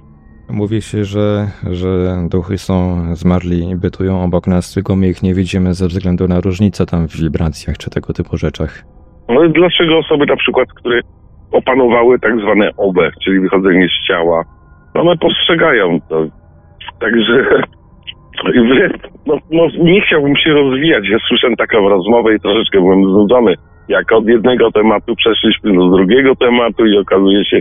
Mówi 0.49 0.81
się, 0.81 1.03
że, 1.03 1.47
że 1.71 1.89
duchy 2.31 2.57
są 2.57 2.75
zmarli 3.15 3.69
i 3.69 3.75
bytują 3.75 4.23
obok 4.23 4.47
nas, 4.47 4.73
tylko 4.73 4.95
my 4.95 5.07
ich 5.07 5.23
nie 5.23 5.33
widzimy 5.33 5.73
ze 5.73 5.87
względu 5.87 6.27
na 6.27 6.41
różnice 6.41 6.85
tam 6.85 7.07
w 7.07 7.15
wibracjach 7.21 7.77
czy 7.77 7.89
tego 7.89 8.13
typu 8.13 8.37
rzeczach. 8.37 8.83
No 9.29 9.43
i 9.43 9.53
dlaczego 9.53 9.97
osoby 9.97 10.25
na 10.25 10.35
przykład, 10.35 10.67
które 10.73 10.99
opanowały 11.51 12.19
tak 12.19 12.39
zwane 12.39 12.69
OB, 12.77 12.97
czyli 13.23 13.39
wychodzenie 13.39 13.87
z 13.87 14.07
ciała, 14.07 14.43
no 14.95 15.01
one 15.01 15.17
postrzegają 15.17 15.99
to. 16.09 16.25
Także 16.99 17.45
no, 19.27 19.37
no, 19.51 19.67
nie 19.79 20.01
chciałbym 20.01 20.35
się 20.35 20.49
rozwijać. 20.53 21.03
Ja 21.09 21.17
słyszałem 21.27 21.55
taką 21.55 21.89
rozmowę 21.89 22.35
i 22.35 22.39
troszeczkę 22.39 22.79
byłem 22.79 23.03
znudzony. 23.03 23.55
Jak 23.87 24.11
od 24.11 24.27
jednego 24.27 24.71
tematu 24.71 25.15
przeszliśmy 25.15 25.73
do 25.73 25.89
drugiego 25.89 26.35
tematu 26.35 26.85
i 26.85 26.97
okazuje 26.97 27.45
się, 27.45 27.59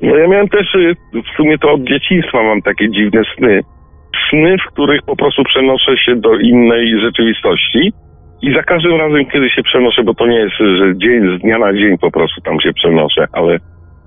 ja 0.00 0.28
miałem 0.28 0.48
też, 0.48 0.74
y, 0.74 0.94
w 1.14 1.36
sumie 1.36 1.58
to 1.58 1.72
od 1.72 1.82
dzieciństwa 1.82 2.42
mam 2.42 2.62
takie 2.62 2.90
dziwne 2.90 3.22
sny. 3.36 3.60
Sny, 4.30 4.56
w 4.58 4.72
których 4.72 5.02
po 5.02 5.16
prostu 5.16 5.44
przenoszę 5.44 5.96
się 5.96 6.16
do 6.16 6.38
innej 6.38 7.00
rzeczywistości 7.00 7.92
i 8.42 8.54
za 8.54 8.62
każdym 8.62 8.96
razem, 8.96 9.26
kiedy 9.26 9.50
się 9.50 9.62
przenoszę, 9.62 10.02
bo 10.04 10.14
to 10.14 10.26
nie 10.26 10.38
jest, 10.38 10.56
że 10.56 10.96
dzień 10.96 11.38
z 11.38 11.42
dnia 11.42 11.58
na 11.58 11.72
dzień 11.72 11.98
po 11.98 12.10
prostu 12.10 12.40
tam 12.40 12.60
się 12.60 12.72
przenoszę, 12.72 13.26
ale 13.32 13.58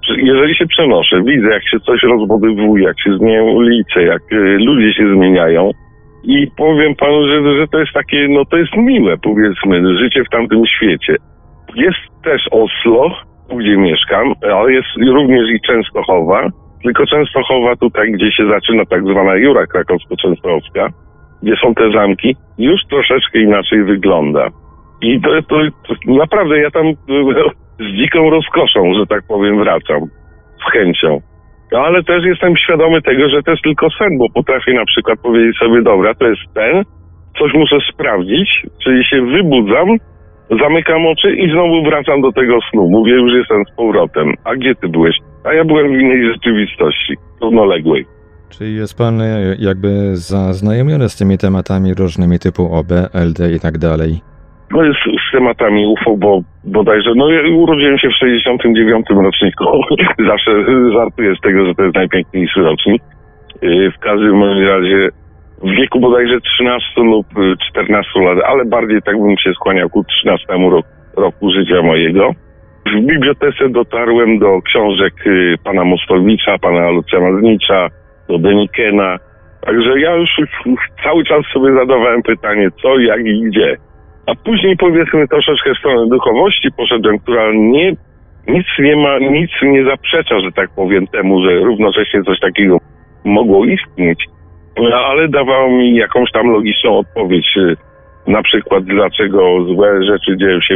że 0.08 0.16
jeżeli 0.22 0.56
się 0.56 0.68
przenoszę, 0.68 1.22
widzę 1.24 1.48
jak 1.48 1.70
się 1.70 1.80
coś 1.80 2.04
rozbudowuje, 2.04 2.84
jak 2.84 3.02
się 3.02 3.18
zmieniają 3.18 3.44
ulice, 3.44 4.04
jak 4.04 4.22
y, 4.32 4.58
ludzie 4.60 4.94
się 4.94 5.16
zmieniają 5.16 5.72
i 6.24 6.48
powiem 6.58 6.96
panu, 6.96 7.28
że, 7.28 7.60
że 7.60 7.68
to 7.68 7.80
jest 7.80 7.92
takie, 7.94 8.28
no 8.30 8.46
to 8.46 8.58
jest 8.58 8.76
miłe 8.78 9.18
powiedzmy, 9.18 9.98
życie 9.98 10.24
w 10.24 10.30
tamtym 10.30 10.66
świecie. 10.66 11.16
Jest 11.76 12.24
też 12.24 12.42
Oslo, 12.52 13.12
gdzie 13.56 13.78
mieszkam, 13.78 14.34
ale 14.54 14.74
jest 14.74 14.88
również 15.08 15.50
i 15.50 15.62
Częstochowa, 15.62 16.50
tylko 16.84 17.06
Częstochowa 17.06 17.76
tutaj, 17.76 18.12
gdzie 18.12 18.32
się 18.32 18.48
zaczyna 18.48 18.86
tak 18.86 19.04
zwana 19.04 19.36
Jura 19.36 19.66
Krakowsko-Częstochowska, 19.66 20.90
gdzie 21.44 21.56
są 21.64 21.76
te 21.76 21.92
zamki, 21.92 22.36
już 22.58 22.82
troszeczkę 22.90 23.40
inaczej 23.40 23.84
wygląda. 23.84 24.48
I 25.02 25.22
to, 25.22 25.30
to, 25.42 25.56
to 25.88 25.94
naprawdę 26.08 26.60
ja 26.60 26.72
tam 26.72 26.86
z 27.86 27.98
dziką 27.98 28.30
rozkoszą, 28.30 28.94
że 28.94 29.06
tak 29.08 29.24
powiem, 29.28 29.60
wracam. 29.60 30.02
Z 30.68 30.72
chęcią. 30.72 31.22
No 31.72 31.80
ale 31.80 32.04
też 32.04 32.24
jestem 32.24 32.58
świadomy 32.58 33.02
tego, 33.02 33.30
że 33.30 33.44
to 33.44 33.52
jest 33.52 33.64
tylko 33.64 33.88
sen, 33.90 34.18
bo 34.18 34.26
potrafię 34.30 34.74
na 34.74 34.86
przykład 34.86 35.20
powiedzieć 35.20 35.58
sobie, 35.58 35.82
dobra, 35.82 36.14
to 36.14 36.28
jest 36.28 36.42
ten, 36.54 36.84
coś 37.40 37.54
muszę 37.54 37.78
sprawdzić, 37.94 38.50
czyli 38.84 39.06
się 39.06 39.22
wybudzam, 39.22 39.88
zamykam 40.60 41.06
oczy 41.06 41.36
i 41.36 41.52
znowu 41.52 41.84
wracam 41.84 42.22
do 42.22 42.32
tego 42.32 42.60
snu. 42.72 42.90
Mówię, 42.90 43.12
już 43.12 43.34
jestem 43.34 43.64
z 43.66 43.76
powrotem. 43.76 44.34
A 44.44 44.56
gdzie 44.56 44.76
ty 44.76 44.88
byłeś? 44.90 45.16
A 45.44 45.54
ja 45.54 45.66
byłem 45.66 45.88
w 45.88 46.00
innej 46.00 46.34
rzeczywistości, 46.34 47.14
równoległej. 47.42 48.06
Czyli 48.50 48.76
jest 48.76 48.98
pan 48.98 49.22
e, 49.22 49.56
jakby 49.60 49.90
zaznajomiony 50.16 51.10
z 51.10 51.18
tymi 51.18 51.38
tematami 51.38 51.94
różnymi 51.94 52.40
typu 52.40 52.64
OB, 52.76 52.92
LD 53.14 53.52
i 53.56 53.60
tak 53.60 53.78
dalej. 53.78 54.22
No 54.72 54.84
jest 54.84 55.00
z 55.30 55.32
tematami 55.32 55.86
UFO, 55.88 56.18
bo 56.18 56.42
bodajże, 56.64 57.12
no 57.16 57.30
ja 57.30 57.42
urodziłem 57.56 57.98
się 57.98 58.10
w 58.10 58.16
69 58.20 59.06
roczniku. 59.10 59.64
Zawsze 60.32 60.52
żartuję 60.94 61.36
z 61.36 61.42
tego, 61.42 61.66
że 61.66 61.76
to 61.76 61.84
jest 61.84 61.96
najpiękniejszy 61.96 62.60
rocznik. 62.60 63.02
Yy, 63.62 63.92
W 63.92 64.00
każdym 64.00 64.44
razie 64.44 65.10
w 65.64 65.72
wieku 65.78 66.00
bodajże 66.00 66.42
13 66.42 67.02
lub 67.02 67.28
y, 67.38 67.56
14 67.70 68.20
lat, 68.20 68.38
ale 68.46 68.66
bardziej 68.66 69.02
tak 69.02 69.22
bym 69.22 69.38
się 69.38 69.54
skłaniał 69.54 69.90
ku 69.90 70.04
13 70.04 70.46
roku, 70.50 70.90
roku 71.16 71.52
życia 71.52 71.82
mojego. 71.82 72.32
W 72.86 73.06
bibliotece 73.06 73.70
dotarłem 73.70 74.40
do 74.40 74.62
książek 74.62 75.14
y, 75.28 75.56
pana 75.64 75.84
Mostowicza, 75.84 76.58
pana 76.58 76.90
Lucjana 76.90 77.40
Znicza, 77.40 77.88
do 78.28 78.38
Denikena. 78.38 79.18
Także 79.66 80.00
ja 80.00 80.16
już 80.16 80.30
cały 81.04 81.24
czas 81.24 81.46
sobie 81.54 81.74
zadawałem 81.74 82.22
pytanie, 82.22 82.70
co, 82.82 83.00
jak 83.00 83.26
i 83.26 83.42
gdzie. 83.42 83.78
A 84.28 84.36
później 84.36 84.78
powiedzmy 84.78 85.28
troszeczkę 85.28 85.74
w 85.74 85.78
stronę 85.78 86.08
duchowości 86.10 86.70
poszedłem, 86.78 87.20
która 87.20 87.52
nie, 87.54 87.96
nic 88.48 88.66
nie 88.80 88.96
ma, 88.96 89.20
nic 89.20 89.52
nie 89.64 89.86
zaprzecza, 89.86 90.40
że 90.40 90.52
tak 90.52 90.70
powiem 90.76 91.08
temu, 91.08 91.44
że 91.44 91.60
równocześnie 91.60 92.24
coś 92.24 92.40
takiego 92.40 92.78
mogło 93.26 93.66
istnieć. 93.66 94.31
No, 94.78 94.96
ale 94.96 95.28
dawało 95.28 95.70
mi 95.70 95.96
jakąś 95.96 96.32
tam 96.32 96.48
logiczną 96.52 96.98
odpowiedź. 96.98 97.58
y, 97.58 97.76
Na 98.28 98.44
przykład 98.44 98.84
dlaczego 98.84 99.64
złe 99.66 100.04
rzeczy 100.04 100.38
dzieją 100.38 100.62
się 100.62 100.76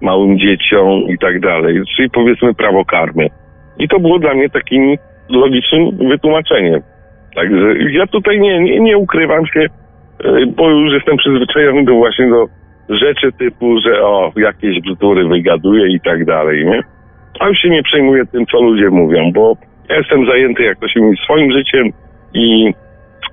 małym 0.00 0.38
dzieciom 0.38 0.88
i 1.08 1.18
tak 1.18 1.40
dalej. 1.40 1.80
Czyli 1.96 2.10
powiedzmy 2.10 2.54
prawo 2.54 2.84
karmy. 2.84 3.26
I 3.78 3.88
to 3.88 4.00
było 4.00 4.18
dla 4.18 4.34
mnie 4.34 4.48
takim 4.50 4.96
logicznym 5.28 5.90
wytłumaczeniem. 6.08 6.80
Także 7.34 7.74
ja 7.90 8.06
tutaj 8.06 8.40
nie, 8.40 8.60
nie, 8.60 8.80
nie 8.80 8.98
ukrywam 8.98 9.46
się, 9.46 9.60
y, 9.60 10.46
bo 10.56 10.70
już 10.70 10.94
jestem 10.94 11.16
przyzwyczajony 11.16 11.84
do 11.84 11.94
właśnie 11.94 12.28
do 12.30 12.46
rzeczy 12.96 13.32
typu, 13.38 13.78
że 13.86 14.02
o, 14.02 14.32
jakieś 14.36 14.80
bzdury 14.80 15.28
wygaduję 15.28 15.94
i 15.94 16.00
tak 16.00 16.24
dalej, 16.24 16.64
nie? 16.66 16.80
A 17.40 17.48
już 17.48 17.58
się 17.58 17.70
nie 17.70 17.82
przejmuję 17.82 18.26
tym, 18.26 18.46
co 18.46 18.60
ludzie 18.62 18.90
mówią, 18.90 19.32
bo 19.34 19.56
ja 19.88 19.96
jestem 19.96 20.26
zajęty, 20.26 20.62
jak 20.62 20.78
to 20.78 20.88
się 20.88 21.00
mówi, 21.00 21.16
swoim 21.24 21.52
życiem 21.52 21.90
i 22.34 22.72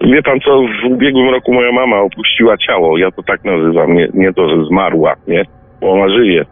wie 0.02 0.24
pan 0.24 0.40
co, 0.40 0.62
w 0.62 0.92
ubiegłym 0.92 1.30
roku 1.30 1.54
moja 1.54 1.72
mama 1.72 2.00
opuściła 2.02 2.58
ciało, 2.58 2.98
ja 2.98 3.12
to 3.12 3.24
tak 3.24 3.44
nazywam, 3.46 3.94
nie, 3.94 4.08
nie 4.14 4.34
to, 4.34 4.50
że 4.50 4.66
zmarła, 4.66 5.14
nie, 5.28 5.44
bo 5.82 5.92
ona 5.92 6.10
żyje, 6.10 6.46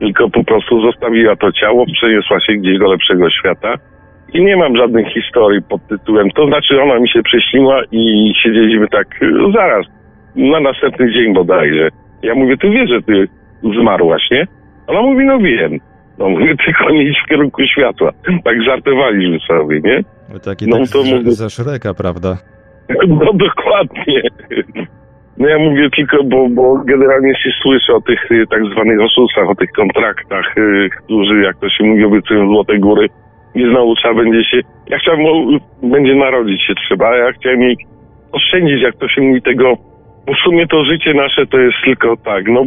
tylko 0.00 0.30
po 0.30 0.44
prostu 0.44 0.80
zostawiła 0.82 1.36
to 1.36 1.52
ciało, 1.52 1.84
przeniosła 1.92 2.40
się 2.40 2.52
gdzieś 2.52 2.78
do 2.78 2.90
lepszego 2.90 3.30
świata 3.30 3.74
i 4.34 4.44
nie 4.44 4.56
mam 4.56 4.76
żadnych 4.76 5.06
historii 5.08 5.62
pod 5.62 5.86
tytułem, 5.88 6.30
to 6.30 6.46
znaczy 6.46 6.82
ona 6.82 6.98
mi 6.98 7.08
się 7.08 7.22
prześniła 7.22 7.82
i 7.92 8.32
siedzieliśmy 8.42 8.88
tak 8.88 9.22
y, 9.22 9.32
zaraz, 9.54 9.86
na 10.36 10.60
następny 10.60 11.12
dzień 11.12 11.34
bodajże. 11.34 11.88
Ja 12.22 12.34
mówię, 12.34 12.56
ty 12.56 12.70
wiesz, 12.70 12.90
że 12.90 13.02
ty 13.02 13.28
zmarłaś, 13.80 14.22
nie? 14.30 14.46
Ona 14.86 15.02
mówi, 15.02 15.24
no 15.24 15.38
wiem. 15.38 15.78
No 16.18 16.28
mówię, 16.28 16.54
tylko 16.66 16.90
nie 16.90 17.02
idź 17.02 17.18
w 17.24 17.28
kierunku 17.28 17.62
światła. 17.66 18.10
Tak 18.44 18.62
żartowaliśmy 18.62 19.38
sobie, 19.40 19.80
nie? 19.84 20.04
Taki 20.44 20.66
No 20.68 20.76
to 20.78 20.84
ze, 21.02 21.16
mówię- 21.16 21.30
ze 21.32 21.50
Szreka, 21.50 21.94
prawda? 21.94 22.36
No 23.08 23.32
dokładnie. 23.32 24.22
No 25.38 25.48
ja 25.48 25.58
mówię 25.58 25.90
tylko, 25.96 26.24
bo, 26.24 26.48
bo 26.48 26.76
generalnie 26.84 27.34
się 27.34 27.50
słyszy 27.62 27.94
o 27.94 28.00
tych 28.00 28.30
y, 28.30 28.44
tak 28.50 28.64
zwanych 28.64 29.00
oszustwach, 29.00 29.50
o 29.50 29.54
tych 29.54 29.70
kontraktach, 29.72 30.58
y, 30.58 30.88
którzy, 31.04 31.42
jak 31.42 31.56
to 31.56 31.68
się 31.68 31.84
mówi, 31.84 32.04
obiecują 32.04 32.46
złote 32.46 32.78
góry 32.78 33.08
i 33.54 33.62
znowu 33.70 33.94
trzeba 33.94 34.14
będzie 34.14 34.44
się, 34.44 34.60
ja 34.88 34.98
chciałem, 34.98 35.20
będzie 35.82 36.14
narodzić 36.14 36.62
się 36.62 36.74
trzeba, 36.74 37.16
ja 37.16 37.32
chciałem 37.32 37.62
jej 37.62 37.76
oszczędzić, 38.32 38.82
jak 38.82 38.96
to 38.96 39.08
się 39.08 39.22
mówi, 39.22 39.42
tego, 39.42 39.76
bo 40.26 40.32
w 40.34 40.44
sumie 40.44 40.66
to 40.66 40.84
życie 40.84 41.14
nasze 41.14 41.46
to 41.46 41.58
jest 41.58 41.76
tylko 41.84 42.16
tak, 42.16 42.44
no 42.48 42.64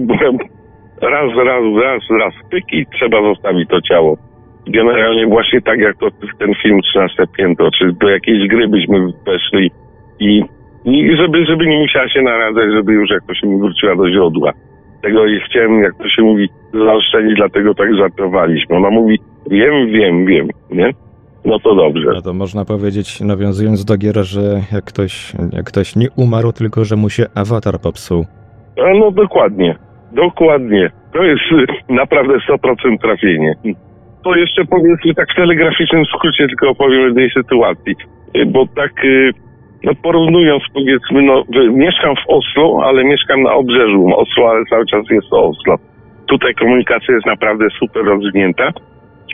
raz, 1.01 1.31
raz, 1.45 1.63
raz, 1.83 2.01
raz, 2.19 2.33
pyk 2.51 2.73
i 2.73 2.85
trzeba 2.85 3.21
zostawić 3.21 3.69
to 3.69 3.81
ciało. 3.81 4.17
Generalnie 4.67 5.27
właśnie 5.27 5.61
tak 5.61 5.79
jak 5.79 5.97
to 5.97 6.07
ten 6.39 6.53
film 6.63 6.81
13 6.81 7.23
piętro, 7.37 7.69
czy 7.71 7.93
do 7.93 8.09
jakiejś 8.09 8.47
gry 8.47 8.67
byśmy 8.67 8.99
weszli 9.25 9.71
i, 10.19 10.43
i 10.85 11.17
żeby, 11.17 11.45
żeby 11.45 11.67
nie 11.67 11.79
musiała 11.79 12.09
się 12.09 12.21
naradzać, 12.21 12.65
żeby 12.73 12.93
już 12.93 13.09
jak 13.09 13.23
to 13.27 13.33
się 13.33 13.47
mówi 13.47 13.61
wróciła 13.61 13.95
do 13.95 14.09
źródła. 14.09 14.51
Tego 15.01 15.25
i 15.25 15.39
chciałem, 15.39 15.83
jak 15.83 15.97
to 15.97 16.09
się 16.09 16.21
mówi, 16.21 16.49
zaoszczędzić, 16.73 17.37
dlatego 17.37 17.73
tak 17.75 17.95
żartowaliśmy. 17.95 18.75
Ona 18.75 18.89
mówi, 18.89 19.19
wiem, 19.49 19.87
wiem, 19.91 20.25
wiem, 20.25 20.47
nie? 20.71 20.91
No 21.45 21.59
to 21.59 21.75
dobrze. 21.75 22.11
No 22.13 22.21
to 22.21 22.33
można 22.33 22.65
powiedzieć, 22.65 23.21
nawiązując 23.21 23.85
do 23.85 23.97
gier, 23.97 24.15
że 24.23 24.41
jak 24.73 24.83
ktoś, 24.83 25.33
jak 25.53 25.65
ktoś 25.65 25.95
nie 25.95 26.07
umarł, 26.17 26.51
tylko 26.51 26.85
że 26.85 26.95
mu 26.95 27.09
się 27.09 27.25
awatar 27.35 27.79
popsuł. 27.83 28.25
A 28.85 28.93
no 28.99 29.11
dokładnie, 29.11 29.75
dokładnie. 30.11 30.89
To 31.13 31.23
jest 31.23 31.41
naprawdę 31.89 32.33
100% 32.33 32.97
trafienie. 33.01 33.53
To 34.23 34.35
jeszcze 34.35 34.65
powiedzmy 34.65 35.13
tak 35.13 35.27
w 35.33 35.35
telegraficznym 35.35 36.05
skrócie 36.05 36.47
tylko 36.47 36.69
opowiem 36.69 37.01
o 37.01 37.05
jednej 37.05 37.29
sytuacji, 37.29 37.95
Y, 38.35 38.45
bo 38.45 38.67
tak 38.75 39.05
y, 39.05 39.31
no 39.83 39.91
porównując 40.03 40.63
powiedzmy, 40.73 41.21
no 41.21 41.43
mieszkam 41.71 42.15
w 42.15 42.29
Oslo, 42.29 42.79
ale 42.83 43.03
mieszkam 43.03 43.41
na 43.43 43.53
obrzeżu 43.53 44.07
Oslo, 44.15 44.49
ale 44.49 44.65
cały 44.65 44.85
czas 44.85 45.05
jest 45.09 45.29
to 45.29 45.43
Oslo. 45.43 45.75
Tutaj 46.27 46.53
komunikacja 46.55 47.13
jest 47.13 47.25
naprawdę 47.25 47.67
super 47.79 48.03
rozwinięta. 48.05 48.69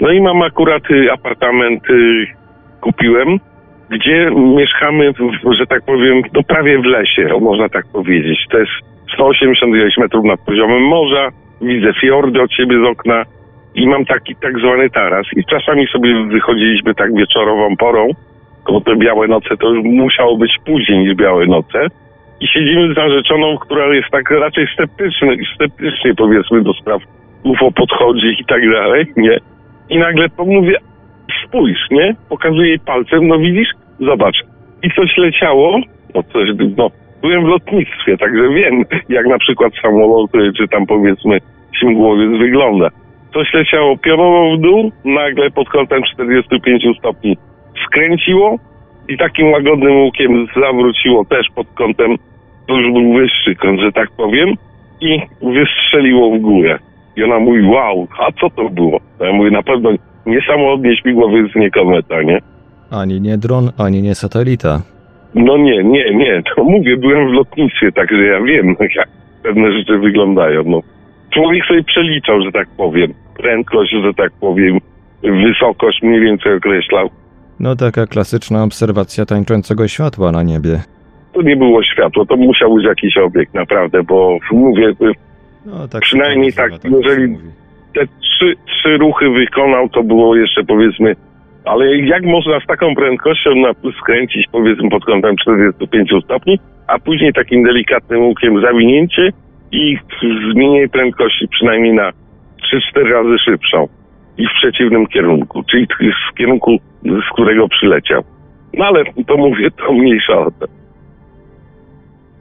No 0.02 0.12
i 0.12 0.22
mam 0.22 0.42
akurat 0.42 0.84
y, 0.92 1.12
apartament, 1.12 1.90
y, 1.90 2.28
kupiłem, 2.82 3.40
gdzie 3.90 4.32
mieszkamy, 4.56 5.14
w- 5.14 5.54
że 5.60 5.68
tak 5.68 5.86
powiem, 5.86 6.22
no 6.34 6.44
prawie 6.44 6.80
w 6.80 6.86
lesie, 6.86 7.28
można 7.42 7.70
tak 7.70 7.86
powiedzieć. 7.94 8.46
To 8.52 8.58
jest 8.60 8.72
180 9.14 9.76
ileś 9.76 9.98
metrów 9.98 10.26
nad 10.26 10.40
poziomem 10.46 10.82
morza, 10.84 11.30
widzę 11.62 11.94
fiordy 12.02 12.42
od 12.42 12.54
siebie 12.54 12.76
z 12.80 12.88
okna 12.88 13.24
i 13.76 13.88
mam 13.88 14.06
taki 14.06 14.36
tak 14.36 14.60
zwany 14.60 14.90
taras. 14.90 15.26
I 15.38 15.46
czasami 15.46 15.88
sobie 15.88 16.26
wychodziliśmy 16.26 16.96
tak 16.96 17.16
wieczorową 17.16 17.78
porą, 17.78 18.08
bo 18.72 18.82
te 18.82 18.96
białe 18.96 19.28
noce 19.28 19.58
to 19.58 19.70
już 19.70 19.84
musiało 19.84 20.38
być 20.38 20.52
później 20.66 21.00
niż 21.00 21.16
białe 21.16 21.46
noce. 21.46 21.88
I 22.42 22.48
siedzimy 22.48 22.94
z 22.94 22.98
narzeczoną, 22.98 23.58
która 23.58 23.96
jest 23.96 24.10
tak 24.12 24.32
raczej 24.32 24.68
sceptyczna, 24.74 25.28
sceptycznie 25.56 26.16
powiedzmy 26.16 26.62
do 26.62 26.74
spraw 26.74 27.02
UFO 27.44 27.72
podchodzi 27.72 28.36
i 28.40 28.46
tak 28.46 28.72
dalej, 28.72 29.06
nie? 29.18 29.38
I 29.90 29.98
nagle 29.98 30.30
to 30.30 30.46
mówię, 30.46 30.78
spójrz, 31.46 31.90
nie? 31.92 32.16
Pokazuję 32.30 32.68
jej 32.68 32.80
palcem, 32.80 33.28
no 33.28 33.40
widzisz? 33.40 33.70
Zobacz. 34.00 34.38
I 34.84 34.92
coś 34.92 35.18
leciało, 35.18 35.80
no 36.16 36.24
coś, 36.24 36.50
no, 36.78 36.90
byłem 37.22 37.46
w 37.46 37.48
lotnictwie, 37.48 38.18
także 38.18 38.50
wiem, 38.50 38.84
jak 39.10 39.26
na 39.26 39.38
przykład 39.38 39.74
samolot, 39.82 40.36
y, 40.36 40.54
czy 40.58 40.68
tam 40.68 40.86
powiedzmy 40.86 41.38
śmigłowiec 41.80 42.40
wygląda. 42.40 42.90
Coś 43.34 43.54
leciało 43.54 43.98
pionowo 43.98 44.58
w 44.58 44.62
dół, 44.62 44.92
nagle 45.06 45.52
pod 45.52 45.70
kątem 45.70 46.04
45 46.14 46.84
stopni 47.00 47.38
skręciło 47.86 48.58
i 49.08 49.18
takim 49.18 49.52
łagodnym 49.52 49.96
łukiem 50.02 50.48
zawróciło 50.62 51.26
też 51.26 51.48
pod 51.56 51.68
kątem, 51.74 52.16
to 52.68 52.78
już 52.78 52.94
był 52.94 53.14
wyższy 53.14 53.56
kąt, 53.56 53.80
że 53.80 53.92
tak 53.92 54.12
powiem, 54.12 54.56
i 55.02 55.22
wystrzeliło 55.42 56.38
w 56.38 56.42
górę. 56.42 56.80
I 57.16 57.24
ona 57.24 57.40
mówi, 57.40 57.62
wow, 57.62 58.08
a 58.20 58.32
co 58.32 58.50
to 58.50 58.70
było? 58.70 59.00
Ja 59.20 59.34
mówię, 59.34 59.52
na 59.52 59.64
pewno 59.64 59.90
nie 60.26 60.42
samolot, 60.42 60.84
nie 60.84 60.98
śmigłowiec, 60.98 61.56
nie 61.56 61.72
kometa, 61.72 62.22
nie? 62.22 62.40
Ani 62.92 63.22
nie 63.22 63.38
dron, 63.38 63.72
ani 63.78 64.02
nie 64.02 64.16
satelita. 64.16 64.82
No 65.36 65.58
nie, 65.58 65.84
nie, 65.84 66.16
nie, 66.16 66.44
to 66.56 66.64
mówię, 66.64 66.98
byłem 66.98 67.30
w 67.30 67.34
lotnictwie, 67.34 67.92
także 67.92 68.24
ja 68.24 68.42
wiem, 68.42 68.76
jak 68.96 69.08
pewne 69.44 69.72
rzeczy 69.72 69.98
wyglądają, 69.98 70.64
no. 70.66 70.82
Człowiek 71.34 71.66
sobie 71.66 71.84
przeliczał, 71.84 72.42
że 72.42 72.52
tak 72.52 72.68
powiem, 72.78 73.14
prędkość, 73.38 73.92
że 73.92 74.14
tak 74.14 74.32
powiem, 74.42 74.80
wysokość 75.24 76.02
mniej 76.02 76.22
więcej 76.22 76.54
określał. 76.54 77.10
No 77.60 77.76
taka 77.76 78.08
klasyczna 78.08 78.64
obserwacja 78.64 79.26
tańczącego 79.26 79.88
światła 79.88 80.32
na 80.32 80.44
niebie. 80.44 80.80
To 81.34 81.42
nie 81.42 81.56
było 81.56 81.84
światło, 81.84 82.26
to 82.26 82.36
musiał 82.36 82.76
być 82.76 82.86
jakiś 82.86 83.18
obiekt, 83.18 83.54
naprawdę, 83.54 84.04
bo 84.04 84.38
mówię, 84.52 84.94
No, 85.66 85.88
tak 85.88 86.02
Przynajmniej 86.02 86.54
tak, 86.54 86.72
to 86.80 86.88
jeżeli- 86.88 87.38
te 87.96 88.02
trzy, 88.08 88.54
trzy 88.66 88.98
ruchy 88.98 89.30
wykonał, 89.30 89.90
to 89.90 90.04
było 90.04 90.36
jeszcze 90.36 90.64
powiedzmy, 90.64 91.16
ale 91.66 91.98
jak 91.98 92.24
można 92.24 92.60
z 92.60 92.66
taką 92.66 92.96
prędkością 92.96 93.56
na, 93.56 93.92
skręcić 94.02 94.48
powiedzmy 94.52 94.90
pod 94.90 95.06
kątem 95.06 95.36
45 95.38 96.10
stopni, 96.24 96.60
a 96.88 97.00
później 97.00 97.34
takim 97.34 97.64
delikatnym 97.64 98.22
łukiem 98.24 98.62
zawinięcie 98.62 99.30
i 99.72 99.98
zmienienie 100.52 100.90
prędkości 100.90 101.48
przynajmniej 101.48 101.94
na 101.94 102.12
3-4 102.96 103.10
razy 103.12 103.38
szybszą 103.46 103.88
i 104.38 104.46
w 104.48 104.52
przeciwnym 104.62 105.08
kierunku, 105.08 105.64
czyli 105.72 105.88
w 106.32 106.38
kierunku, 106.38 106.78
z 107.06 107.34
którego 107.34 107.68
przyleciał. 107.68 108.24
No 108.74 108.86
ale 108.86 109.04
to 109.28 109.38
mówię, 109.38 109.72
to 109.72 109.94
mniejsza 109.94 110.40
o 110.40 110.52
to. 110.52 110.66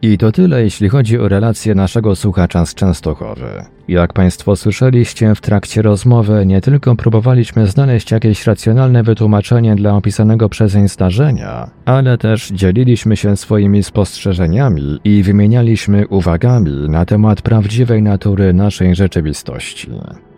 I 0.05 0.19
to 0.19 0.33
tyle, 0.33 0.63
jeśli 0.63 0.89
chodzi 0.89 1.19
o 1.19 1.29
relację 1.29 1.75
naszego 1.75 2.17
słuchacza 2.17 2.67
z 2.67 2.75
Częstochowy. 2.75 3.47
Jak 3.89 4.13
Państwo 4.13 4.57
słyszeliście, 4.57 5.35
w 5.35 5.41
trakcie 5.41 5.83
rozmowy 5.83 6.47
nie 6.47 6.61
tylko 6.61 6.97
próbowaliśmy 6.97 7.67
znaleźć 7.67 8.11
jakieś 8.11 8.47
racjonalne 8.47 9.03
wytłumaczenie 9.03 9.75
dla 9.75 9.97
opisanego 9.97 10.49
przezeń 10.49 10.89
zdarzenia, 10.89 11.71
ale 11.85 12.19
też 12.19 12.49
dzieliliśmy 12.49 13.17
się 13.17 13.37
swoimi 13.37 13.83
spostrzeżeniami 13.83 14.99
i 15.05 15.23
wymienialiśmy 15.23 16.09
uwagami 16.09 16.89
na 16.89 17.05
temat 17.05 17.43
prawdziwej 17.43 18.03
natury 18.03 18.53
naszej 18.53 18.95
rzeczywistości. 18.95 19.91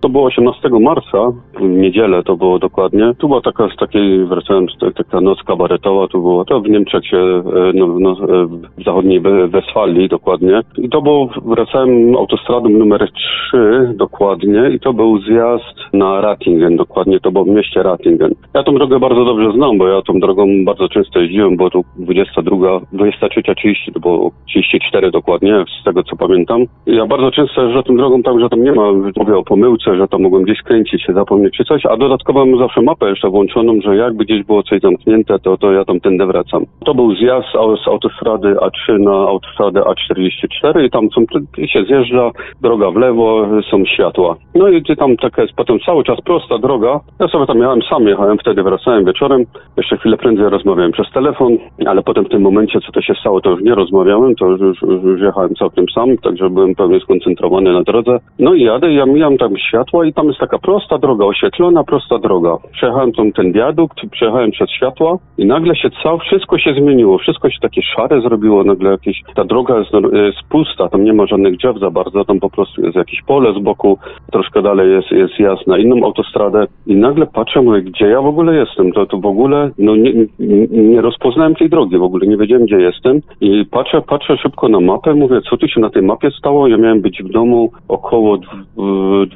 To 0.03 0.09
było 0.09 0.25
18 0.25 0.69
marca, 0.69 1.33
w 1.61 1.63
niedzielę 1.63 2.23
to 2.23 2.37
było 2.37 2.59
dokładnie. 2.59 3.15
Tu 3.19 3.29
była 3.29 3.41
taka 3.41 3.69
z 3.69 3.77
takiej, 3.77 4.27
wracałem 4.27 4.67
z 4.69 4.95
taka 4.95 5.21
noc 5.21 5.43
kabaretowa, 5.43 6.09
tu 6.09 6.21
było 6.21 6.45
to 6.45 6.61
w 6.61 6.69
Niemczech 6.69 7.03
e, 7.15 7.43
no, 7.75 7.87
no, 7.87 8.11
e, 8.11 8.47
w 8.79 8.85
zachodniej 8.85 9.21
Westfalii 9.49 10.09
dokładnie. 10.09 10.61
I 10.79 10.89
to 10.89 11.03
było, 11.03 11.29
wracałem 11.45 12.17
autostradą 12.17 12.69
numer 12.69 13.11
3 13.51 13.93
dokładnie 13.95 14.71
i 14.75 14.81
to 14.81 14.93
był 14.93 15.19
zjazd 15.19 15.77
na 15.93 16.21
Ratingen 16.21 16.77
dokładnie, 16.77 17.21
to 17.21 17.33
było 17.33 17.45
w 17.45 17.49
mieście 17.49 17.83
Ratingen. 17.83 18.35
Ja 18.55 18.63
tą 18.63 18.75
drogę 18.75 19.01
bardzo 19.01 19.25
dobrze 19.25 19.53
znam, 19.53 19.79
bo 19.79 19.89
ja 19.89 20.03
tą 20.03 20.21
drogą 20.21 20.65
bardzo 20.65 20.89
często 20.89 21.21
jeździłem, 21.21 21.57
bo 21.57 21.71
tu 21.71 21.85
22, 21.97 22.81
23, 22.93 23.43
30, 23.55 23.93
to 23.93 24.01
było 24.01 24.31
34 24.47 25.11
dokładnie, 25.11 25.65
z 25.81 25.85
tego 25.85 26.03
co 26.03 26.17
pamiętam. 26.17 26.65
Ja 26.87 27.07
bardzo 27.07 27.31
często 27.31 27.63
jeżdżę 27.63 27.83
tą 27.83 27.97
drogą 27.97 28.23
tak, 28.23 28.41
że 28.41 28.49
tam 28.49 28.65
nie 28.65 28.73
ma, 28.73 28.93
mówię 29.17 29.37
o 29.37 29.43
pomyłce, 29.43 29.92
że 29.97 30.09
to 30.09 30.19
mogłem 30.19 30.43
gdzieś 30.43 30.59
skręcić 30.59 31.03
się, 31.07 31.13
zapomnieć 31.13 31.57
czy 31.57 31.65
coś, 31.65 31.87
a 31.87 31.97
dodatkowo 31.97 32.47
mam 32.47 32.59
zawsze 32.59 32.83
mapę 32.83 33.09
jeszcze 33.09 33.29
włączoną, 33.31 33.81
że 33.85 33.97
jakby 33.97 34.25
gdzieś 34.25 34.45
było 34.45 34.63
coś 34.63 34.81
zamknięte, 34.81 35.39
to, 35.39 35.57
to 35.57 35.73
ja 35.73 35.85
tam 35.85 36.01
tędy 36.01 36.27
wracam. 36.27 36.65
To 36.85 36.95
był 36.95 37.15
zjazd 37.17 37.49
z 37.85 37.89
autostrady 37.89 38.55
A3 38.55 39.01
na 39.01 39.13
autostradę 39.13 39.81
A44 39.81 40.85
i 40.85 40.91
tam 40.91 41.09
są, 41.11 41.25
się 41.67 41.85
zjeżdża, 41.85 42.31
droga 42.63 42.91
w 42.91 42.97
lewo, 42.97 43.47
są 43.71 43.85
światła. 43.85 44.37
No 44.55 44.69
i 44.69 44.83
tam 44.97 45.17
taka 45.17 45.43
jest 45.43 45.55
potem 45.55 45.79
cały 45.87 46.05
czas 46.05 46.21
prosta 46.21 46.59
droga. 46.59 47.01
Ja 47.21 47.29
sobie 47.29 47.47
tam 47.47 47.59
jechałem 47.59 47.83
sam, 47.83 48.09
jechałem 48.09 48.39
wtedy, 48.39 48.63
wracałem 48.63 49.05
wieczorem, 49.05 49.45
jeszcze 49.77 49.97
chwilę 49.97 50.17
prędzej 50.17 50.49
rozmawiałem 50.49 50.93
przez 50.93 51.11
telefon, 51.11 51.59
ale 51.87 52.03
potem 52.03 52.25
w 52.25 52.29
tym 52.29 52.43
momencie, 52.43 52.81
co 52.81 52.93
to 52.93 53.01
się 53.03 53.15
stało, 53.15 53.41
to 53.41 53.51
już 53.51 53.63
nie 53.63 53.75
rozmawiałem, 53.75 54.35
to 54.35 54.47
już, 54.47 54.61
już, 54.61 54.83
już 55.05 55.21
jechałem 55.21 55.55
całkiem 55.55 55.85
sam, 55.95 56.17
także 56.19 56.51
byłem 56.51 56.75
pewnie 56.75 57.01
skoncentrowany 57.01 57.73
na 57.73 57.83
drodze. 57.83 58.19
No 58.39 58.55
i 58.55 58.63
jadę, 58.63 58.93
ja 58.93 59.07
mijam 59.07 59.39
tam 59.39 59.57
światło, 59.57 59.82
światła 59.83 60.07
i 60.07 60.13
tam 60.13 60.27
jest 60.27 60.41
taka 60.41 60.59
prosta 60.59 60.99
droga, 60.99 61.25
oświetlona, 61.25 61.85
prosta 61.85 62.19
droga. 62.19 62.57
Przejechałem 62.73 63.13
tam 63.13 63.33
ten 63.33 63.53
wiadukt, 63.53 63.99
przejechałem 64.11 64.51
przez 64.51 64.71
światła 64.71 65.19
i 65.39 65.47
nagle 65.47 65.77
się 65.77 65.89
całe, 66.03 66.19
wszystko 66.19 66.59
się 66.59 66.75
zmieniło, 66.75 67.19
wszystko 67.19 67.51
się 67.51 67.59
takie 67.61 67.83
szare 67.83 68.21
zrobiło, 68.21 68.65
nagle 68.65 68.91
jakieś, 68.91 69.21
ta 69.35 69.45
droga 69.45 69.79
jest, 69.79 69.91
jest 70.13 70.39
pusta, 70.49 70.89
tam 70.89 71.05
nie 71.05 71.13
ma 71.13 71.27
żadnych 71.27 71.57
drzew 71.57 71.79
za 71.79 71.91
bardzo, 71.91 72.25
tam 72.25 72.41
po 72.41 72.51
prostu 72.51 72.83
jest 72.83 72.97
jakieś 72.97 73.23
pole 73.23 73.53
z 73.61 73.63
boku, 73.63 73.99
troszkę 74.33 74.63
dalej 74.63 74.93
jest, 74.93 75.11
jest 75.11 75.39
jazd 75.39 75.67
na 75.67 75.79
inną 75.79 76.07
autostradę 76.07 76.67
i 76.87 76.97
nagle 76.97 77.27
patrzę, 77.27 77.63
mówię, 77.63 77.83
gdzie 77.83 78.07
ja 78.07 78.21
w 78.21 78.27
ogóle 78.27 78.55
jestem, 78.55 78.93
to, 78.93 79.07
to 79.07 79.19
w 79.19 79.27
ogóle, 79.27 79.71
no 79.79 79.97
nie, 79.97 80.13
nie, 80.39 80.67
nie 80.69 81.01
rozpoznałem 81.01 81.55
tej 81.55 81.71
drogi, 81.71 81.99
w 81.99 82.03
ogóle 82.03 82.27
nie 82.27 82.37
wiedziałem, 82.37 82.67
gdzie 82.67 82.77
jestem 82.77 83.21
i 83.41 83.67
patrzę, 83.71 84.03
patrzę 84.03 84.37
szybko 84.37 84.69
na 84.69 84.81
mapę, 84.81 85.15
mówię, 85.15 85.41
co 85.51 85.57
tu 85.57 85.69
się 85.69 85.81
na 85.81 85.91
tej 85.91 86.03
mapie 86.03 86.31
stało, 86.31 86.69
ja 86.69 86.77
miałem 86.77 87.01
być 87.01 87.23
w 87.23 87.33
domu 87.33 87.71
około 87.89 88.39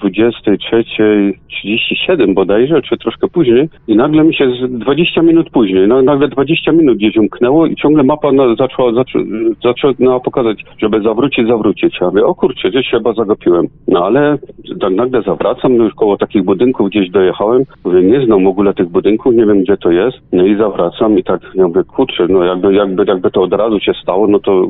20 0.00 0.35
23.37 0.46 2.34
bodajże, 2.34 2.82
czy 2.82 2.96
troszkę 2.98 3.28
później 3.28 3.68
i 3.88 3.96
nagle 3.96 4.24
mi 4.24 4.34
się 4.34 4.50
20 4.68 5.22
minut 5.22 5.50
później, 5.50 5.88
no, 5.88 6.02
nagle 6.02 6.28
20 6.28 6.72
minut 6.72 6.96
gdzieś 6.96 7.16
umknęło 7.16 7.66
i 7.66 7.76
ciągle 7.76 8.02
mapa 8.02 8.32
na, 8.32 8.54
zaczęła, 8.54 8.92
zaczęła, 8.92 9.24
zaczęła 9.64 10.20
pokazać, 10.20 10.64
żeby 10.78 11.00
zawrócić, 11.02 11.48
zawrócić. 11.48 11.96
Ja 12.00 12.06
mówię, 12.06 12.24
o 12.24 12.34
kurczę, 12.34 12.70
gdzieś 12.70 12.90
chyba 12.90 13.12
zagapiłem. 13.12 13.66
No 13.88 14.04
ale 14.04 14.38
tak 14.80 14.92
nagle 14.92 15.22
zawracam, 15.22 15.76
no 15.76 15.84
już 15.84 15.94
koło 15.94 16.16
takich 16.16 16.44
budynków 16.44 16.88
gdzieś 16.88 17.10
dojechałem, 17.10 17.62
mówię, 17.84 18.02
nie 18.02 18.26
znam 18.26 18.44
w 18.44 18.48
ogóle 18.48 18.74
tych 18.74 18.88
budynków, 18.88 19.34
nie 19.34 19.46
wiem 19.46 19.62
gdzie 19.62 19.76
to 19.76 19.90
jest, 19.90 20.16
no 20.32 20.46
i 20.46 20.56
zawracam 20.56 21.18
i 21.18 21.24
tak, 21.24 21.40
ja 21.54 21.68
mówię, 21.68 21.84
kurczę, 21.84 22.26
no 22.28 22.44
jakby, 22.44 22.74
jakby, 22.74 23.04
jakby 23.06 23.30
to 23.30 23.42
od 23.42 23.52
razu 23.52 23.80
się 23.80 23.92
stało, 24.02 24.26
no 24.26 24.38
to 24.38 24.68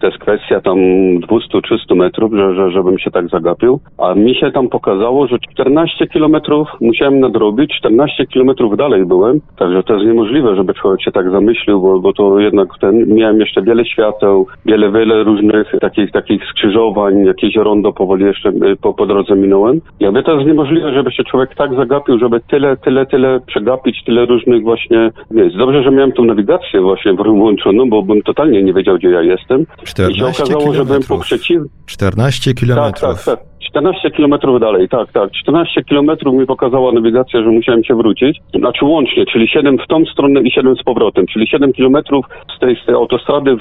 to 0.00 0.06
jest 0.06 0.18
kwestia 0.18 0.60
tam 0.60 0.78
200-300 1.20 1.96
metrów, 1.96 2.32
że, 2.34 2.54
że, 2.54 2.70
żebym 2.70 2.98
się 2.98 3.10
tak 3.10 3.28
zagapił, 3.28 3.80
a 3.98 4.14
mi 4.14 4.34
się 4.34 4.50
tam 4.52 4.68
pokazało, 4.68 5.26
że 5.26 5.38
14 5.52 6.06
kilometrów 6.06 6.68
musiałem 6.80 7.20
nadrobić, 7.20 7.78
14 7.78 8.26
kilometrów 8.26 8.76
dalej 8.76 9.06
byłem, 9.06 9.40
także 9.58 9.82
to 9.82 9.94
jest 9.94 10.06
niemożliwe, 10.06 10.56
żeby 10.56 10.74
człowiek 10.74 11.02
się 11.02 11.12
tak 11.12 11.30
zamyślił, 11.30 11.80
bo, 11.80 12.00
bo 12.00 12.12
to 12.12 12.38
jednak 12.38 12.68
ten, 12.80 13.14
miałem 13.14 13.40
jeszcze 13.40 13.62
wiele 13.62 13.84
świateł, 13.84 14.46
wiele, 14.66 14.92
wiele 14.92 15.24
różnych 15.24 15.72
takich, 15.80 16.10
takich 16.10 16.44
skrzyżowań, 16.44 17.24
jakieś 17.24 17.56
rondo 17.56 17.92
powoli 17.92 18.24
jeszcze 18.24 18.48
y, 18.48 18.76
po, 18.82 18.94
po 18.94 19.06
drodze 19.06 19.36
minąłem. 19.36 19.80
Ja 20.00 20.10
mówię, 20.10 20.22
to 20.22 20.34
jest 20.34 20.46
niemożliwe, 20.46 20.94
żeby 20.94 21.12
się 21.12 21.24
człowiek 21.24 21.54
tak 21.54 21.74
zagapił, 21.74 22.18
żeby 22.18 22.40
tyle, 22.40 22.76
tyle, 22.76 23.06
tyle 23.06 23.40
przegapić, 23.46 24.04
tyle 24.04 24.26
różnych 24.26 24.62
właśnie, 24.62 25.10
jest 25.30 25.56
dobrze, 25.56 25.82
że 25.82 25.90
miałem 25.90 26.12
tą 26.12 26.24
nawigację 26.24 26.80
właśnie 26.80 27.12
włączoną, 27.14 27.90
bo 27.90 28.02
bym 28.02 28.22
totalnie 28.22 28.62
nie 28.62 28.72
wiedział, 28.72 28.96
gdzie 28.96 29.10
ja 29.10 29.22
jestem. 29.22 29.59
14 29.84 30.14
I 30.14 30.18
się 30.18 30.42
okazało, 30.42 30.74
że 30.74 30.84
byłem 30.84 31.02
po 31.02 31.18
przeciw... 31.18 31.62
14 31.86 32.54
kilometrów. 32.54 33.24
Tak, 33.24 33.24
tak, 33.24 33.38
tak. 33.38 33.49
14 33.60 34.10
kilometrów 34.10 34.60
dalej, 34.60 34.88
tak, 34.88 35.12
tak. 35.12 35.30
14 35.30 35.84
kilometrów 35.84 36.34
mi 36.34 36.46
pokazała 36.46 36.92
nawigacja, 36.92 37.42
że 37.42 37.48
musiałem 37.48 37.84
się 37.84 37.94
wrócić. 37.94 38.40
Znaczy 38.54 38.84
łącznie, 38.84 39.26
czyli 39.26 39.48
7 39.48 39.78
w 39.78 39.86
tą 39.86 40.04
stronę 40.04 40.40
i 40.40 40.50
7 40.50 40.76
z 40.76 40.82
powrotem, 40.82 41.26
czyli 41.26 41.46
7 41.46 41.72
kilometrów 41.72 42.26
z 42.56 42.58
tej, 42.58 42.76
z 42.76 42.86
tej 42.86 42.94
autostrady 42.94 43.56
w, 43.56 43.60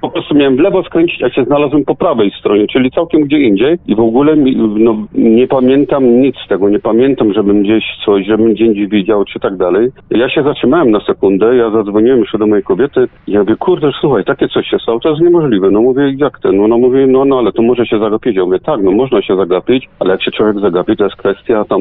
po 0.00 0.10
prostu 0.10 0.34
miałem 0.34 0.56
w 0.56 0.60
lewo 0.60 0.82
skręcić, 0.82 1.22
a 1.22 1.30
się 1.30 1.44
znalazłem 1.44 1.84
po 1.84 1.94
prawej 1.94 2.32
stronie, 2.38 2.66
czyli 2.66 2.90
całkiem 2.90 3.22
gdzie 3.22 3.38
indziej 3.38 3.78
i 3.86 3.94
w 3.94 4.00
ogóle 4.00 4.36
mi, 4.36 4.56
no, 4.56 4.96
nie 5.14 5.46
pamiętam 5.46 6.20
nic 6.20 6.36
z 6.44 6.48
tego, 6.48 6.68
nie 6.68 6.78
pamiętam, 6.78 7.32
żebym 7.32 7.62
gdzieś 7.62 7.84
coś, 8.04 8.26
żebym 8.26 8.54
gdzieś 8.54 8.86
widział, 8.88 9.24
czy 9.24 9.40
tak 9.40 9.56
dalej. 9.56 9.88
Ja 10.10 10.28
się 10.28 10.42
zatrzymałem 10.42 10.90
na 10.90 11.00
sekundę, 11.00 11.56
ja 11.56 11.70
zadzwoniłem 11.70 12.20
jeszcze 12.20 12.38
do 12.38 12.46
mojej 12.46 12.64
kobiety 12.64 13.08
ja 13.28 13.40
mówię, 13.40 13.56
kurde, 13.56 13.90
słuchaj, 14.00 14.24
takie 14.24 14.48
coś 14.48 14.66
się 14.66 14.78
stało, 14.78 15.00
to 15.00 15.08
jest 15.08 15.22
niemożliwe. 15.22 15.70
No 15.70 15.80
mówię, 15.80 16.14
jak 16.16 16.40
ten? 16.40 16.56
No, 16.56 16.68
no 16.68 16.78
mówię, 16.78 17.06
no, 17.06 17.24
no 17.24 17.38
ale 17.38 17.52
to 17.52 17.62
może 17.62 17.86
się 17.86 17.98
zagapić. 17.98 18.36
Ja 18.36 18.44
mówię, 18.44 18.58
tak, 18.60 18.82
no 18.82 18.90
można 18.90 19.22
się 19.22 19.35
zagapić, 19.36 19.88
ale 19.98 20.10
jak 20.10 20.22
się 20.22 20.30
człowiek 20.30 20.60
zagapi, 20.60 20.96
to 20.96 21.04
jest 21.04 21.16
kwestia 21.16 21.64
tam 21.64 21.80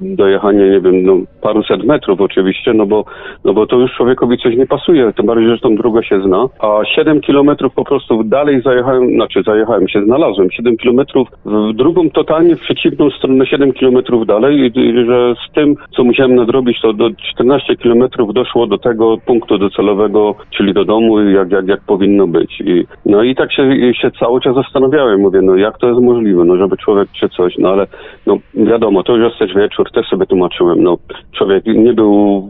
dojechania, 0.00 0.66
nie 0.66 0.80
wiem, 0.80 1.02
no 1.02 1.16
paruset 1.42 1.84
metrów 1.84 2.20
oczywiście, 2.20 2.72
no 2.72 2.86
bo, 2.86 3.04
no 3.44 3.54
bo 3.54 3.66
to 3.66 3.76
już 3.76 3.92
człowiekowi 3.96 4.38
coś 4.38 4.56
nie 4.56 4.66
pasuje, 4.66 5.12
tym 5.12 5.26
bardziej, 5.26 5.48
że 5.48 5.58
tą 5.58 5.76
drogę 5.76 6.04
się 6.04 6.20
zna, 6.20 6.48
a 6.60 6.84
7 6.84 7.20
kilometrów 7.20 7.74
po 7.74 7.84
prostu 7.84 8.24
dalej 8.24 8.62
zajechałem, 8.62 9.10
znaczy 9.10 9.42
zajechałem 9.46 9.88
się, 9.88 10.04
znalazłem 10.04 10.50
7 10.50 10.76
kilometrów 10.76 11.28
w 11.44 11.72
drugą 11.72 12.10
totalnie 12.10 12.56
w 12.56 12.60
przeciwną 12.60 13.10
stronę 13.10 13.46
7 13.46 13.72
kilometrów 13.72 14.26
dalej 14.26 14.56
i, 14.60 14.80
i 14.80 15.06
że 15.06 15.34
z 15.48 15.52
tym, 15.54 15.74
co 15.96 16.04
musiałem 16.04 16.34
nadrobić, 16.34 16.80
to 16.80 16.92
do 16.92 17.10
14 17.32 17.76
kilometrów 17.76 18.34
doszło 18.34 18.66
do 18.66 18.78
tego 18.78 19.16
punktu 19.26 19.58
docelowego, 19.58 20.34
czyli 20.50 20.74
do 20.74 20.84
domu, 20.84 21.20
jak, 21.20 21.50
jak, 21.50 21.68
jak 21.68 21.80
powinno 21.80 22.26
być. 22.26 22.60
I, 22.60 22.86
no 23.06 23.22
i 23.22 23.34
tak 23.34 23.52
się, 23.52 23.94
się 23.94 24.10
cały 24.10 24.40
czas 24.40 24.54
zastanawiałem, 24.54 25.20
mówię, 25.20 25.40
no 25.42 25.56
jak 25.56 25.78
to 25.78 25.88
jest 25.88 26.00
możliwe, 26.00 26.44
no 26.44 26.56
żeby 26.56 26.76
człowiek 26.76 26.95
czy 27.20 27.28
coś, 27.28 27.54
no 27.58 27.68
ale 27.68 27.86
no 28.26 28.38
wiadomo, 28.54 29.02
to 29.02 29.16
już 29.16 29.40
jest 29.40 29.54
wieczór, 29.54 29.90
też 29.92 30.06
sobie 30.06 30.26
tłumaczyłem, 30.26 30.82
no 30.82 30.98
człowiek 31.38 31.66
nie 31.66 31.92
był 31.92 32.48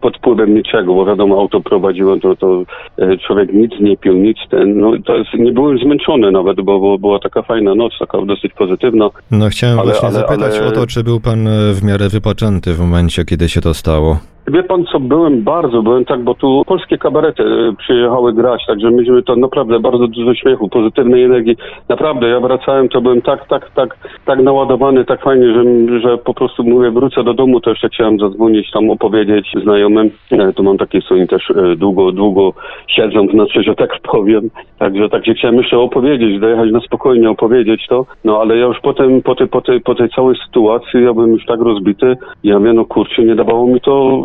pod 0.00 0.16
wpływem 0.16 0.54
niczego, 0.54 0.94
bo 0.94 1.06
wiadomo, 1.06 1.40
auto 1.40 1.60
prowadziłem, 1.60 2.20
to, 2.20 2.36
to 2.36 2.62
e, 2.98 3.18
człowiek 3.18 3.52
nic 3.52 3.72
nie 3.80 3.96
pił, 3.96 4.14
nic 4.14 4.38
ten, 4.50 4.80
no 4.80 4.92
to 5.06 5.16
jest, 5.16 5.34
nie 5.34 5.52
byłem 5.52 5.78
zmęczony 5.78 6.30
nawet, 6.30 6.60
bo, 6.60 6.80
bo 6.80 6.98
była 6.98 7.18
taka 7.18 7.42
fajna 7.42 7.74
noc, 7.74 7.92
taka 7.98 8.22
dosyć 8.22 8.52
pozytywna. 8.52 9.08
No 9.30 9.48
chciałem 9.48 9.78
ale, 9.78 9.90
właśnie 9.90 10.08
ale, 10.08 10.18
zapytać 10.18 10.58
ale... 10.58 10.66
o 10.66 10.70
to, 10.70 10.86
czy 10.86 11.04
był 11.04 11.20
pan 11.20 11.48
w 11.72 11.84
miarę 11.84 12.08
wypoczęty 12.08 12.74
w 12.74 12.80
momencie, 12.80 13.24
kiedy 13.24 13.48
się 13.48 13.60
to 13.60 13.74
stało. 13.74 14.18
Wie 14.48 14.62
pan 14.62 14.84
co, 14.84 15.00
byłem 15.00 15.42
bardzo, 15.42 15.82
byłem 15.82 16.04
tak, 16.04 16.20
bo 16.22 16.34
tu 16.34 16.62
polskie 16.66 16.98
kabarety 16.98 17.42
e, 17.42 17.72
przyjechały 17.78 18.32
grać, 18.32 18.66
także 18.66 18.90
myśmy 18.90 19.22
to 19.22 19.36
naprawdę 19.36 19.80
bardzo 19.80 20.08
dużo 20.08 20.34
śmiechu, 20.34 20.68
pozytywnej 20.68 21.24
energii. 21.24 21.56
Naprawdę, 21.88 22.28
ja 22.28 22.40
wracałem, 22.40 22.88
to 22.88 23.00
byłem 23.00 23.22
tak, 23.22 23.48
tak, 23.48 23.70
tak, 23.74 23.96
tak 24.24 24.42
naładowany, 24.42 25.04
tak 25.04 25.22
fajnie, 25.22 25.46
że, 25.54 25.64
że 26.00 26.18
po 26.18 26.34
prostu 26.34 26.64
mówię, 26.64 26.90
wrócę 26.90 27.24
do 27.24 27.34
domu, 27.34 27.60
to 27.60 27.70
jeszcze 27.70 27.88
chciałem 27.88 28.18
zadzwonić, 28.18 28.70
tam 28.70 28.90
opowiedzieć 28.90 29.52
znajomym. 29.62 30.10
E, 30.30 30.52
tu 30.52 30.62
mam 30.62 30.78
takie, 30.78 31.00
co 31.02 31.14
też 31.28 31.50
e, 31.50 31.76
długo, 31.76 32.12
długo 32.12 32.52
siedzą, 32.88 33.26
znaczy, 33.26 33.62
że 33.62 33.74
tak 33.74 33.90
powiem. 34.02 34.50
Także 34.78 35.08
tak 35.08 35.26
się 35.26 35.34
chciałem 35.34 35.56
jeszcze 35.56 35.78
opowiedzieć, 35.78 36.40
dojechać 36.40 36.70
na 36.70 36.80
spokojnie, 36.80 37.30
opowiedzieć 37.30 37.86
to. 37.88 38.06
No 38.24 38.40
ale 38.40 38.56
ja 38.56 38.66
już 38.66 38.80
potem, 38.80 39.22
po 39.22 39.34
tej, 39.34 39.48
po 39.48 39.60
tej, 39.60 39.80
po 39.80 39.94
tej 39.94 40.08
całej 40.08 40.36
sytuacji, 40.46 41.04
ja 41.04 41.12
byłem 41.12 41.30
już 41.30 41.46
tak 41.46 41.60
rozbity, 41.60 42.16
ja 42.44 42.60
wiem, 42.60 42.76
no 42.76 42.84
kurczę, 42.84 43.22
nie 43.22 43.34
dawało 43.34 43.66
mi 43.66 43.80
to 43.80 44.24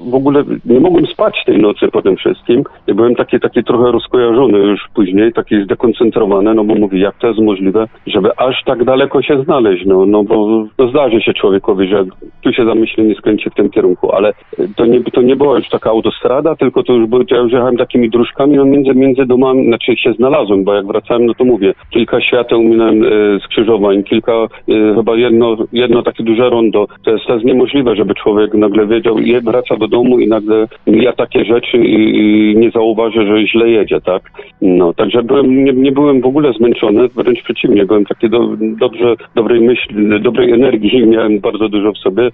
w 0.00 0.14
ogóle 0.14 0.44
nie 0.64 0.80
mogłem 0.80 1.06
spać 1.06 1.34
tej 1.46 1.58
nocy 1.58 1.88
po 1.88 2.02
tym 2.02 2.16
wszystkim. 2.16 2.64
Byłem 2.86 3.14
taki, 3.14 3.40
taki 3.40 3.64
trochę 3.64 3.92
rozkojarzony 3.92 4.58
już 4.58 4.80
później, 4.94 5.32
taki 5.32 5.64
zdekoncentrowany, 5.64 6.54
no 6.54 6.64
bo 6.64 6.74
mówię, 6.74 6.98
jak 6.98 7.18
to 7.18 7.26
jest 7.26 7.40
możliwe, 7.40 7.86
żeby 8.06 8.36
aż 8.36 8.64
tak 8.64 8.84
daleko 8.84 9.22
się 9.22 9.42
znaleźć, 9.44 9.86
no, 9.86 10.06
no 10.06 10.24
bo 10.24 10.66
no 10.78 10.88
zdarzy 10.88 11.20
się 11.20 11.34
człowiekowi, 11.34 11.88
że 11.88 12.04
tu 12.40 12.52
się 12.52 12.64
zamyśli, 12.64 13.04
nie 13.04 13.14
skręci 13.14 13.50
w 13.50 13.54
tym 13.54 13.70
kierunku, 13.70 14.12
ale 14.12 14.32
to 14.76 14.86
nie, 14.86 15.04
to 15.04 15.22
nie 15.22 15.36
była 15.36 15.56
już 15.56 15.68
taka 15.68 15.90
autostrada, 15.90 16.56
tylko 16.56 16.82
to 16.82 16.92
już 16.92 17.06
było, 17.06 17.22
ja 17.30 17.36
już 17.36 17.52
jechałem 17.52 17.76
takimi 17.76 18.10
dróżkami, 18.10 18.56
no 18.56 18.64
między, 18.64 18.94
między 18.94 19.26
domami, 19.26 19.66
znaczy 19.66 19.96
się 19.96 20.12
znalazłem, 20.12 20.64
bo 20.64 20.74
jak 20.74 20.86
wracałem, 20.86 21.26
no 21.26 21.34
to 21.34 21.44
mówię, 21.44 21.74
kilka 21.90 22.20
świateł 22.20 22.62
minąłem 22.62 23.04
e, 23.04 23.08
skrzyżowań, 23.40 24.02
kilka, 24.02 24.32
e, 24.32 24.48
chyba 24.94 25.16
jedno, 25.16 25.56
jedno 25.72 26.02
takie 26.02 26.24
duże 26.24 26.50
rondo, 26.50 26.86
to 27.04 27.10
jest, 27.10 27.26
to 27.26 27.34
jest 27.34 27.46
niemożliwe, 27.46 27.96
żeby 27.96 28.14
człowiek 28.14 28.54
nagle 28.54 28.86
wiedział, 28.86 29.18
je 29.18 29.42
wraca 29.46 29.76
do 29.76 29.88
domu 29.88 30.18
i 30.18 30.28
nagle 30.28 30.66
mija 30.86 31.12
takie 31.12 31.44
rzeczy 31.44 31.76
i, 31.76 32.18
i 32.18 32.56
nie 32.56 32.70
zauważy, 32.70 33.26
że 33.26 33.46
źle 33.46 33.70
jedzie, 33.70 34.00
tak? 34.00 34.22
No, 34.62 34.94
także 34.94 35.22
byłem, 35.22 35.64
nie, 35.64 35.72
nie 35.72 35.92
byłem 35.92 36.20
w 36.20 36.26
ogóle 36.26 36.52
zmęczony, 36.52 37.08
wręcz 37.08 37.42
przeciwnie, 37.42 37.86
byłem 37.86 38.04
taki 38.04 38.30
do, 38.30 38.48
dobrze, 38.80 39.14
dobrej 39.34 39.60
myśli, 39.60 40.20
dobrej 40.20 40.52
energii, 40.52 41.06
miałem 41.06 41.40
bardzo 41.40 41.68
dużo 41.68 41.92
w 41.92 41.98
sobie. 41.98 42.30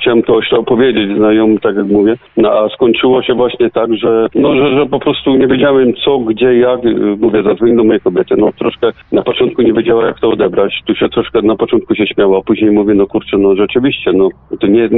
Chciałem 0.00 0.22
to 0.22 0.40
opowiedzieć 0.58 1.16
znajomym, 1.16 1.58
tak 1.58 1.76
jak 1.76 1.86
mówię, 1.86 2.14
no 2.36 2.50
a 2.52 2.68
skończyło 2.68 3.22
się 3.22 3.34
właśnie 3.34 3.70
tak, 3.70 3.94
że, 3.94 4.26
no, 4.34 4.56
że, 4.56 4.78
że 4.78 4.86
po 4.86 4.98
prostu 4.98 5.36
nie 5.36 5.46
wiedziałem 5.46 5.92
co, 6.04 6.18
gdzie, 6.18 6.58
jak, 6.58 6.80
mówię, 7.20 7.42
zadzwonię 7.42 7.76
do 7.76 7.84
mojej 7.84 8.00
kobiety, 8.00 8.34
no 8.38 8.52
troszkę 8.58 8.92
na 9.12 9.22
początku 9.22 9.62
nie 9.62 9.72
wiedziała 9.72 10.06
jak 10.06 10.20
to 10.20 10.30
odebrać, 10.30 10.82
tu 10.86 10.94
się 10.94 11.08
troszkę 11.08 11.42
na 11.42 11.56
początku 11.56 11.94
się 11.94 12.06
śmiała, 12.06 12.38
a 12.38 12.42
później 12.42 12.70
mówię, 12.70 12.94
no 12.94 13.06
kurczę, 13.06 13.38
no 13.38 13.56
rzeczywiście, 13.56 14.12
no 14.12 14.28
to 14.60 14.66
nie, 14.66 14.88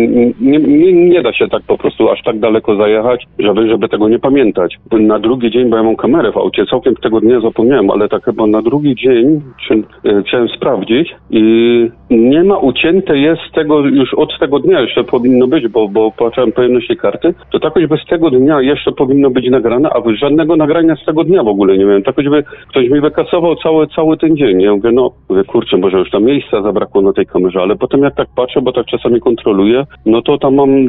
nie, 0.41 0.59
nie, 0.59 0.93
nie 0.93 1.23
da 1.23 1.33
się 1.33 1.49
tak 1.51 1.63
po 1.63 1.79
prostu 1.79 2.11
aż 2.11 2.23
tak 2.23 2.39
daleko 2.39 2.77
zajechać, 2.77 3.27
żeby, 3.39 3.69
żeby 3.69 3.89
tego 3.89 4.09
nie 4.09 4.19
pamiętać. 4.19 4.77
Na 4.93 5.19
drugi 5.19 5.51
dzień, 5.51 5.71
bo 5.71 5.77
ja 5.77 5.83
mam 5.83 5.97
kamerę 5.97 6.33
w 6.33 6.37
aucie, 6.37 6.67
całkiem 6.67 6.95
tego 6.95 7.21
dnia 7.21 7.41
zapomniałem, 7.41 7.91
ale 7.91 8.09
tak 8.09 8.25
chyba 8.25 8.47
na 8.47 8.63
drugi 8.63 8.95
dzień 8.95 9.41
e, 9.71 10.23
chciałem 10.23 10.49
sprawdzić 10.49 11.15
i 11.31 11.41
nie 12.11 12.45
ma 12.45 12.59
ucięte 12.59 13.19
jest 13.19 13.43
tego 13.55 13.79
już 13.81 14.15
od 14.15 14.39
tego 14.39 14.59
dnia 14.59 14.81
jeszcze 14.81 15.05
powinno 15.05 15.47
być, 15.47 15.69
bo, 15.69 15.89
bo 15.89 16.11
patrzyłem 16.11 16.53
pojemności 16.53 16.97
karty, 16.97 17.35
to 17.53 17.61
tak 17.61 17.75
choćby 17.75 17.97
z 17.97 18.07
tego 18.07 18.31
dnia 18.31 18.61
jeszcze 18.61 18.93
powinno 18.93 19.31
być 19.31 19.51
nagrane, 19.51 19.91
a 19.91 20.17
żadnego 20.21 20.57
nagrania 20.57 20.97
z 20.97 21.05
tego 21.05 21.25
dnia 21.25 21.43
w 21.43 21.49
ogóle 21.49 21.79
nie 21.79 21.85
miałem. 21.85 22.03
Tak 22.03 22.17
choćby 22.17 22.45
ktoś 22.69 22.89
mi 22.91 23.01
wykasował 23.01 23.57
cały, 23.57 23.87
cały 23.87 24.17
ten 24.17 24.37
dzień. 24.37 24.63
Ja 24.63 24.75
mówię, 24.75 24.91
no 24.93 25.11
mówię, 25.29 25.45
kurczę, 25.45 25.77
może 25.77 25.99
już 25.99 26.11
tam 26.11 26.25
miejsca 26.25 26.63
zabrakło 26.63 27.03
na 27.03 27.13
tej 27.13 27.27
kamerze, 27.27 27.61
ale 27.61 27.77
potem 27.77 28.03
jak 28.03 28.15
tak 28.15 28.29
patrzę, 28.37 28.63
bo 28.63 28.73
tak 28.73 28.87
czasami 28.87 29.21
kontroluję, 29.21 29.85
no 30.07 30.23
to 30.23 30.39
tam 30.39 30.55
mam 30.55 30.87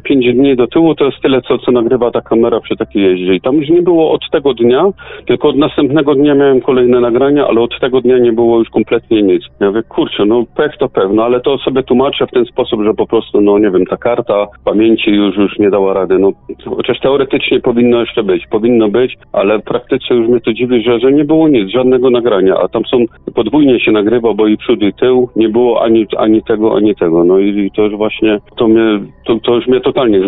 4-5 0.00 0.34
dni 0.34 0.56
do 0.56 0.66
tyłu, 0.66 0.94
to 0.94 1.04
jest 1.04 1.20
tyle, 1.22 1.42
co, 1.42 1.58
co 1.58 1.72
nagrywa 1.72 2.10
ta 2.10 2.20
kamera 2.20 2.60
przy 2.60 2.76
takiej 2.76 3.02
jeździe. 3.02 3.34
I 3.34 3.40
tam 3.40 3.56
już 3.56 3.68
nie 3.68 3.82
było 3.82 4.12
od 4.12 4.30
tego 4.30 4.54
dnia, 4.54 4.84
tylko 5.26 5.48
od 5.48 5.56
następnego 5.56 6.14
dnia 6.14 6.34
miałem 6.34 6.60
kolejne 6.60 7.00
nagrania, 7.00 7.46
ale 7.46 7.60
od 7.60 7.80
tego 7.80 8.00
dnia 8.00 8.18
nie 8.18 8.32
było 8.32 8.58
już 8.58 8.70
kompletnie 8.70 9.22
nic. 9.22 9.44
Ja 9.60 9.66
mówię, 9.66 9.82
kurczę, 9.82 10.24
no 10.26 10.44
pech 10.56 10.76
to 10.78 10.88
pewno, 10.88 11.24
ale 11.24 11.40
to 11.40 11.58
sobie 11.58 11.82
tłumaczę 11.82 12.26
w 12.26 12.30
ten 12.30 12.44
sposób, 12.44 12.82
że 12.84 12.94
po 12.94 13.06
prostu, 13.06 13.40
no 13.40 13.58
nie 13.58 13.70
wiem, 13.70 13.86
ta 13.86 13.96
karta 13.96 14.46
pamięci 14.64 15.10
już, 15.10 15.36
już 15.36 15.58
nie 15.58 15.70
dała 15.70 15.94
rady. 15.94 16.18
No, 16.18 16.32
chociaż 16.76 17.00
teoretycznie 17.00 17.60
powinno 17.60 18.00
jeszcze 18.00 18.22
być, 18.22 18.46
powinno 18.50 18.88
być, 18.88 19.16
ale 19.32 19.58
w 19.58 19.62
praktyce 19.62 20.14
już 20.14 20.28
mnie 20.28 20.40
to 20.40 20.52
dziwi, 20.52 20.82
że, 20.82 21.00
że 21.00 21.12
nie 21.12 21.24
było 21.24 21.48
nic, 21.48 21.70
żadnego 21.70 22.10
nagrania, 22.10 22.54
a 22.56 22.68
tam 22.68 22.82
są, 22.84 23.04
podwójnie 23.34 23.80
się 23.80 23.92
nagrywa, 23.92 24.34
bo 24.34 24.46
i 24.46 24.56
przód 24.56 24.82
i 24.82 24.92
tył, 24.92 25.28
nie 25.36 25.48
było 25.48 25.82
ani, 25.82 26.06
ani 26.16 26.42
tego, 26.42 26.76
ani 26.76 26.94
tego. 26.94 27.24
No 27.24 27.38
i, 27.38 27.58
i 27.58 27.70
to 27.70 27.82
już 27.82 27.96
właśnie, 27.96 28.38
to 28.56 28.68
mnie, 28.68 29.00
to, 29.26 29.38
to 29.38 29.54
już 29.54 29.66
mnie 29.66 29.80
totalnie 29.92 30.20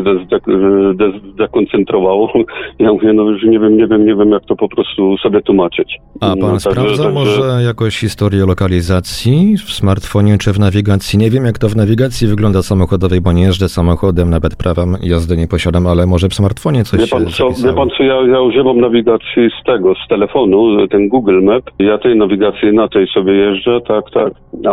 zdekoncentrowało. 1.35 2.33
Ja 2.79 2.93
mówię, 2.93 3.13
no 3.13 3.23
już 3.23 3.45
nie 3.45 3.61
wiem, 3.61 3.77
nie 3.77 3.87
wiem, 3.87 4.07
nie 4.07 4.15
wiem, 4.15 4.31
jak 4.31 4.45
to 4.45 4.57
po 4.57 4.69
prostu 4.69 5.17
sobie 5.19 5.41
tłumaczyć. 5.41 5.97
A 6.21 6.27
pan 6.27 6.53
No, 6.53 6.61
sprawdzał 6.61 7.13
może 7.13 7.63
jakoś 7.65 7.99
historię 7.99 8.47
lokalizacji 8.47 9.57
w 9.57 9.71
smartfonie 9.73 10.39
czy 10.39 10.53
w 10.53 10.59
nawigacji? 10.59 11.19
Nie 11.19 11.31
wiem, 11.31 11.45
jak 11.45 11.59
to 11.59 11.69
w 11.69 11.77
nawigacji 11.77 12.29
wygląda 12.29 12.63
samochodowej, 12.63 13.21
bo 13.21 13.33
nie 13.33 13.43
jeżdżę 13.43 13.69
samochodem, 13.69 14.31
nawet 14.31 14.57
prawa 14.57 14.83
jazdy 15.03 15.37
nie 15.37 15.49
posiadam, 15.49 15.87
ale 15.87 16.07
może 16.07 16.29
w 16.29 16.35
smartfonie 16.35 16.85
coś 16.85 17.01
Wie 17.01 17.07
pan, 17.07 17.27
się 17.27 17.31
co, 17.31 17.69
wie 17.69 17.75
pan 17.75 17.89
co, 17.97 18.03
ja, 18.03 18.15
ja 18.15 18.41
używam 18.41 18.81
nawigacji 18.81 19.43
z 19.61 19.65
tego, 19.67 19.95
z 20.05 20.09
telefonu, 20.09 20.89
ten 20.89 21.09
Google 21.09 21.43
Map. 21.43 21.65
Ja 21.79 21.99
tej 21.99 22.17
nawigacji 22.17 22.73
na 22.73 22.89
tej 22.89 23.07
sobie 23.07 23.33
jeżdżę, 23.33 23.81
tak, 23.89 24.05
tak. 24.15 24.33
A 24.67 24.73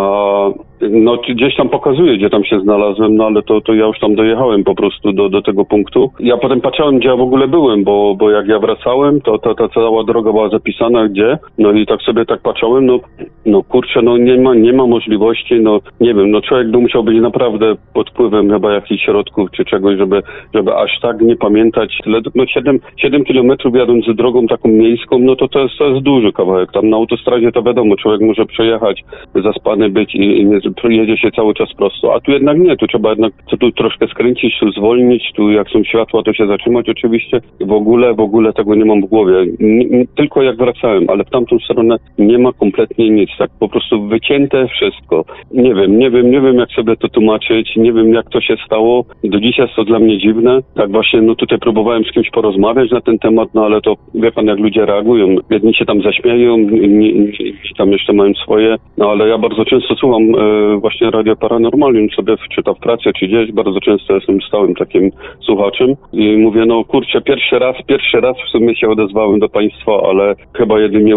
no 0.89 1.17
gdzieś 1.29 1.55
tam 1.55 1.69
pokazuje, 1.69 2.17
gdzie 2.17 2.29
tam 2.29 2.43
się 2.43 2.59
znalazłem, 2.59 3.15
no 3.15 3.25
ale 3.25 3.41
to, 3.43 3.61
to 3.61 3.73
ja 3.73 3.85
już 3.85 3.99
tam 3.99 4.15
dojechałem 4.15 4.63
po 4.63 4.75
prostu 4.79 5.13
do, 5.13 5.29
do 5.29 5.41
tego 5.41 5.65
punktu. 5.65 6.11
Ja 6.19 6.37
potem 6.37 6.61
patrzyłem, 6.61 6.99
gdzie 6.99 7.09
ja 7.09 7.15
w 7.15 7.21
ogóle 7.21 7.47
byłem, 7.47 7.83
bo, 7.83 8.15
bo 8.19 8.31
jak 8.31 8.47
ja 8.47 8.59
wracałem, 8.59 9.21
to 9.21 9.37
ta, 9.37 9.55
ta 9.55 9.69
cała 9.69 10.03
droga 10.03 10.31
była 10.31 10.49
zapisana 10.49 11.07
gdzie, 11.07 11.37
no 11.57 11.71
i 11.71 11.85
tak 11.85 12.01
sobie 12.01 12.25
tak 12.25 12.41
patrzyłem, 12.41 12.85
no, 12.85 12.99
no 13.45 13.63
kurczę, 13.63 14.01
no 14.01 14.17
nie 14.17 14.37
ma, 14.37 14.55
nie 14.55 14.73
ma 14.73 14.87
możliwości, 14.87 15.59
no 15.61 15.79
nie 15.99 16.13
wiem, 16.13 16.31
no 16.31 16.41
człowiek 16.41 16.71
by 16.71 16.77
musiał 16.77 17.03
być 17.03 17.17
naprawdę 17.21 17.75
pod 17.93 18.09
wpływem 18.09 18.49
chyba 18.49 18.73
jakichś 18.73 19.05
środków 19.05 19.51
czy 19.51 19.65
czegoś, 19.65 19.97
żeby, 19.97 20.21
żeby 20.55 20.75
aż 20.75 20.99
tak 21.01 21.21
nie 21.21 21.35
pamiętać 21.35 21.97
tyle, 22.03 22.21
no 22.35 22.45
7, 22.45 22.79
7 22.97 23.23
kilometrów 23.23 23.75
jadąc 23.75 24.05
drogą 24.15 24.47
taką 24.47 24.69
miejską, 24.69 25.19
no 25.19 25.35
to 25.35 25.47
to 25.47 25.59
jest, 25.59 25.77
to 25.77 25.89
jest 25.89 26.01
duży 26.01 26.33
kawałek. 26.33 26.71
Tam 26.71 26.89
na 26.89 26.97
autostradzie 26.97 27.51
to 27.51 27.63
wiadomo, 27.63 27.95
człowiek 27.95 28.21
może 28.21 28.45
przejechać, 28.45 29.03
zaspany 29.35 29.89
być 29.89 30.15
i, 30.15 30.41
i 30.41 30.47
jedzie 30.89 31.17
się 31.17 31.31
cały 31.31 31.53
czas 31.53 31.73
prosto, 31.73 32.15
a 32.15 32.19
tu 32.19 32.31
jednak 32.31 32.59
nie, 32.59 32.77
tu 32.77 32.87
trzeba 32.87 33.09
jednak 33.09 33.33
tu 33.59 33.71
troszkę 33.71 34.07
skręcić, 34.07 34.55
zwolnić, 34.71 35.31
tu 35.35 35.51
jak 35.51 35.69
są 35.69 35.83
światła, 35.83 36.23
to 36.23 36.33
się 36.33 36.47
zatrzymać 36.47 36.89
oczywiście. 36.89 37.41
W 37.61 37.71
ogóle, 37.71 38.13
w 38.13 38.19
ogóle 38.19 38.53
tego 38.53 38.75
nie 38.75 38.85
mam 38.85 39.01
w 39.01 39.05
głowie. 39.05 39.35
N- 39.39 39.87
n- 39.91 40.05
tylko 40.15 40.41
jak 40.41 40.57
wracałem, 40.57 41.05
ale 41.07 41.23
w 41.23 41.29
tamtą 41.29 41.59
stronę 41.59 41.95
nie 42.19 42.37
ma 42.37 42.53
kompletnie 42.53 43.09
nic, 43.09 43.29
tak 43.37 43.49
po 43.59 43.69
prostu 43.69 44.07
wycięte 44.07 44.67
wszystko. 44.67 45.25
Nie 45.51 45.75
wiem, 45.75 45.99
nie 45.99 46.11
wiem, 46.11 46.31
nie 46.31 46.41
wiem 46.41 46.55
jak 46.55 46.71
sobie 46.71 46.95
to 46.95 47.09
tłumaczyć, 47.09 47.75
nie 47.75 47.93
wiem 47.93 48.13
jak 48.13 48.29
to 48.29 48.41
się 48.41 48.55
stało. 48.65 49.05
Do 49.23 49.39
dzisiaj 49.39 49.65
jest 49.65 49.75
to 49.75 49.83
dla 49.83 49.99
mnie 49.99 50.17
dziwne. 50.17 50.59
Tak 50.75 50.91
właśnie, 50.91 51.21
no 51.21 51.35
tutaj 51.35 51.59
próbowałem 51.59 52.03
z 52.03 52.11
kimś 52.11 52.29
porozmawiać 52.29 52.91
na 52.91 53.01
ten 53.01 53.19
temat, 53.19 53.49
no 53.53 53.65
ale 53.65 53.81
to 53.81 53.95
wie 54.15 54.31
pan 54.31 54.45
jak 54.45 54.59
ludzie 54.59 54.85
reagują. 54.85 55.35
Jedni 55.49 55.73
się 55.75 55.85
tam 55.85 56.01
zaśmieją, 56.01 56.57
inni 56.57 57.31
tam 57.77 57.91
jeszcze 57.91 58.13
mają 58.13 58.33
swoje, 58.33 58.75
no 58.97 59.09
ale 59.11 59.27
ja 59.27 59.37
bardzo 59.37 59.65
często 59.65 59.95
słucham 59.95 60.23
e, 60.23 60.77
właśnie 60.77 61.11
Radio 61.11 61.35
Paranormalium 61.35 62.09
sobie, 62.09 62.35
czy 62.55 62.63
to 62.63 62.73
w 62.73 62.79
pracy, 62.79 63.11
czy 63.19 63.27
gdzieś, 63.27 63.51
bardzo 63.51 63.79
często 63.79 64.15
jestem 64.15 64.41
stałym 64.49 64.75
takim 64.75 65.11
słuchaczem 65.45 65.95
i 66.13 66.37
mówię, 66.37 66.65
no 66.65 66.83
kurczę, 66.85 67.21
pierwszy 67.21 67.59
raz, 67.59 67.75
pierwszy 67.87 68.21
raz 68.21 68.35
w 68.47 68.51
sumie 68.51 68.75
się 68.75 68.89
odezwałem 68.89 69.39
do 69.39 69.49
państwa, 69.49 69.91
ale 70.09 70.35
chyba 70.57 70.79
jedynie 70.79 71.15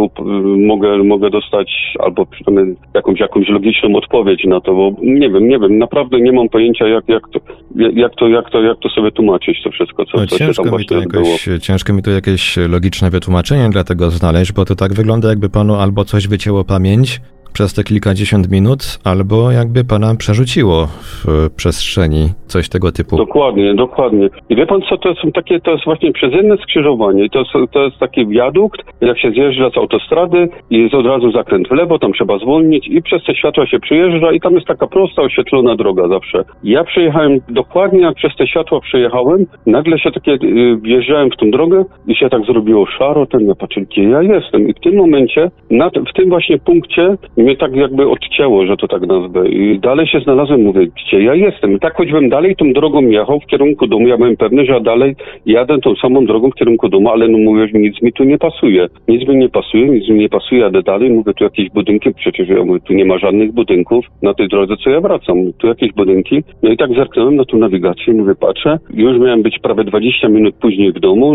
mogę, 0.67 1.05
mogę 1.05 1.31
dostać 1.31 1.69
albo 1.99 2.27
przynajmniej 2.27 2.77
jakąś, 2.95 3.21
jakąś 3.21 3.49
logiczną 3.49 3.97
odpowiedź 3.97 4.45
na 4.45 4.61
to, 4.61 4.75
bo 4.75 4.93
nie 5.03 5.31
wiem, 5.31 5.49
nie 5.49 5.59
wiem, 5.59 5.79
naprawdę 5.79 6.21
nie 6.21 6.33
mam 6.33 6.49
pojęcia 6.49 6.89
jak, 6.89 7.09
jak, 7.09 7.23
to, 7.33 7.41
jak, 7.77 8.13
to, 8.15 8.29
jak, 8.29 8.51
to, 8.51 8.63
jak 8.63 8.79
to 8.79 8.89
sobie 8.89 9.11
tłumaczyć 9.11 9.63
to 9.65 9.71
wszystko, 9.71 10.05
co, 10.05 10.19
No, 10.19 10.27
co 10.27 10.39
się 10.39 10.45
tam 10.45 10.55
ciężko, 10.55 10.79
mi 10.79 10.87
to 10.87 11.59
ciężko 11.61 11.93
mi 11.93 12.03
tu 12.03 12.11
jakieś 12.11 12.57
logiczne 12.57 13.11
wytłumaczenie 13.11 13.69
dla 13.71 13.85
tego 13.85 14.11
znaleźć, 14.11 14.53
bo 14.53 14.65
to 14.65 14.75
tak 14.75 14.95
wygląda, 14.95 15.29
jakby 15.29 15.49
panu 15.49 15.75
albo 15.75 16.05
coś 16.05 16.29
wycięło 16.29 16.65
pamięć 16.65 17.21
przez 17.53 17.75
te 17.75 17.85
kilkadziesiąt 17.85 18.51
minut, 18.51 18.99
albo 19.05 19.51
jakby 19.51 19.85
pana 19.85 20.15
przerzuciło 20.15 20.87
w 20.87 21.51
przestrzeni, 21.57 22.29
coś 22.47 22.69
tego 22.69 22.93
typu. 22.93 23.17
Dokładnie, 23.17 23.75
dokładnie. 23.75 24.29
I 24.49 24.57
wie 24.57 24.67
pan 24.67 24.81
co, 24.89 24.99
to 24.99 25.15
są 25.15 25.33
takie, 25.33 25.61
to 25.61 25.71
jest 25.71 25.85
właśnie 25.85 26.13
przez 26.13 26.33
jedno 26.33 26.57
skrzyżowanie. 26.57 27.29
To 27.31 27.39
jest, 27.39 27.51
to 27.73 27.85
jest 27.85 27.99
taki 27.99 28.27
wiadukt, 28.27 28.81
jak 29.01 29.19
się 29.19 29.31
zjeżdża 29.31 29.71
z 29.71 29.79
autostrady 29.79 30.49
i 30.71 30.79
jest 30.79 30.95
od 30.95 31.07
razu 31.07 31.33
zakręt 31.33 31.69
w 31.69 31.73
lewo, 31.73 31.99
tam 31.99 32.13
trzeba 32.13 32.39
zwolnić 32.39 32.89
i 32.89 33.03
przez 33.03 33.25
te 33.25 33.35
światła 33.35 33.67
się 33.67 33.81
przyjeżdża 33.81 34.33
i 34.33 34.41
tam 34.41 34.55
jest 34.55 34.67
taka 34.67 34.87
prosta, 34.87 35.23
oświetlona 35.23 35.77
droga 35.77 36.09
zawsze. 36.09 36.45
Ja 36.65 36.85
przejechałem 36.85 37.41
dokładnie 37.49 38.01
jak 38.01 38.15
przez 38.15 38.37
te 38.37 38.47
światła 38.47 38.81
przejechałem, 38.81 39.47
nagle 39.67 39.99
się 39.99 40.11
takie, 40.11 40.33
y, 40.33 40.77
wjeżdżałem 40.83 41.31
w 41.31 41.37
tą 41.37 41.51
drogę 41.51 41.85
i 42.07 42.15
się 42.15 42.29
tak 42.31 42.45
zrobiło 42.45 42.87
szaro, 42.87 43.27
ten 43.27 43.47
ja 43.49 43.55
patrzę, 43.55 43.81
gdzie 43.81 44.03
ja 44.03 44.23
jestem. 44.23 44.69
I 44.69 44.73
w 44.73 44.81
tym 44.81 44.97
momencie, 44.97 45.51
na, 45.71 45.91
w 45.91 46.13
tym 46.17 46.29
właśnie 46.29 46.59
punkcie 46.59 47.17
mnie 47.43 47.57
tak 47.57 47.77
jakby 47.77 48.09
odcięło, 48.09 48.67
że 48.67 48.77
to 48.77 48.89
tak 48.89 49.07
nazwę. 49.07 49.49
I 49.49 49.79
dalej 49.81 50.07
się 50.07 50.21
znalazłem, 50.21 50.63
mówię, 50.63 50.87
gdzie 50.87 51.23
ja 51.23 51.35
jestem. 51.35 51.77
I 51.77 51.79
tak 51.79 51.97
choćbym 51.97 52.29
dalej 52.29 52.57
tą 52.57 52.73
drogą 52.73 53.03
jechał 53.03 53.41
w 53.41 53.47
kierunku 53.47 53.87
domu, 53.87 54.09
ja 54.09 54.17
byłem 54.17 54.37
pewny, 54.37 54.67
że 54.67 54.73
ja 54.73 54.81
dalej 54.81 55.15
jadę 55.47 55.79
tą 55.79 55.95
samą 55.95 56.27
drogą 56.27 56.51
w 56.51 56.55
kierunku 56.55 56.89
domu, 56.89 57.11
ale 57.11 57.29
no 57.29 57.39
mówię, 57.39 57.69
że 57.69 57.79
nic 57.79 58.03
mi 58.03 58.13
tu 58.13 58.25
nie 58.25 58.39
pasuje. 58.39 58.89
Nic 59.09 59.29
mi 59.29 59.37
nie 59.37 59.49
pasuje, 59.49 59.89
nic 59.89 60.09
mi 60.09 60.19
nie 60.19 60.29
pasuje, 60.29 60.61
jadę 60.61 60.83
dalej, 60.83 61.11
mówię, 61.11 61.35
tu 61.35 61.45
jakieś 61.45 61.71
budynki, 61.71 62.15
przecież 62.15 62.49
ja 62.49 62.65
mówię, 62.65 62.81
tu 62.81 62.93
nie 62.93 63.05
ma 63.05 63.19
żadnych 63.19 63.53
budynków 63.53 64.05
na 64.23 64.35
tej 64.35 64.49
drodze, 64.49 64.77
co 64.77 64.91
ja 64.91 65.01
wracam. 65.01 65.53
Tu 65.59 65.67
jakieś 65.67 65.93
budynki. 65.93 66.43
No 66.63 66.71
i 66.71 66.77
tak 66.77 66.91
zerknąłem 66.95 67.37
na 67.37 67.45
tą 67.45 67.59
nawigację, 67.59 68.15
mówię, 68.15 68.35
patrzę, 68.41 68.79
już 68.95 69.19
miałem 69.19 69.43
być 69.43 69.59
prawie 69.59 69.85
20 69.85 70.29
minut 70.29 70.55
później 70.55 70.93
w 70.93 71.01
domu, 71.01 71.35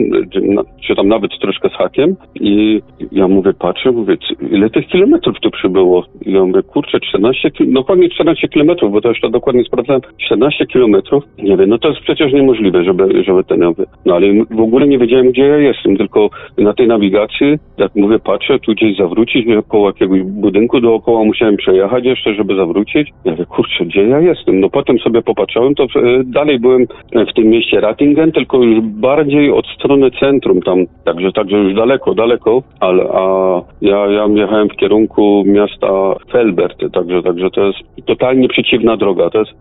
czy, 0.82 0.96
tam 0.96 1.08
nawet 1.08 1.32
troszkę 1.42 1.70
z 1.70 1.74
hakiem 1.74 2.16
i 2.40 2.82
ja 3.12 3.28
mówię, 3.28 3.54
patrzę, 3.60 3.92
mówię, 3.92 4.18
ile 4.52 4.70
tych 4.70 4.88
kilometrów 4.88 5.40
tu 5.40 5.52
przybyło? 5.52 5.97
Było. 5.98 6.06
I 6.26 6.34
ja 6.34 6.46
mówię, 6.46 6.64
kurczę, 6.64 7.00
14, 7.00 7.52
no 7.68 7.84
pewnie 7.84 8.10
14 8.10 8.48
kilometrów, 8.48 8.92
bo 8.92 9.02
to 9.02 9.10
jeszcze 9.10 9.30
dokładnie 9.30 9.64
sprawdzałem, 9.64 10.02
14 10.26 10.66
kilometrów. 10.66 11.24
Nie 11.38 11.58
wiem, 11.58 11.70
no 11.70 11.78
to 11.78 11.90
jest 11.90 12.02
przecież 12.02 12.34
niemożliwe, 12.34 12.84
żeby, 12.84 13.24
żeby 13.24 13.44
ten, 13.44 13.60
no 14.06 14.16
ale 14.16 14.28
w 14.52 14.60
ogóle 14.60 14.88
nie 14.88 14.98
wiedziałem, 14.98 15.32
gdzie 15.32 15.42
ja 15.42 15.58
jestem, 15.58 15.98
tylko 15.98 16.30
na 16.58 16.74
tej 16.74 16.88
nawigacji, 16.88 17.58
jak 17.78 17.96
mówię, 17.96 18.20
patrzę, 18.20 18.60
tu 18.60 18.72
gdzieś 18.72 18.98
zawrócić, 18.98 19.48
koło 19.68 19.88
jakiegoś 19.88 20.22
budynku 20.22 20.80
dookoła 20.82 21.24
musiałem 21.24 21.58
przejechać 21.58 22.06
jeszcze, 22.06 22.34
żeby 22.34 22.56
zawrócić. 22.56 23.10
Ja 23.26 23.32
mówię, 23.32 23.46
kurczę, 23.46 23.86
gdzie 23.86 24.04
ja 24.04 24.20
jestem? 24.20 24.60
No 24.60 24.70
potem 24.70 25.00
sobie 25.00 25.22
popatrzyłem, 25.22 25.76
to 25.76 25.84
e, 25.84 25.88
dalej 26.24 26.60
byłem 26.60 26.86
w 27.30 27.34
tym 27.36 27.46
mieście 27.46 27.82
Ratingen, 27.82 28.32
tylko 28.32 28.64
już 28.64 28.80
bardziej 28.82 29.52
od 29.52 29.68
strony 29.68 30.12
centrum 30.12 30.62
tam, 30.62 30.86
także, 31.06 31.32
także 31.32 31.58
już 31.58 31.74
daleko, 31.74 32.14
daleko, 32.14 32.64
ale 32.80 33.04
a 33.04 33.62
ja, 33.82 34.08
ja 34.08 34.28
jechałem 34.36 34.70
w 34.70 34.76
kierunku 34.76 35.44
miasta 35.46 35.87
Felbert, 36.32 36.94
także, 36.94 37.24
także 37.24 37.50
to 37.50 37.68
jest 37.68 37.80
totalnie 38.06 38.48
przeciwna 38.48 38.98
droga. 38.98 39.30
To 39.30 39.40
jest, 39.40 39.52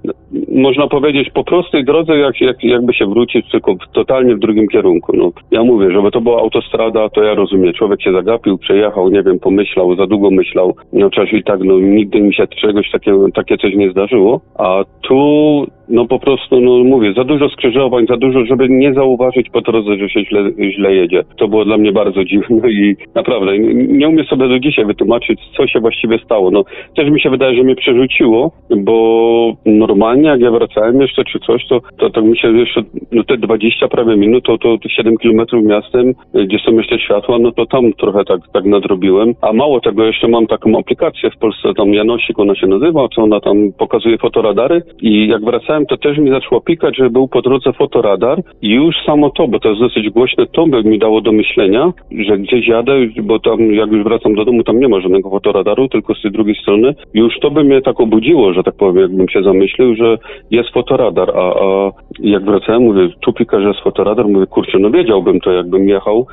można 0.53 0.87
powiedzieć, 0.87 1.31
po 1.31 1.45
prostej 1.45 1.85
drodze, 1.85 2.19
jak, 2.19 2.41
jak, 2.41 2.65
jakby 2.65 2.95
się 2.95 3.07
wrócić, 3.07 3.51
tylko 3.51 3.75
totalnie 3.93 4.35
w 4.35 4.39
drugim 4.39 4.69
kierunku. 4.69 5.17
No, 5.17 5.31
ja 5.51 5.65
mówię, 5.65 5.91
żeby 5.91 6.11
to 6.11 6.21
była 6.21 6.41
autostrada, 6.41 7.09
to 7.09 7.23
ja 7.23 7.35
rozumiem. 7.35 7.73
Człowiek 7.73 8.03
się 8.03 8.13
zagapił, 8.13 8.59
przejechał, 8.59 9.11
nie 9.11 9.23
wiem, 9.23 9.39
pomyślał, 9.39 9.97
za 9.97 10.07
długo 10.07 10.31
myślał. 10.31 10.77
No 10.93 11.11
czasem 11.11 11.39
i 11.39 11.43
tak, 11.43 11.61
no 11.65 11.79
nigdy 11.79 12.21
mi 12.21 12.35
się 12.35 12.47
czegoś 12.47 12.91
takiego, 12.91 13.27
takie 13.35 13.59
coś 13.59 13.75
nie 13.75 13.91
zdarzyło. 13.91 14.41
A 14.59 14.85
tu 15.03 15.67
no 15.89 16.07
po 16.07 16.19
prostu, 16.19 16.61
no 16.61 16.85
mówię, 16.85 17.13
za 17.17 17.25
dużo 17.25 17.49
skrzyżowań, 17.49 18.07
za 18.09 18.17
dużo, 18.17 18.47
żeby 18.47 18.69
nie 18.69 18.95
zauważyć 18.95 19.51
po 19.51 19.61
drodze, 19.61 19.97
że 19.97 20.09
się 20.09 20.25
źle, 20.25 20.51
źle 20.71 20.95
jedzie. 20.95 21.23
To 21.39 21.49
było 21.49 21.65
dla 21.65 21.79
mnie 21.79 21.93
bardzo 21.93 22.25
dziwne 22.25 22.71
i 22.71 22.97
naprawdę 23.15 23.59
nie 23.59 24.09
umiem 24.09 24.27
sobie 24.27 24.49
do 24.49 24.59
dzisiaj 24.59 24.85
wytłumaczyć, 24.85 25.41
co 25.57 25.67
się 25.67 25.81
właściwie 25.81 26.16
stało. 26.19 26.51
No 26.51 26.65
też 26.97 27.11
mi 27.11 27.21
się 27.21 27.31
wydaje, 27.31 27.57
że 27.57 27.63
mnie 27.63 27.77
przerzuciło, 27.77 28.51
bo 28.77 29.53
normalnie 29.67 30.29
jak 30.29 30.41
ja 30.41 30.51
wracałem 30.51 31.01
jeszcze 31.01 31.25
czy 31.25 31.39
coś, 31.39 31.67
to, 31.67 31.81
to, 31.99 32.11
to 32.11 32.23
mi 32.23 32.39
się 32.39 32.59
jeszcze, 32.59 32.83
no 33.13 33.25
te 33.25 33.37
20 33.37 33.89
prawie 33.89 34.17
minut, 34.17 34.45
to, 34.45 34.59
to 34.59 34.89
7 34.89 35.17
kilometrów 35.17 35.65
miastem, 35.65 36.15
gdzie 36.35 36.59
są 36.59 36.73
jeszcze 36.73 36.99
światła, 36.99 37.39
no 37.39 37.53
to 37.53 37.67
tam 37.67 37.93
trochę 37.93 38.25
tak, 38.25 38.41
tak 38.53 38.65
nadrobiłem. 38.65 39.35
A 39.43 39.53
mało 39.53 39.81
tego, 39.81 40.05
jeszcze 40.05 40.29
mam 40.29 40.47
taką 40.47 40.79
aplikację 40.79 41.31
w 41.31 41.39
Polsce, 41.39 41.75
tam 41.77 41.95
Janosik 41.95 42.39
ona 42.39 42.55
się 42.55 42.67
nazywa, 42.67 43.09
co 43.15 43.23
ona 43.23 43.41
tam 43.41 43.73
pokazuje 43.79 44.19
fotoradary 44.19 44.83
i 45.03 45.29
jak 45.29 45.45
wracałem 45.45 45.87
to 45.87 45.97
też 45.97 46.19
mi 46.19 46.31
zaczęło 46.31 46.61
pikać, 46.61 46.97
że 46.97 47.11
był 47.11 47.29
po 47.29 47.43
drodze 47.43 47.73
fotoradar 47.73 48.43
i 48.63 48.69
już 48.69 48.95
samo 49.07 49.31
to, 49.31 49.49
bo 49.49 49.59
to 49.59 49.69
jest 49.69 49.81
dosyć 49.81 50.11
głośne, 50.11 50.47
to 50.47 50.67
by 50.67 50.85
mi 50.85 50.99
dało 50.99 51.21
do 51.21 51.33
myślenia, 51.33 51.93
że 52.29 52.39
gdzieś 52.39 52.69
jadę, 52.69 52.93
bo 53.23 53.39
tam 53.39 53.73
jak 53.73 53.93
już 53.93 54.05
wracam 54.05 54.35
do 54.35 54.45
domu, 54.45 54.63
tam 54.63 54.81
nie 54.81 54.89
ma 54.89 55.01
żadnego 55.01 55.31
fotoradaru, 55.31 55.89
tylko 55.97 56.15
z 56.15 56.23
tej 56.23 56.31
drugiej 56.31 56.55
strony. 56.55 56.95
Już 57.15 57.39
to 57.39 57.51
by 57.51 57.65
mnie 57.65 57.81
tak 57.83 58.01
obudziło, 58.01 58.53
że 58.53 58.63
tak 58.63 58.75
powiem, 58.77 59.03
jakbym 59.03 59.29
się 59.29 59.43
zamyślił, 59.43 59.95
że 59.95 60.19
jest 60.51 60.71
fotoradar, 60.71 61.31
a, 61.31 61.55
a 61.65 61.91
jak 62.21 62.45
wracałem, 62.45 62.83
mówię, 62.83 63.09
tu 63.21 63.33
pika, 63.33 63.61
że 63.61 63.69
jest 63.69 63.81
fotoradar, 63.81 64.29
mówię, 64.29 64.47
kurczę, 64.47 64.79
no 64.79 64.91
wiedziałbym 64.91 65.41
to, 65.41 65.53
jakbym 65.53 65.89
jechał. 65.89 66.27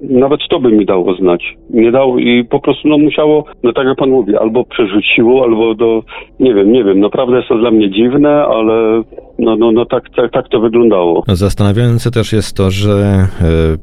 Nawet 0.00 0.40
to 0.50 0.60
by 0.60 0.72
mi 0.72 0.86
dało 0.86 1.14
znać. 1.14 1.56
Nie 1.70 1.90
dał 1.92 2.18
i 2.18 2.44
po 2.44 2.60
prostu, 2.60 2.88
no 2.88 2.98
musiało, 2.98 3.44
no 3.62 3.72
tak 3.72 3.86
jak 3.86 3.98
pan 3.98 4.10
mówi, 4.10 4.36
albo 4.36 4.64
przerzuciło, 4.64 5.44
albo 5.44 5.74
do, 5.74 6.02
nie 6.40 6.54
wiem, 6.54 6.72
nie 6.72 6.84
wiem, 6.84 7.00
naprawdę 7.00 7.36
jest 7.36 7.48
to 7.48 7.58
dla 7.58 7.70
mnie 7.70 7.90
dziwne, 7.90 8.44
ale 8.44 9.02
no, 9.38 9.56
no, 9.56 9.72
no 9.72 9.86
tak, 9.86 10.04
tak, 10.16 10.32
tak 10.32 10.48
to 10.48 10.60
wyglądało. 10.60 11.24
Zastanawiające 11.28 12.10
też 12.10 12.32
jest 12.32 12.56
to, 12.56 12.70
że 12.70 12.92
e, 12.92 13.26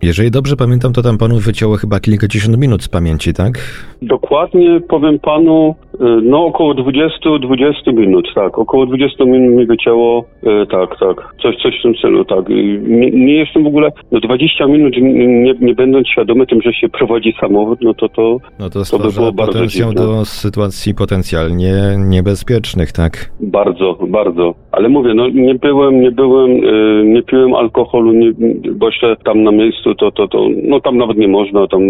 jeżeli 0.01 0.31
dobrze 0.31 0.55
pamiętam, 0.55 0.93
to 0.93 1.01
tam 1.01 1.17
panu 1.17 1.39
wycięło 1.39 1.75
chyba 1.75 1.99
kilkadziesiąt 1.99 2.57
minut 2.57 2.83
z 2.83 2.87
pamięci, 2.87 3.33
tak? 3.33 3.59
Dokładnie 4.01 4.81
powiem 4.89 5.19
panu, 5.19 5.75
no 6.23 6.45
około 6.45 6.73
20-20 6.73 7.93
minut, 7.93 8.27
tak. 8.35 8.59
Około 8.59 8.85
20 8.85 9.25
minut 9.25 9.55
mi 9.55 9.65
wycięło, 9.65 10.25
e, 10.43 10.65
tak, 10.65 10.99
tak. 10.99 11.35
Coś, 11.41 11.55
coś 11.55 11.79
w 11.79 11.81
tym 11.81 11.95
celu, 11.95 12.25
tak. 12.25 12.49
Nie, 12.49 13.11
nie 13.11 13.33
jestem 13.33 13.63
w 13.63 13.67
ogóle, 13.67 13.89
no 14.11 14.19
20 14.19 14.67
minut 14.67 14.93
nie, 14.97 15.53
nie 15.59 15.75
będąc 15.75 16.07
świadomy 16.07 16.47
tym, 16.47 16.61
że 16.61 16.73
się 16.73 16.89
prowadzi 16.89 17.33
samochód, 17.39 17.79
no 17.81 17.93
to 17.93 18.09
to, 18.09 18.37
no 18.59 18.69
to, 18.69 18.83
to 18.91 18.99
by 18.99 19.11
było 19.13 19.31
bardzo 19.31 19.67
dziwne. 19.67 19.93
do 19.93 20.25
sytuacji 20.25 20.95
potencjalnie 20.95 21.73
niebezpiecznych, 21.97 22.91
tak? 22.91 23.31
Bardzo, 23.39 23.97
bardzo. 24.07 24.55
Ale 24.71 24.89
mówię, 24.89 25.13
no 25.13 25.29
nie 25.29 25.55
byłem, 25.55 26.01
nie 26.01 26.11
byłem, 26.11 26.51
y, 26.51 27.03
nie 27.05 27.21
piłem 27.23 27.53
alkoholu, 27.53 28.13
nie, 28.13 28.31
bo 28.75 28.85
jeszcze 28.85 29.15
tam 29.25 29.43
na 29.43 29.51
miejscu 29.51 29.95
to, 29.95 30.11
to, 30.11 30.27
to, 30.27 30.47
no 30.63 30.79
tam 30.79 30.97
nawet 30.97 31.17
nie 31.17 31.27
można, 31.27 31.67
tam 31.67 31.81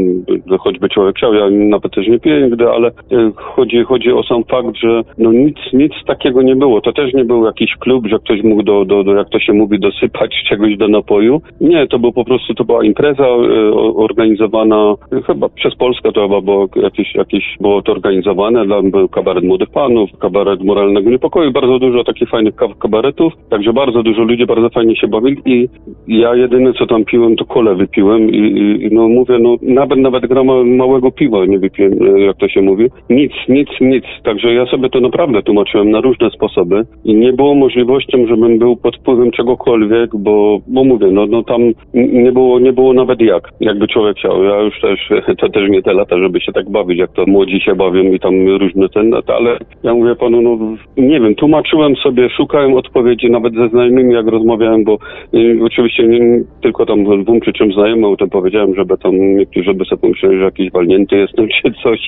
choćby 0.59 0.89
człowiek 0.89 1.15
chciał, 1.15 1.33
ja 1.33 1.49
nawet 1.49 1.93
też 1.93 2.07
nie 2.07 2.19
piję 2.19 2.41
nigdy, 2.41 2.69
ale 2.69 2.87
y, 2.87 3.31
chodzi, 3.35 3.83
chodzi 4.01 4.13
o 4.13 4.23
sam 4.23 4.43
fakt, 4.43 4.75
że 4.75 5.03
no 5.17 5.31
nic, 5.31 5.57
nic 5.73 5.93
takiego 6.07 6.41
nie 6.41 6.55
było. 6.55 6.81
To 6.81 6.93
też 6.93 7.13
nie 7.13 7.25
był 7.25 7.45
jakiś 7.45 7.75
klub, 7.75 8.07
że 8.07 8.19
ktoś 8.19 8.43
mógł 8.43 8.63
do, 8.63 8.85
do, 8.85 9.03
do 9.03 9.15
jak 9.15 9.29
to 9.29 9.39
się 9.39 9.53
mówi, 9.53 9.79
dosypać 9.79 10.31
czegoś 10.49 10.77
do 10.77 10.87
napoju. 10.87 11.41
Nie, 11.61 11.87
to 11.87 11.99
był 11.99 12.13
po 12.13 12.25
prostu, 12.25 12.53
to 12.53 12.63
była 12.63 12.83
impreza 12.83 13.23
y, 13.23 13.73
organizowana 13.95 14.95
chyba 15.27 15.49
przez 15.49 15.75
Polskę, 15.75 16.11
to 16.11 16.21
chyba 16.21 16.41
było 16.41 16.67
jakieś, 16.75 17.15
jakieś 17.15 17.43
było 17.59 17.81
to 17.81 17.91
organizowane, 17.91 18.67
tam 18.67 18.91
był 18.91 19.09
kabaret 19.09 19.43
młodych 19.43 19.69
panów, 19.69 20.09
kabaret 20.19 20.63
moralnego 20.63 21.09
niepokoju, 21.09 21.51
bardzo 21.51 21.79
dużo 21.79 22.03
takich 22.03 22.29
fajnych 22.29 22.55
kabaretów, 22.79 23.33
także 23.49 23.73
bardzo 23.73 24.03
dużo 24.03 24.23
ludzi 24.23 24.45
bardzo 24.45 24.69
fajnie 24.69 24.95
się 24.95 25.07
bawili 25.07 25.41
i 25.45 25.69
ja 26.07 26.35
jedyne 26.35 26.73
co 26.73 26.85
tam 26.85 27.05
piłem 27.05 27.35
to 27.35 27.45
kole 27.45 27.75
wypiłem 27.75 28.29
i, 28.29 28.37
i 28.81 28.95
no 28.95 29.07
mówię, 29.07 29.39
no 29.39 29.55
nawet 29.61 29.99
nawet 29.99 30.25
grama 30.25 30.63
małego 30.63 31.11
piwa 31.11 31.45
nie 31.45 31.59
wypiłem, 31.59 32.15
e, 32.15 32.19
jak 32.19 32.37
to 32.37 32.47
się 32.47 32.61
mówi. 32.61 32.89
Nic, 33.09 33.31
nic, 33.49 33.69
nic. 33.81 34.05
Także 34.23 34.53
ja 34.53 34.65
sobie 34.65 34.89
to 34.89 34.99
naprawdę 34.99 35.41
tłumaczyłem 35.43 35.91
na 35.91 36.01
różne 36.01 36.29
sposoby 36.29 36.85
i 37.05 37.15
nie 37.15 37.33
było 37.33 37.55
możliwością, 37.55 38.27
żebym 38.27 38.59
był 38.59 38.75
pod 38.75 38.97
wpływem 38.97 39.31
czegokolwiek, 39.31 40.15
bo, 40.15 40.59
bo 40.67 40.83
mówię, 40.83 41.07
no, 41.11 41.25
no 41.25 41.43
tam 41.43 41.61
nie 41.93 42.31
było, 42.31 42.59
nie 42.59 42.73
było 42.73 42.93
nawet 42.93 43.21
jak, 43.21 43.49
jakby 43.59 43.87
człowiek 43.87 44.17
chciał. 44.17 44.43
Ja 44.43 44.61
już 44.61 44.81
też, 44.81 45.09
to 45.39 45.49
też 45.49 45.69
nie 45.69 45.81
te 45.81 45.93
lata, 45.93 46.17
żeby 46.17 46.41
się 46.41 46.51
tak 46.51 46.69
bawić, 46.69 46.99
jak 46.99 47.11
to 47.11 47.25
młodzi 47.27 47.59
się 47.59 47.75
bawią 47.75 48.03
i 48.03 48.19
tam 48.19 48.47
różne 48.47 48.89
ten, 48.89 49.13
ale 49.27 49.57
ja 49.83 49.93
mówię 49.93 50.15
panu, 50.15 50.41
no 50.41 50.57
nie 50.97 51.19
wiem, 51.19 51.35
tłumaczyłem 51.35 51.95
sobie, 51.95 52.29
szukałem 52.29 52.73
odpowiedzi, 52.73 53.31
nawet 53.31 53.53
ze 53.53 53.69
znajomymi, 53.69 54.13
jak 54.13 54.27
rozmawiałem, 54.27 54.83
bo 54.83 54.97
y, 55.33 55.59
oczywiście 55.63 56.07
nie, 56.07 56.41
tylko 56.61 56.85
tam 56.85 57.23
dwóm 57.23 57.41
czy 57.41 57.53
czym 57.53 57.73
znajomym 57.73 58.11
o 58.11 58.17
tym 58.17 58.29
powiedziałem, 58.29 58.75
żeby 58.75 58.97
tam 58.97 59.35
niektórzy 59.35 59.73
by 59.73 59.85
sobie 59.85 60.01
pomyśleli, 60.01 60.37
że 60.37 60.43
jakiś 60.43 60.71
walnięty 60.71 61.15
jestem 61.15 61.47
czy 61.61 61.71
coś, 61.83 61.99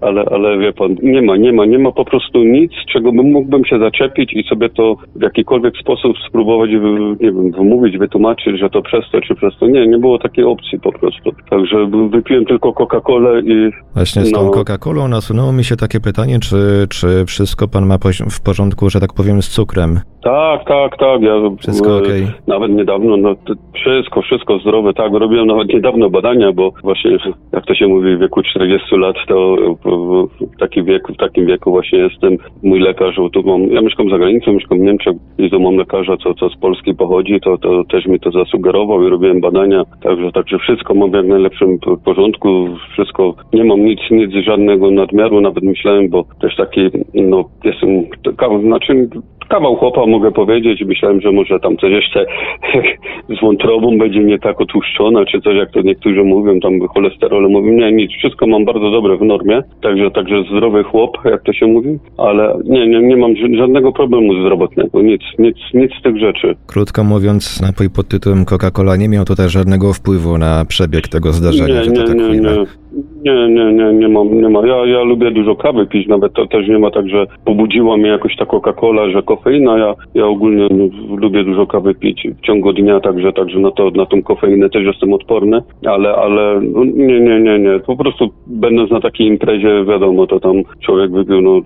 ale, 0.00 0.24
ale 0.30 0.58
wie 0.58 0.72
pan, 0.72 0.96
nie 1.02 1.17
ma, 1.22 1.36
nie 1.36 1.52
ma, 1.52 1.66
nie 1.66 1.78
ma 1.78 1.92
po 1.92 2.04
prostu 2.04 2.44
nic, 2.44 2.72
czego 2.92 3.12
bym 3.12 3.32
mógłbym 3.32 3.64
się 3.64 3.78
zaczepić 3.78 4.32
i 4.32 4.42
sobie 4.42 4.68
to 4.68 4.96
w 5.16 5.22
jakikolwiek 5.22 5.76
sposób 5.76 6.12
spróbować, 6.28 6.70
nie 6.70 6.80
wiem, 7.20 7.50
wymówić, 7.50 7.98
wytłumaczyć, 7.98 8.60
że 8.60 8.70
to 8.70 8.82
przez 8.82 9.04
to 9.12 9.20
czy 9.20 9.34
przez 9.34 9.58
to. 9.58 9.66
Nie, 9.66 9.86
nie 9.86 9.98
było 9.98 10.18
takiej 10.18 10.44
opcji 10.44 10.80
po 10.80 10.92
prostu. 10.92 11.30
Także 11.50 11.86
wypiłem 12.10 12.44
tylko 12.44 12.72
Coca-Colę 12.72 13.42
i... 13.44 13.70
Właśnie 13.94 14.24
z 14.24 14.32
tą 14.32 14.44
no, 14.44 14.50
Coca-Colą 14.50 15.08
nasunęło 15.08 15.52
mi 15.52 15.64
się 15.64 15.76
takie 15.76 16.00
pytanie, 16.00 16.38
czy, 16.40 16.86
czy 16.90 17.24
wszystko 17.26 17.68
pan 17.68 17.86
ma 17.86 17.98
w 18.30 18.40
porządku, 18.44 18.90
że 18.90 19.00
tak 19.00 19.12
powiem, 19.12 19.42
z 19.42 19.48
cukrem? 19.48 20.00
Tak, 20.22 20.64
tak, 20.64 20.96
tak. 20.98 21.22
Ja 21.22 21.32
wszystko 21.58 21.90
e, 21.90 22.02
okay. 22.02 22.32
nawet 22.46 22.70
niedawno, 22.70 23.16
no 23.16 23.34
wszystko, 23.74 24.22
wszystko 24.22 24.58
zdrowe, 24.58 24.92
tak. 24.94 25.12
Robiłem 25.12 25.46
nawet 25.46 25.68
niedawno 25.68 26.10
badania, 26.10 26.52
bo 26.52 26.72
właśnie, 26.82 27.18
jak 27.52 27.66
to 27.66 27.74
się 27.74 27.86
mówi, 27.86 28.16
w 28.16 28.20
wieku 28.20 28.42
40 28.42 28.96
lat, 28.96 29.16
to 29.28 29.56
w, 29.84 30.28
taki 30.58 30.82
wieku, 30.82 31.07
w 31.14 31.16
takim 31.16 31.46
wieku 31.46 31.70
właśnie 31.70 31.98
jestem. 31.98 32.36
Mój 32.62 32.80
lekarz, 32.80 33.16
tu 33.32 33.42
mam, 33.42 33.62
ja 33.62 33.80
mieszkam 33.80 34.10
za 34.10 34.18
granicą, 34.18 34.52
mieszkam 34.52 34.78
w 34.78 34.82
Niemczech 34.82 35.16
i 35.38 35.50
tu 35.50 35.60
mam 35.60 35.76
lekarza, 35.76 36.16
co, 36.16 36.34
co 36.34 36.48
z 36.48 36.56
Polski 36.56 36.94
pochodzi, 36.94 37.40
to, 37.40 37.58
to 37.58 37.84
też 37.84 38.06
mi 38.06 38.20
to 38.20 38.30
zasugerował 38.30 39.06
i 39.06 39.10
robiłem 39.10 39.40
badania. 39.40 39.84
Także, 40.02 40.32
także 40.32 40.58
wszystko 40.58 40.94
mam 40.94 41.10
w 41.10 41.14
jak 41.14 41.26
najlepszym 41.26 41.78
porządku, 42.04 42.68
wszystko, 42.92 43.34
nie 43.52 43.64
mam 43.64 43.84
nic, 43.84 44.00
nic 44.10 44.44
żadnego 44.44 44.90
nadmiaru, 44.90 45.40
nawet 45.40 45.64
myślałem, 45.64 46.08
bo 46.08 46.24
też 46.40 46.56
taki, 46.56 46.80
no, 47.14 47.44
jestem, 47.64 48.04
znaczy 48.62 49.08
kawał 49.48 49.76
chłopa 49.76 50.06
mogę 50.06 50.32
powiedzieć. 50.32 50.84
Myślałem, 50.86 51.20
że 51.20 51.32
może 51.32 51.60
tam 51.60 51.76
coś 51.76 51.90
jeszcze 51.90 52.26
z 53.36 53.40
wątrobą 53.40 53.98
będzie 53.98 54.24
nie 54.24 54.38
tak 54.38 54.60
otłuszczona, 54.60 55.24
czy 55.24 55.40
coś, 55.40 55.56
jak 55.56 55.70
to 55.70 55.80
niektórzy 55.80 56.24
mówią, 56.24 56.60
tam 56.60 56.80
cholesterol. 56.94 57.50
Mówię, 57.50 57.70
nie, 57.72 57.92
nic, 57.92 58.10
wszystko 58.12 58.46
mam 58.46 58.64
bardzo 58.64 58.90
dobre 58.90 59.16
w 59.16 59.22
normie, 59.22 59.62
także, 59.82 60.10
także 60.10 60.42
zdrowy 60.42 60.84
chłop, 60.84 61.18
jak 61.24 61.42
to 61.42 61.52
się 61.52 61.66
mówi, 61.66 61.98
ale 62.16 62.58
nie, 62.64 62.86
nie, 62.86 63.00
nie 63.00 63.16
mam 63.16 63.34
żadnego 63.58 63.92
problemu 63.92 64.40
zdrowotnego, 64.40 65.02
nic, 65.02 65.22
nic, 65.38 65.56
nic 65.74 65.92
z 66.00 66.02
tych 66.02 66.18
rzeczy. 66.18 66.54
Krótko 66.66 67.04
mówiąc, 67.04 67.62
napój 67.62 67.90
pod 67.90 68.08
tytułem 68.08 68.44
Coca-Cola 68.44 68.98
nie 68.98 69.08
miał 69.08 69.24
tutaj 69.24 69.48
żadnego 69.48 69.92
wpływu 69.92 70.38
na 70.38 70.64
przebieg 70.64 71.08
tego 71.08 71.32
zdarzenia, 71.32 71.82
nie, 71.82 71.88
nie, 71.88 72.06
tak 72.06 72.16
nie, 72.16 72.40
nie. 72.40 72.87
Nie, 73.24 73.48
nie, 73.48 73.72
nie, 73.72 73.92
nie 73.92 74.08
mam, 74.08 74.40
nie 74.42 74.48
ma. 74.48 74.66
Ja, 74.66 74.86
ja 74.86 75.02
lubię 75.02 75.30
dużo 75.30 75.56
kawy 75.56 75.86
pić, 75.86 76.06
nawet 76.08 76.32
to 76.32 76.46
też 76.46 76.68
nie 76.68 76.78
ma 76.78 76.90
tak, 76.90 77.08
że 77.08 77.26
pobudziła 77.44 77.96
mnie 77.96 78.08
jakoś 78.08 78.36
ta 78.36 78.44
Coca-Cola, 78.44 79.12
że 79.12 79.22
kofeina. 79.22 79.78
Ja, 79.78 79.94
ja 80.14 80.26
ogólnie 80.26 80.68
no, 80.70 80.84
lubię 81.16 81.44
dużo 81.44 81.66
kawy 81.66 81.94
pić 81.94 82.26
w 82.38 82.46
ciągu 82.46 82.72
dnia, 82.72 83.00
także, 83.00 83.32
także 83.32 83.58
na 83.58 83.70
to, 83.70 83.90
na 83.90 84.06
tą 84.06 84.22
kofeinę 84.22 84.70
też 84.70 84.84
jestem 84.84 85.12
odporny, 85.12 85.62
ale, 85.86 86.14
ale 86.14 86.60
no, 86.60 86.84
nie, 86.84 87.20
nie, 87.20 87.40
nie, 87.40 87.58
nie. 87.58 87.78
Po 87.86 87.96
prostu 87.96 88.28
będąc 88.46 88.90
na 88.90 89.00
takiej 89.00 89.26
imprezie, 89.26 89.84
wiadomo, 89.84 90.26
to 90.26 90.40
tam 90.40 90.62
człowiek 90.84 91.10
wypił, 91.10 91.40
no, 91.40 91.60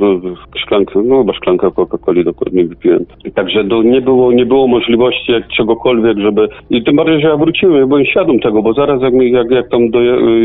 szklankę, 0.57 1.03
no 1.05 1.19
chyba 1.19 1.33
szklankę 1.33 1.67
Coca-Coli 1.67 2.25
dokładnie 2.25 2.65
wypiłem. 2.65 3.05
Także 3.35 3.65
to 3.65 3.83
nie 3.83 4.01
było, 4.01 4.33
nie 4.33 4.47
było 4.47 4.67
możliwości 4.67 5.33
jak 5.33 5.49
czegokolwiek, 5.49 6.19
żeby, 6.19 6.49
i 6.71 6.83
tym 6.83 6.97
bardziej, 6.97 7.21
że 7.21 7.29
ja 7.29 7.37
wróciłem, 7.37 7.77
ja 7.77 7.87
byłem 7.87 8.05
świadom 8.05 8.41
tego, 8.41 8.63
bo 8.63 8.73
zaraz 8.73 9.03
jak, 9.03 9.15
mi- 9.15 9.31
jak, 9.33 9.51
jak 9.51 9.69
tam 9.69 9.91
do, 9.91 9.99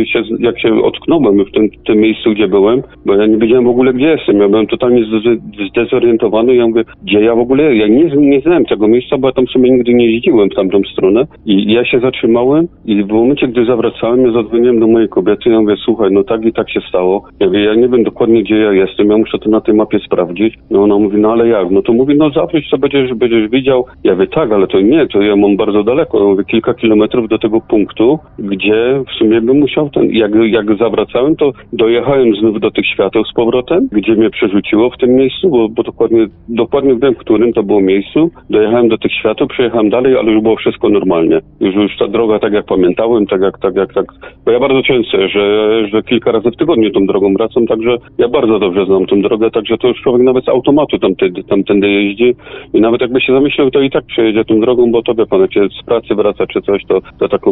się, 0.06 0.24
jak 0.40 0.60
się 0.60 0.77
ocknąłem 0.84 1.46
w 1.46 1.52
tym, 1.52 1.70
tym 1.86 1.98
miejscu, 1.98 2.32
gdzie 2.32 2.48
byłem, 2.48 2.84
bo 3.06 3.16
ja 3.16 3.26
nie 3.26 3.38
wiedziałem 3.38 3.66
w 3.66 3.70
ogóle, 3.70 3.94
gdzie 3.94 4.06
jestem, 4.08 4.40
ja 4.40 4.50
byłem 4.50 4.68
totalnie 4.68 5.06
zde- 5.06 5.68
zdezorientowany, 5.70 6.56
ja 6.56 6.68
mówię, 6.68 6.84
gdzie 7.04 7.22
ja 7.22 7.36
w 7.36 7.40
ogóle, 7.40 7.76
ja 7.76 7.88
nie, 7.88 8.04
nie 8.04 8.42
znałem 8.42 8.66
tego 8.66 8.88
miejsca, 8.88 9.18
bo 9.18 9.28
ja 9.28 9.34
tam 9.34 9.48
sobie 9.48 9.72
nigdy 9.72 9.94
nie 9.94 10.12
jeździłem 10.12 10.50
w 10.50 10.56
tamtą 10.56 10.82
stronę. 10.94 11.28
I 11.46 11.74
ja 11.74 11.86
się 11.86 12.00
zatrzymałem 12.00 12.68
i 12.86 13.04
w 13.04 13.08
momencie, 13.08 13.48
gdy 13.48 13.66
zawracałem, 13.66 14.26
ja 14.26 14.32
zadzwoniłem 14.32 14.80
do 14.80 14.88
mojej 14.88 15.10
kobiety, 15.10 15.50
ja 15.50 15.62
mówię, 15.62 15.76
słuchaj, 15.86 16.12
no 16.12 16.24
tak 16.24 16.46
i 16.46 16.54
tak 16.54 16.70
się 16.70 16.80
stało, 16.90 17.24
ja 17.40 17.48
mówię, 17.48 17.64
ja 17.64 17.76
nie 17.76 17.90
wiem 17.90 18.04
dokładnie, 18.04 18.44
gdzie 18.44 18.58
ja 18.58 18.72
jestem, 18.74 19.10
ja 19.10 19.18
muszę 19.18 19.40
to 19.40 19.50
na 19.50 19.62
tej 19.62 19.74
mapie 19.76 20.00
sprawdzić, 20.00 20.54
no 20.72 20.84
ona 20.84 20.98
mówi, 20.98 21.18
no 21.18 21.32
ale 21.32 21.48
jak, 21.48 21.72
no 21.72 21.82
to 21.82 21.94
mówi, 21.94 22.16
no 22.18 22.30
zawróć, 22.30 22.70
to 22.70 22.78
będziesz, 22.78 23.14
będziesz 23.14 23.50
widział, 23.50 23.86
ja 24.04 24.14
mówię, 24.14 24.28
tak, 24.28 24.52
ale 24.52 24.68
to 24.68 24.82
nie, 24.82 25.08
to 25.08 25.22
ja 25.22 25.36
mam 25.36 25.58
bardzo 25.58 25.84
daleko, 25.84 26.20
ja 26.20 26.24
mówię, 26.26 26.44
kilka 26.44 26.74
kilometrów 26.74 27.30
do 27.30 27.38
tego 27.38 27.62
punktu, 27.62 28.20
gdzie 28.40 29.04
w 29.08 29.12
sumie 29.12 29.42
bym 29.42 29.60
musiał 29.60 29.90
ten, 29.90 30.10
jak, 30.10 30.32
jak 30.58 30.78
zawracałem, 30.78 31.36
to 31.36 31.52
dojechałem 31.74 32.36
znów 32.36 32.60
do 32.60 32.72
tych 32.72 32.86
świateł 32.88 33.24
z 33.26 33.34
powrotem, 33.34 33.88
gdzie 33.92 34.16
mnie 34.16 34.30
przerzuciło 34.30 34.90
w 34.90 34.98
tym 34.98 35.16
miejscu, 35.16 35.50
bo, 35.50 35.70
bo 35.70 35.84
dokładnie, 35.84 36.28
dokładnie 36.50 36.96
wiem, 36.96 37.14
w 37.14 37.18
którym 37.18 37.54
to 37.54 37.64
było 37.64 37.82
miejscu, 37.82 38.32
dojechałem 38.50 38.88
do 38.90 38.98
tych 38.98 39.12
świateł, 39.14 39.48
przejechałem 39.48 39.90
dalej, 39.90 40.18
ale 40.18 40.32
już 40.32 40.44
było 40.44 40.56
wszystko 40.56 40.90
normalnie. 40.90 41.40
Już, 41.60 41.76
już 41.76 41.98
ta 41.98 42.08
droga, 42.08 42.40
tak 42.40 42.54
jak 42.54 42.66
pamiętałem, 42.66 43.26
tak 43.28 43.42
jak, 43.42 43.60
tak 43.60 43.76
jak, 43.76 43.94
tak, 43.94 44.06
bo 44.46 44.52
ja 44.52 44.60
bardzo 44.60 44.82
często, 44.84 45.28
że, 45.28 45.88
że 45.88 46.04
kilka 46.04 46.32
razy 46.32 46.52
w 46.52 46.56
tygodniu 46.56 46.92
tą 46.92 47.06
drogą 47.06 47.34
wracam, 47.34 47.68
także 47.68 47.98
ja 48.18 48.28
bardzo 48.28 48.60
dobrze 48.60 48.86
znam 48.86 49.06
tą 49.06 49.22
drogę, 49.22 49.52
także 49.52 49.78
to 49.78 49.88
już 49.88 50.02
człowiek 50.02 50.22
nawet 50.22 50.46
z 50.46 50.50
automatu 50.50 51.00
tamtędy, 51.00 51.44
tamtędy 51.44 51.90
jeździ 51.90 52.36
i 52.74 52.82
nawet 52.82 53.02
jakby 53.02 53.22
się 53.22 53.34
zamyślał, 53.34 53.72
to 53.72 53.82
i 53.82 53.90
tak 53.90 54.06
przejedzie 54.06 54.46
tą 54.46 54.60
drogą, 54.60 54.92
bo 54.92 55.02
to 55.04 55.16
wie 55.16 55.26
pan, 55.26 55.42
jak 55.42 55.54
się 55.54 55.68
z 55.82 55.86
pracy 55.86 56.16
wraca 56.16 56.48
czy 56.48 56.62
coś, 56.62 56.82
to, 56.88 57.02
to 57.20 57.30
taką, 57.30 57.52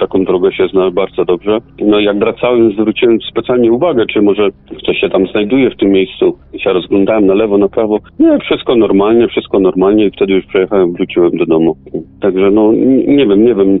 taką 0.00 0.24
drogę 0.24 0.52
się 0.52 0.68
zna 0.68 0.90
bardzo 0.90 1.24
dobrze. 1.24 1.58
No 1.80 2.00
jak 2.00 2.18
wracałem, 2.46 2.72
zwróciłem 2.72 3.18
specjalnie 3.30 3.72
uwagę, 3.72 4.06
czy 4.06 4.22
może 4.22 4.48
ktoś 4.78 4.98
się 4.98 5.08
tam 5.08 5.26
znajduje 5.26 5.70
w 5.70 5.76
tym 5.76 5.90
miejscu. 5.90 6.38
I 6.52 6.60
się 6.60 6.72
rozglądałem 6.72 7.26
na 7.26 7.34
lewo, 7.34 7.58
na 7.58 7.68
prawo. 7.68 7.98
Nie, 8.18 8.38
wszystko 8.38 8.76
normalnie, 8.76 9.28
wszystko 9.28 9.58
normalnie 9.58 10.06
i 10.06 10.10
wtedy 10.10 10.32
już 10.32 10.46
przejechałem, 10.46 10.92
wróciłem 10.92 11.30
do 11.30 11.46
domu. 11.46 11.76
Także 12.20 12.50
no, 12.50 12.72
nie 13.06 13.26
wiem, 13.26 13.44
nie 13.44 13.54
wiem. 13.54 13.80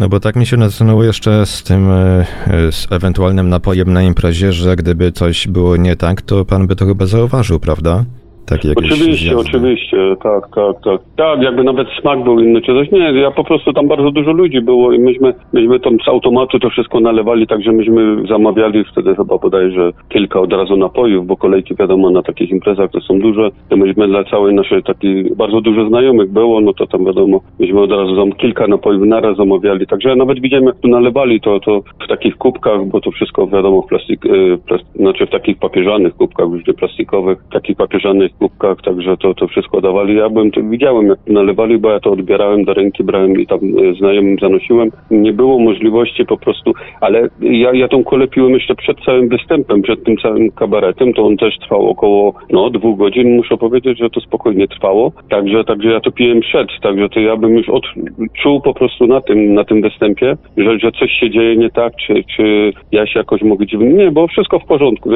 No 0.00 0.08
bo 0.08 0.20
tak 0.20 0.36
mi 0.36 0.46
się 0.46 0.56
nasunęło 0.56 1.04
jeszcze 1.04 1.46
z 1.46 1.64
tym, 1.64 1.90
e, 1.90 2.24
z 2.72 2.92
ewentualnym 2.92 3.48
napojem 3.48 3.92
na 3.92 4.02
imprezie, 4.02 4.52
że 4.52 4.76
gdyby 4.76 5.12
coś 5.12 5.48
było 5.48 5.76
nie 5.76 5.96
tak, 5.96 6.22
to 6.22 6.44
pan 6.44 6.66
by 6.66 6.76
to 6.76 6.86
chyba 6.86 7.06
zauważył, 7.06 7.60
prawda? 7.60 8.04
Jakieś 8.50 8.76
Oczywiście, 8.76 9.30
zjazdy. 9.30 9.48
oczywiście, 9.48 9.96
tak, 10.22 10.42
tak, 10.54 10.76
tak. 10.84 11.00
Tak, 11.16 11.42
jakby 11.42 11.64
nawet 11.64 11.88
smak 12.00 12.24
był 12.24 12.40
inny 12.40 12.60
czy 12.62 12.72
coś. 12.74 12.90
Nie, 12.90 13.12
ja 13.12 13.30
po 13.30 13.44
prostu 13.44 13.72
tam 13.72 13.88
bardzo 13.88 14.10
dużo 14.10 14.32
ludzi 14.32 14.60
było 14.60 14.92
i 14.92 14.98
myśmy, 14.98 15.34
myśmy 15.52 15.80
tam 15.80 15.96
z 16.04 16.08
automatu 16.08 16.58
to 16.58 16.70
wszystko 16.70 17.00
nalewali, 17.00 17.46
także 17.46 17.72
myśmy 17.72 18.16
zamawiali 18.28 18.84
wtedy 18.84 19.14
chyba 19.16 19.38
bodajże 19.38 19.90
kilka 20.08 20.40
od 20.40 20.52
razu 20.52 20.76
napojów, 20.76 21.26
bo 21.26 21.36
kolejki 21.36 21.74
wiadomo 21.74 22.10
na 22.10 22.22
takich 22.22 22.50
imprezach 22.50 22.90
to 22.90 23.00
są 23.00 23.18
duże. 23.18 23.50
To 23.68 23.76
myśmy 23.76 24.08
dla 24.08 24.24
całej 24.24 24.54
naszej 24.54 24.82
takiej, 24.82 25.30
bardzo 25.36 25.60
dużo 25.60 25.88
znajomych 25.88 26.32
było, 26.32 26.60
no 26.60 26.72
to 26.72 26.86
tam 26.86 27.04
wiadomo, 27.04 27.40
myśmy 27.60 27.80
od 27.80 27.90
razu 27.90 28.16
zam, 28.16 28.32
kilka 28.32 28.66
napojów 28.66 29.06
naraz 29.06 29.36
zamawiali. 29.36 29.86
Także 29.86 30.08
ja 30.08 30.16
nawet 30.16 30.40
widziałem 30.40 30.66
jak 30.66 30.80
tu 30.80 30.88
nalewali 30.88 31.40
to, 31.40 31.60
to 31.60 31.80
w 32.04 32.08
takich 32.08 32.36
kubkach, 32.36 32.86
bo 32.86 33.00
to 33.00 33.10
wszystko 33.10 33.46
wiadomo 33.46 33.82
w 33.82 33.86
plastik, 33.86 34.26
y, 34.26 34.58
plas, 34.66 34.80
znaczy 34.96 35.26
w 35.26 35.30
takich 35.30 35.58
papieżanych 35.58 36.14
kubkach, 36.16 36.48
już 36.50 36.66
nie 36.66 36.74
plastikowych, 36.74 37.38
takich 37.52 37.76
papieżanych 37.76 38.33
kubkach, 38.38 38.82
także 38.82 39.16
to, 39.16 39.34
to 39.34 39.48
wszystko 39.48 39.80
dawali. 39.80 40.16
Ja 40.16 40.28
byłem, 40.28 40.50
to 40.50 40.62
widziałem 40.62 41.06
jak 41.06 41.18
nalewali, 41.26 41.78
bo 41.78 41.90
ja 41.90 42.00
to 42.00 42.10
odbierałem 42.10 42.64
do 42.64 42.74
ręki, 42.74 43.04
brałem 43.04 43.40
i 43.40 43.46
tam 43.46 43.58
e, 43.58 43.94
znajomym 43.94 44.36
zanosiłem. 44.40 44.90
Nie 45.10 45.32
było 45.32 45.58
możliwości 45.58 46.26
po 46.26 46.36
prostu, 46.36 46.72
ale 47.00 47.28
ja, 47.40 47.72
ja 47.72 47.88
tą 47.88 48.04
kolę 48.04 48.28
piłem 48.28 48.52
jeszcze 48.52 48.74
przed 48.74 49.00
całym 49.00 49.28
występem, 49.28 49.82
przed 49.82 50.04
tym 50.04 50.16
całym 50.16 50.50
kabaretem, 50.50 51.12
to 51.12 51.26
on 51.26 51.36
też 51.36 51.58
trwał 51.58 51.88
około, 51.88 52.34
no, 52.50 52.70
dwóch 52.70 52.98
godzin, 52.98 53.36
muszę 53.36 53.56
powiedzieć, 53.56 53.98
że 53.98 54.10
to 54.10 54.20
spokojnie 54.20 54.68
trwało. 54.68 55.12
Także, 55.30 55.64
także 55.64 55.88
ja 55.88 56.00
to 56.00 56.12
piłem 56.12 56.40
przed, 56.40 56.68
także 56.82 57.08
to 57.08 57.20
ja 57.20 57.36
bym 57.36 57.56
już 57.56 57.68
odczuł 57.68 58.60
po 58.60 58.74
prostu 58.74 59.06
na 59.06 59.20
tym, 59.20 59.54
na 59.54 59.64
tym 59.64 59.82
występie, 59.82 60.36
że, 60.56 60.78
że 60.78 60.92
coś 60.92 61.10
się 61.10 61.30
dzieje 61.30 61.56
nie 61.56 61.70
tak, 61.70 61.92
czy, 61.96 62.24
czy 62.36 62.72
ja 62.92 63.06
się 63.06 63.18
jakoś 63.18 63.42
mogę 63.42 63.66
dziwnie. 63.66 63.88
Nie, 63.88 64.10
było 64.10 64.28
wszystko 64.28 64.58
w 64.58 64.64
porządku, 64.64 65.10
w 65.10 65.12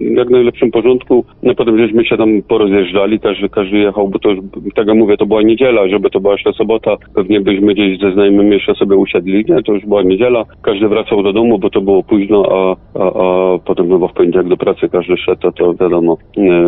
jak, 0.00 0.30
najlepszym 0.30 0.70
porządku. 0.70 1.24
No 1.42 1.54
potem 1.54 1.78
żeśmy 1.78 2.04
się 2.04 2.16
tam 2.16 2.42
porozjeżdżali, 2.60 3.20
każdy, 3.20 3.48
każdy 3.48 3.78
jechał, 3.78 4.08
bo 4.08 4.18
to 4.18 4.30
już, 4.30 4.38
tak 4.74 4.86
jak 4.86 4.96
mówię, 4.96 5.16
to 5.16 5.26
była 5.26 5.42
niedziela, 5.42 5.88
żeby 5.88 6.10
to 6.10 6.20
była 6.20 6.32
jeszcze 6.32 6.52
sobota, 6.52 6.96
pewnie 7.14 7.40
byśmy 7.40 7.74
gdzieś 7.74 7.98
ze 7.98 8.12
znajomymi 8.12 8.50
jeszcze 8.50 8.74
sobie 8.74 8.96
usiedli, 8.96 9.44
nie, 9.48 9.62
to 9.62 9.72
już 9.72 9.86
była 9.86 10.02
niedziela, 10.02 10.44
każdy 10.62 10.88
wracał 10.88 11.22
do 11.22 11.32
domu, 11.32 11.58
bo 11.58 11.70
to 11.70 11.80
było 11.80 12.02
późno, 12.02 12.44
a, 12.50 12.76
a, 12.98 13.06
a 13.06 13.58
potem 13.58 13.88
chyba 13.88 14.08
w 14.08 14.12
poniedziałek 14.12 14.48
do 14.48 14.56
pracy 14.56 14.88
każdy 14.88 15.16
szedł, 15.16 15.40
to, 15.40 15.52
to 15.52 15.74
wiadomo, 15.74 16.16
nie, 16.36 16.62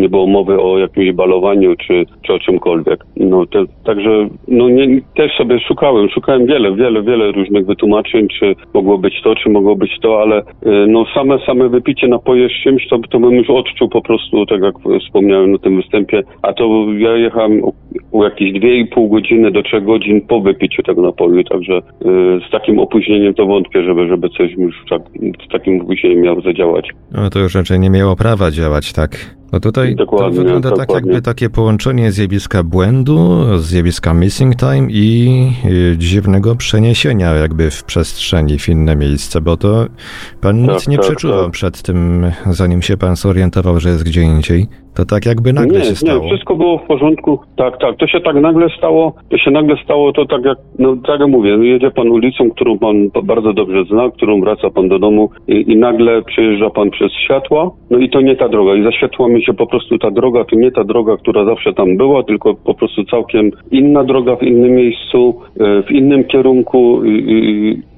nie 0.00 0.08
było 0.08 0.26
mowy 0.26 0.60
o 0.60 0.78
jakimś 0.78 1.12
balowaniu, 1.12 1.76
czy, 1.76 2.04
czy 2.22 2.32
o 2.32 2.38
czymkolwiek. 2.38 3.04
No, 3.16 3.46
to, 3.46 3.64
także, 3.84 4.28
no 4.48 4.68
nie, 4.68 5.00
też 5.16 5.32
sobie 5.38 5.60
szukałem, 5.60 6.08
szukałem 6.08 6.46
wiele, 6.46 6.74
wiele, 6.74 7.02
wiele 7.02 7.32
różnych 7.32 7.66
wytłumaczeń, 7.66 8.28
czy 8.38 8.54
mogło 8.74 8.98
być 8.98 9.22
to, 9.22 9.34
czy 9.34 9.50
mogło 9.50 9.76
być 9.76 9.98
to, 10.02 10.22
ale 10.22 10.40
y, 10.40 10.42
no 10.88 11.04
same, 11.14 11.38
same 11.46 11.68
wypicie 11.68 12.08
napoje 12.08 12.48
z 12.48 12.62
czymś, 12.64 12.88
to, 12.88 12.98
to 13.10 13.20
bym 13.20 13.32
już 13.34 13.50
odczuł 13.50 13.88
po 13.88 14.02
prostu, 14.02 14.46
tak 14.46 14.62
jak 14.62 14.74
wspomniałem 15.00 15.23
na 15.28 15.58
tym 15.58 15.76
występie, 15.76 16.22
a 16.42 16.52
to 16.52 16.86
ja 16.98 17.16
jechałem 17.16 17.62
o, 18.12 18.24
jakieś 18.24 18.52
dwie 18.52 18.76
i 18.76 18.86
pół 18.86 19.08
godziny 19.08 19.50
do 19.50 19.62
trzech 19.62 19.84
godzin 19.84 20.20
po 20.20 20.40
wypiciu 20.40 20.82
tego 20.82 21.02
napoju, 21.02 21.44
także 21.44 21.78
y, 21.78 21.80
z 22.48 22.50
takim 22.50 22.78
opóźnieniem 22.78 23.34
to 23.34 23.46
wątpię, 23.46 23.82
żeby, 23.82 24.08
żeby 24.08 24.28
coś 24.28 24.52
już 24.52 24.74
tak, 24.90 25.02
z 25.48 25.52
takim 25.52 25.80
opóźnieniem 25.80 26.20
miało 26.20 26.40
zadziałać. 26.40 26.90
No 27.12 27.30
to 27.30 27.38
już 27.38 27.54
raczej 27.54 27.80
nie 27.80 27.90
miało 27.90 28.16
prawa 28.16 28.50
działać, 28.50 28.92
tak. 28.92 29.10
No 29.54 29.60
tutaj 29.60 29.94
Dokładnie, 29.94 30.36
to 30.36 30.42
wygląda 30.42 30.70
tak 30.70 30.78
dokładnie. 30.78 31.10
jakby 31.10 31.22
takie 31.22 31.50
połączenie 31.50 32.10
zjawiska 32.12 32.62
błędu, 32.62 33.18
zjawiska 33.58 34.14
missing 34.14 34.56
time 34.56 34.86
i 34.90 35.28
y, 35.92 35.98
dziwnego 35.98 36.56
przeniesienia 36.56 37.34
jakby 37.34 37.70
w 37.70 37.84
przestrzeni 37.84 38.58
w 38.58 38.68
inne 38.68 38.96
miejsce, 38.96 39.40
bo 39.40 39.56
to 39.56 39.86
pan 40.40 40.66
Tak, 40.66 40.74
nic 40.74 40.88
nie 40.88 40.96
tak, 40.96 41.06
przeczuwał 41.06 41.44
tak. 41.44 41.52
przed 41.52 41.82
tym, 41.82 42.26
zanim 42.46 42.82
się 42.82 42.96
pan 42.96 43.16
zorientował, 43.16 43.80
że 43.80 43.88
jest 43.88 44.04
gdzie 44.04 44.22
indziej. 44.22 44.66
To 44.96 45.04
tak 45.04 45.26
jakby 45.26 45.52
nagle 45.52 45.78
nie, 45.78 45.84
się 45.84 45.94
stało. 45.96 46.22
Nie, 46.24 46.28
wszystko 46.28 46.56
było 46.56 46.78
w 46.78 46.86
porządku. 46.86 47.38
Tak, 47.56 47.78
tak. 47.80 47.96
To 47.96 48.06
się 48.06 48.20
tak 48.20 48.36
nagle 48.36 48.68
stało. 48.78 49.14
To 49.30 49.38
się 49.38 49.50
nagle 49.50 49.76
stało, 49.84 50.12
to 50.12 50.26
tak 50.26 50.44
jak, 50.44 50.58
no 50.78 50.96
tak 51.06 51.20
jak 51.20 51.28
mówię, 51.28 51.50
jedzie 51.50 51.90
pan 51.90 52.08
ulicą, 52.08 52.50
którą 52.50 52.78
pan 52.78 53.10
bardzo 53.24 53.52
dobrze 53.52 53.84
zna, 53.84 54.10
którą 54.10 54.40
wraca 54.40 54.70
pan 54.70 54.88
do 54.88 54.98
domu 54.98 55.30
i, 55.48 55.72
i 55.72 55.76
nagle 55.76 56.22
przejeżdża 56.22 56.70
pan 56.70 56.90
przez 56.90 57.12
światła, 57.24 57.70
no 57.90 57.98
i 57.98 58.10
to 58.10 58.20
nie 58.20 58.36
ta 58.36 58.48
droga. 58.48 58.74
I 58.74 58.84
za 58.84 58.92
światłami 58.92 59.43
się 59.46 59.54
po 59.54 59.66
prostu 59.66 59.98
ta 59.98 60.10
droga, 60.10 60.44
to 60.44 60.56
nie 60.56 60.70
ta 60.70 60.84
droga, 60.84 61.16
która 61.16 61.44
zawsze 61.44 61.72
tam 61.72 61.96
była, 61.96 62.22
tylko 62.22 62.54
po 62.54 62.74
prostu 62.74 63.04
całkiem 63.04 63.50
inna 63.70 64.04
droga 64.04 64.36
w 64.36 64.42
innym 64.42 64.74
miejscu, 64.74 65.34
e, 65.60 65.82
w 65.82 65.90
innym 65.90 66.24
kierunku. 66.24 67.02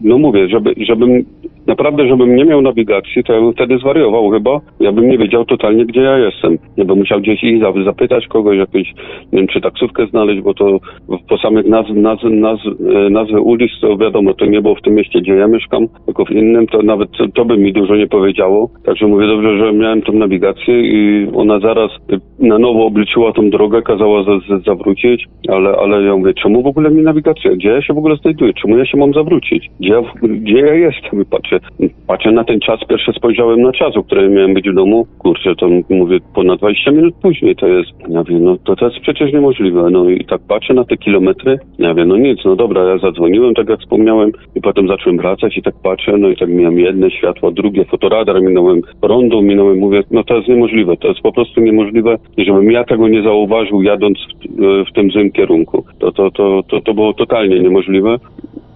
No 0.01 0.18
mówię, 0.18 0.49
żeby, 0.49 0.74
żebym 0.76 1.24
Naprawdę, 1.67 2.09
żebym 2.09 2.37
nie 2.37 2.45
miał 2.45 2.62
nawigacji, 2.62 3.25
to 3.25 3.33
ja 3.33 3.41
bym 3.41 3.53
wtedy 3.53 3.79
zwariował 3.79 4.31
chyba. 4.31 4.61
Ja 4.81 4.93
bym 4.93 5.09
nie 5.09 5.19
wiedział 5.19 5.45
totalnie, 5.45 5.87
gdzie 5.87 6.01
ja 6.01 6.19
jestem. 6.19 6.59
Ja 6.77 6.85
bym 6.85 6.99
musiał 6.99 7.21
gdzieś 7.21 7.45
iść, 7.45 7.62
zapytać 7.85 8.27
kogoś, 8.27 8.59
jakąś, 8.59 8.95
nie 9.33 9.39
wiem, 9.39 9.47
czy 9.47 9.61
taksówkę 9.61 10.07
znaleźć, 10.07 10.41
bo 10.41 10.55
to 10.55 10.79
po 11.29 11.39
samych 11.39 11.67
nazw, 11.67 11.91
nazw, 11.91 12.25
nazw, 12.25 12.67
e, 12.67 13.11
nazwy 13.11 13.41
ulic, 13.41 13.71
to 13.81 13.97
wiadomo, 13.97 14.35
to 14.35 14.47
nie 14.47 14.62
było 14.62 14.75
w 14.75 14.83
tym 14.83 14.95
mieście, 14.95 15.21
gdzie 15.21 15.35
ja 15.35 15.49
mieszkam, 15.49 15.87
tylko 16.07 16.25
w 16.25 16.31
innym, 16.31 16.67
to 16.67 16.83
nawet 16.83 17.09
to, 17.35 17.45
by 17.45 17.57
mi 17.57 17.73
dużo 17.73 17.97
nie 17.97 18.07
powiedziało. 18.07 18.71
Także 18.85 19.07
mówię 19.07 19.27
dobrze, 19.27 19.59
że 19.59 19.73
miałem 19.73 20.03
tą 20.03 20.12
nawigację 20.12 20.81
i 20.81 21.29
ona 21.35 21.61
zaraz, 21.61 21.91
e, 22.12 22.19
na 22.39 22.59
nowo 22.59 22.87
obliczyła 22.87 23.32
tą 23.32 23.51
drogę, 23.51 23.82
kazała 23.82 24.24
za, 24.24 24.39
za, 24.49 24.59
zawrócić, 24.59 25.24
ale, 25.49 25.70
ale 25.70 26.03
ja 26.03 26.16
mówię, 26.16 26.34
czemu 26.34 26.62
w 26.62 26.66
ogóle 26.66 26.91
mi 26.91 27.03
nawigacja? 27.03 27.51
Gdzie 27.51 27.68
ja 27.68 27.82
się 27.82 27.95
w 27.95 27.99
ogóle 27.99 28.16
znajduję? 28.16 28.53
Czemu 28.55 28.78
ja 28.78 28.87
się 28.87 28.99
mam 28.99 29.12
zawrócić? 29.12 29.70
Gdzie 29.80 29.91
ja, 29.91 30.03
gdzie 30.22 30.59
ja 30.59 30.74
jestem? 30.74 31.22
I 31.22 31.24
patrzę, 31.24 31.61
patrzę 32.07 32.32
na 32.32 32.45
ten 32.45 32.61
czas, 32.61 32.80
pierwsze 32.89 33.12
spojrzałem 33.12 33.62
na 33.62 33.72
czas, 33.72 33.97
o 33.97 34.03
którym 34.03 34.32
miałem 34.32 34.55
być 34.55 34.70
w 34.70 34.74
domu. 34.74 35.07
Kurczę, 35.18 35.55
to 35.55 35.68
mówię, 35.91 36.18
ponad 36.34 36.59
20 36.59 36.91
minut 36.91 37.14
później 37.22 37.57
to 37.57 37.66
jest. 37.66 37.91
Ja 38.09 38.24
wiem, 38.24 38.45
no 38.45 38.57
to, 38.64 38.76
to 38.76 38.84
jest 38.84 39.01
przecież 39.01 39.32
niemożliwe. 39.32 39.91
No 39.91 40.11
i 40.11 40.24
tak 40.24 40.41
patrzę 40.49 40.74
na 40.74 40.84
te 40.84 40.97
kilometry, 40.97 41.59
ja 41.78 41.95
wiem, 41.95 42.09
no 42.09 42.16
nic, 42.16 42.39
no 42.45 42.57
dobra, 42.57 42.84
ja 42.84 42.99
zadzwoniłem, 42.99 43.55
tak 43.55 43.68
jak 43.68 43.80
wspomniałem, 43.80 44.32
i 44.55 44.61
potem 44.61 44.89
zacząłem 44.89 45.18
wracać 45.18 45.57
i 45.57 45.62
tak 45.62 45.74
patrzę, 45.82 46.16
no 46.18 46.28
i 46.28 46.37
tak 46.37 46.49
miałem 46.49 46.78
jedne 46.78 47.11
światło, 47.11 47.51
drugie, 47.51 47.84
fotoradar, 47.84 48.43
minąłem 48.43 48.80
rondo, 49.03 49.43
minąłem, 49.43 49.78
mówię, 49.78 50.03
no 50.11 50.24
to 50.24 50.37
jest 50.37 50.49
niemożliwe, 50.49 50.97
to 50.97 51.09
jest 51.09 51.20
po 51.20 51.32
prostu 51.32 51.61
niemożliwe, 51.61 52.16
żebym 52.39 52.70
ja 52.70 52.85
tego 52.85 53.09
nie 53.09 53.22
zauważył 53.22 53.83
jadąc 53.83 54.18
w, 54.18 54.91
w 54.91 54.93
tym 54.93 55.11
złym 55.11 55.33
kierunku. 55.33 55.85
To, 55.99 56.12
to, 56.12 56.31
to, 56.31 56.62
to, 56.68 56.81
to 56.81 56.95
było 56.95 57.14
totalnie 57.14 57.61
niemożliwe. 57.61 58.18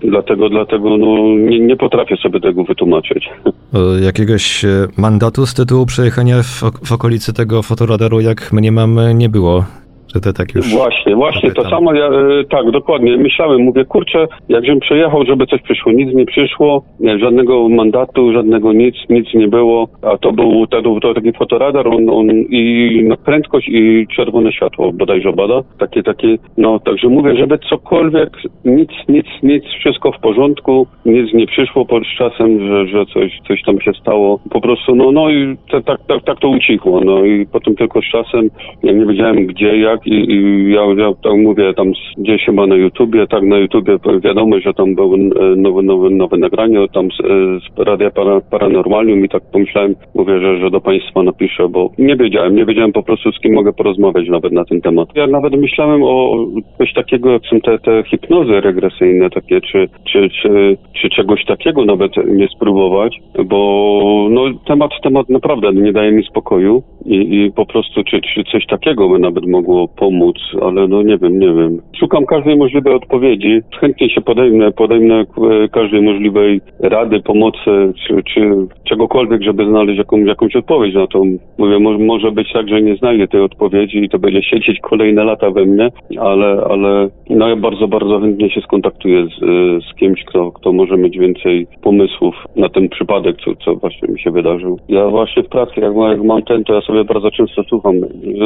Dlatego, 0.01 0.49
dlatego 0.49 0.97
no, 0.97 1.17
nie, 1.51 1.61
nie 1.61 1.77
potrafię 1.77 2.17
sobie 2.17 2.41
tego 2.41 2.65
wytłumaczyć. 2.65 3.29
Jakiegoś 4.07 4.65
e, 4.65 4.69
mandatu 4.97 5.47
z 5.47 5.55
tytułu 5.55 5.87
przejechania 5.87 6.43
w, 6.43 6.63
w 6.85 6.93
okolicy 6.93 7.33
tego 7.33 7.63
fotoradaru, 7.63 8.21
jak 8.21 8.53
mnie 8.53 8.73
mamy, 8.73 9.15
nie 9.15 9.29
było. 9.29 9.65
Czy 10.13 10.21
to 10.21 10.33
tak 10.33 10.55
już... 10.55 10.75
Właśnie, 10.75 11.17
właśnie, 11.17 11.51
to 11.51 11.71
samo, 11.71 11.95
ja, 11.95 12.07
e, 12.07 12.45
tak, 12.51 12.71
dokładnie. 12.71 13.17
Myślałem, 13.17 13.61
mówię, 13.61 13.85
kurczę, 13.85 14.27
jakżem 14.49 14.81
przejechał, 14.81 15.27
żeby 15.27 15.47
coś 15.47 15.63
przyszło. 15.63 15.93
Nic 15.93 16.15
nie 16.15 16.27
przyszło, 16.27 16.83
nie, 17.01 17.19
żadnego 17.19 17.69
mandatu, 17.69 18.33
żadnego 18.33 18.73
nic, 18.73 18.95
nic 19.11 19.35
nie 19.35 19.49
było. 19.49 19.89
A 20.03 20.19
to 20.19 20.33
był, 20.33 20.67
to 20.67 20.83
to 21.01 21.15
taki 21.15 21.33
fotoradar 21.33 21.89
on, 21.89 22.11
on, 22.11 22.31
i 22.31 23.05
no, 23.09 23.17
prędkość 23.17 23.69
i 23.69 24.07
czerwone 24.17 24.53
światło 24.53 24.93
bodajże 24.93 25.33
bada. 25.33 25.63
Takie, 25.79 26.03
takie, 26.03 26.37
no, 26.57 26.79
także 26.79 27.09
mówię, 27.09 27.37
żeby 27.37 27.59
cokolwiek, 27.59 28.31
nic, 28.65 28.91
nic, 29.09 29.27
nic, 29.43 29.65
wszystko 29.65 30.13
w 30.13 30.21
porządku, 30.21 30.87
nic 31.07 31.35
nie 31.35 31.47
przyszło 31.47 31.85
pod 31.85 32.03
czasem, 32.19 32.69
że, 32.69 32.87
że 32.87 33.07
coś, 33.07 33.41
coś 33.49 33.63
tam 33.63 33.81
się 33.81 33.93
stało. 34.01 34.41
Po 34.51 34.61
prostu, 34.61 34.95
no, 34.95 35.13
no 35.13 35.31
i 35.31 35.57
tak, 35.71 35.85
tak, 35.85 36.01
tak, 36.09 36.25
tak 36.25 36.41
to 36.41 36.49
ucichło, 36.49 37.01
no 37.05 37.25
i 37.25 37.47
potem 37.47 37.77
tylko 37.77 38.01
z 38.03 38.05
czasem, 38.05 38.51
ja 38.83 38.93
nie 38.93 39.07
wiedziałem 39.07 39.47
gdzie, 39.47 39.79
jak, 39.79 40.00
tak 40.01 40.07
i, 40.07 40.33
i 40.33 40.73
ja, 40.73 40.83
ja 40.83 41.35
mówię 41.37 41.75
tam 41.75 41.93
gdzieś 42.19 42.45
chyba 42.45 42.67
na 42.67 42.77
YouTubie, 42.77 43.27
tak 43.27 43.43
na 43.43 43.59
YouTubie 43.59 43.99
wiadomo, 44.25 44.61
że 44.61 44.75
tam 44.75 44.95
było 44.95 45.17
e, 45.17 45.19
nowe, 45.57 45.83
nowe, 45.83 46.11
nowe 46.11 46.37
nagranie 46.37 46.89
tam 46.93 47.09
z, 47.11 47.21
e, 47.21 47.25
z 47.61 47.79
Radia 47.79 48.11
para, 48.11 48.41
Paranormalium 48.41 49.25
i 49.25 49.29
tak 49.29 49.43
pomyślałem, 49.53 49.95
mówię, 50.15 50.41
że, 50.41 50.59
że 50.61 50.71
do 50.71 50.81
Państwa 50.81 51.23
napiszę, 51.23 51.69
bo 51.69 51.91
nie 51.99 52.17
wiedziałem, 52.17 52.57
nie 52.57 52.65
wiedziałem 52.65 52.93
po 52.93 53.03
prostu 53.03 53.33
z 53.33 53.41
kim 53.41 53.55
mogę 53.55 53.73
porozmawiać 53.73 54.29
nawet 54.29 54.53
na 54.53 54.65
ten 54.65 54.81
temat. 54.81 55.09
Ja 55.15 55.27
nawet 55.27 55.53
myślałem 55.53 56.03
o 56.03 56.47
coś 56.79 56.93
takiego, 56.93 57.31
jak 57.31 57.43
są 57.47 57.61
te, 57.61 57.79
te 57.79 58.03
hipnozy 58.03 58.61
regresyjne 58.61 59.31
takie, 59.31 59.61
czy, 59.61 59.89
czy, 60.13 60.29
czy, 60.43 60.77
czy 61.03 61.09
czegoś 61.11 61.45
takiego 61.45 61.85
nawet 61.85 62.13
nie 62.27 62.49
spróbować, 62.49 63.17
bo 63.45 64.29
no 64.31 64.45
temat, 64.67 64.91
temat 65.03 65.29
naprawdę 65.29 65.73
nie 65.73 65.93
daje 65.93 66.13
mi 66.13 66.25
spokoju 66.25 66.83
i, 67.07 67.15
i 67.15 67.53
po 67.53 67.67
prostu 67.67 68.05
czy, 68.05 68.21
czy 68.21 68.45
coś 68.53 68.67
takiego 68.67 69.09
by 69.09 69.19
nawet 69.19 69.47
mogło 69.47 69.90
pomóc, 69.97 70.37
ale 70.63 70.89
no 70.89 71.03
nie 71.03 71.19
wiem, 71.19 71.39
nie 71.39 71.55
wiem. 71.55 71.81
Szukam 72.01 72.27
każdej 72.27 72.57
możliwej 72.57 72.95
odpowiedzi. 72.95 73.61
Chętnie 73.81 74.11
się 74.11 74.21
podejmę, 74.21 74.73
podejmę 74.73 75.15
e, 75.15 75.69
każdej 75.69 76.03
możliwej 76.03 76.61
rady, 76.81 77.21
pomocy, 77.21 77.93
czy, 78.07 78.23
czy 78.35 78.41
czegokolwiek, 78.85 79.43
żeby 79.43 79.65
znaleźć 79.65 79.99
jakąś, 79.99 80.27
jakąś 80.27 80.57
odpowiedź 80.57 80.95
na 80.95 81.07
to. 81.07 81.23
Mówię, 81.59 81.79
może, 81.99 82.33
być 82.33 82.53
tak, 82.53 82.69
że 82.69 82.83
nie 82.83 82.97
znajdę 82.97 83.29
tej 83.29 83.41
odpowiedzi 83.41 83.99
i 83.99 84.09
to 84.09 84.19
będzie 84.19 84.43
siedzieć 84.43 84.81
kolejne 84.81 85.25
lata 85.25 85.51
we 85.51 85.65
mnie, 85.65 85.89
ale, 86.19 86.65
ale 86.71 87.09
no 87.31 87.49
ja 87.49 87.57
bardzo, 87.57 87.89
bardzo 87.89 88.21
chętnie 88.21 88.51
się 88.51 88.61
skontaktuję 88.61 89.27
z, 89.27 89.43
e, 89.43 89.47
z 89.91 89.95
kimś, 89.95 90.25
kto, 90.25 90.53
kto 90.53 90.73
może 90.73 90.97
mieć 90.97 91.19
więcej 91.19 91.67
pomysłów 91.83 92.35
na 92.57 92.69
ten 92.69 92.89
przypadek, 92.89 93.37
co, 93.45 93.57
co 93.65 93.75
właśnie 93.75 94.09
mi 94.09 94.21
się 94.21 94.31
wydarzył. 94.31 94.79
Ja 94.89 95.09
właśnie 95.09 95.43
w 95.43 95.49
pracy, 95.49 95.73
jak, 95.77 95.95
jak 96.11 96.23
mam 96.23 96.43
ten, 96.43 96.65
to 96.65 96.75
ja 96.75 96.81
sobie 96.81 97.05
bardzo 97.05 97.31
często 97.31 97.63
słucham 97.63 97.95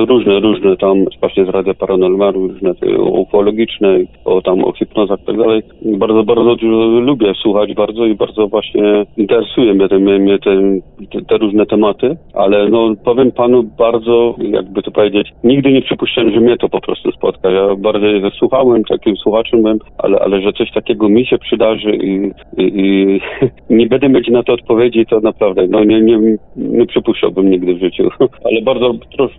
różne, 0.09 0.41
różne 0.41 0.77
tam 0.77 1.05
właśnie 1.35 1.53
z 1.53 1.55
Radia 1.55 1.75
Paranormalu, 1.75 2.49
różne 2.49 2.75
ufologiczne, 2.99 3.99
o 4.25 4.43
tam 4.43 4.65
o 4.65 4.73
hipnozach 4.73 5.21
i 5.23 5.27
tak 5.27 5.37
dalej. 5.37 5.63
Bardzo, 5.83 6.23
bardzo 6.23 6.57
lubię 7.01 7.33
słuchać 7.43 7.75
bardzo 7.75 8.07
i 8.07 8.15
bardzo 8.15 8.49
właśnie 8.49 9.07
interesuje 9.17 9.75
mnie 9.75 9.89
te, 9.89 9.99
mnie 9.99 10.39
te, 10.39 10.51
te, 11.13 11.25
te 11.25 11.39
różne 11.39 11.67
tematy, 11.67 12.17
ale 12.35 12.69
no 12.69 12.95
powiem 13.05 13.33
panu 13.33 13.63
bardzo, 13.63 14.35
jakby 14.39 14.83
to 14.83 14.91
powiedzieć, 14.91 15.29
nigdy 15.45 15.73
nie 15.73 15.83
przypuszczałem, 15.83 16.35
że 16.35 16.41
mnie 16.41 16.57
to 16.57 16.69
po 16.69 16.81
prostu 16.81 17.13
spotka. 17.13 17.51
Ja 17.51 17.77
bardziej 17.77 18.23
słuchałem, 18.39 18.85
takim 18.85 19.17
słuchaczem 19.17 19.63
byłem, 19.63 19.79
ale, 19.99 20.19
ale 20.19 20.41
że 20.41 20.53
coś 20.53 20.73
takiego 20.73 21.09
mi 21.09 21.27
się 21.27 21.39
przydarzy 21.39 21.97
i, 21.97 22.31
i, 22.59 22.65
i 22.75 23.21
nie 23.79 23.87
będę 23.87 24.09
mieć 24.09 24.29
na 24.29 24.43
to 24.43 24.53
odpowiedzi, 24.53 25.07
to 25.07 25.21
naprawdę, 25.21 25.67
no 25.67 25.85
nie, 25.85 26.01
nie, 26.01 26.19
nie 26.57 26.87
przypuszczałbym 26.87 27.51
nigdy 27.51 27.75
w 27.75 27.81
życiu. 27.81 28.09
Ale 28.47 28.63
bardzo 28.63 28.95
trosz, 29.17 29.33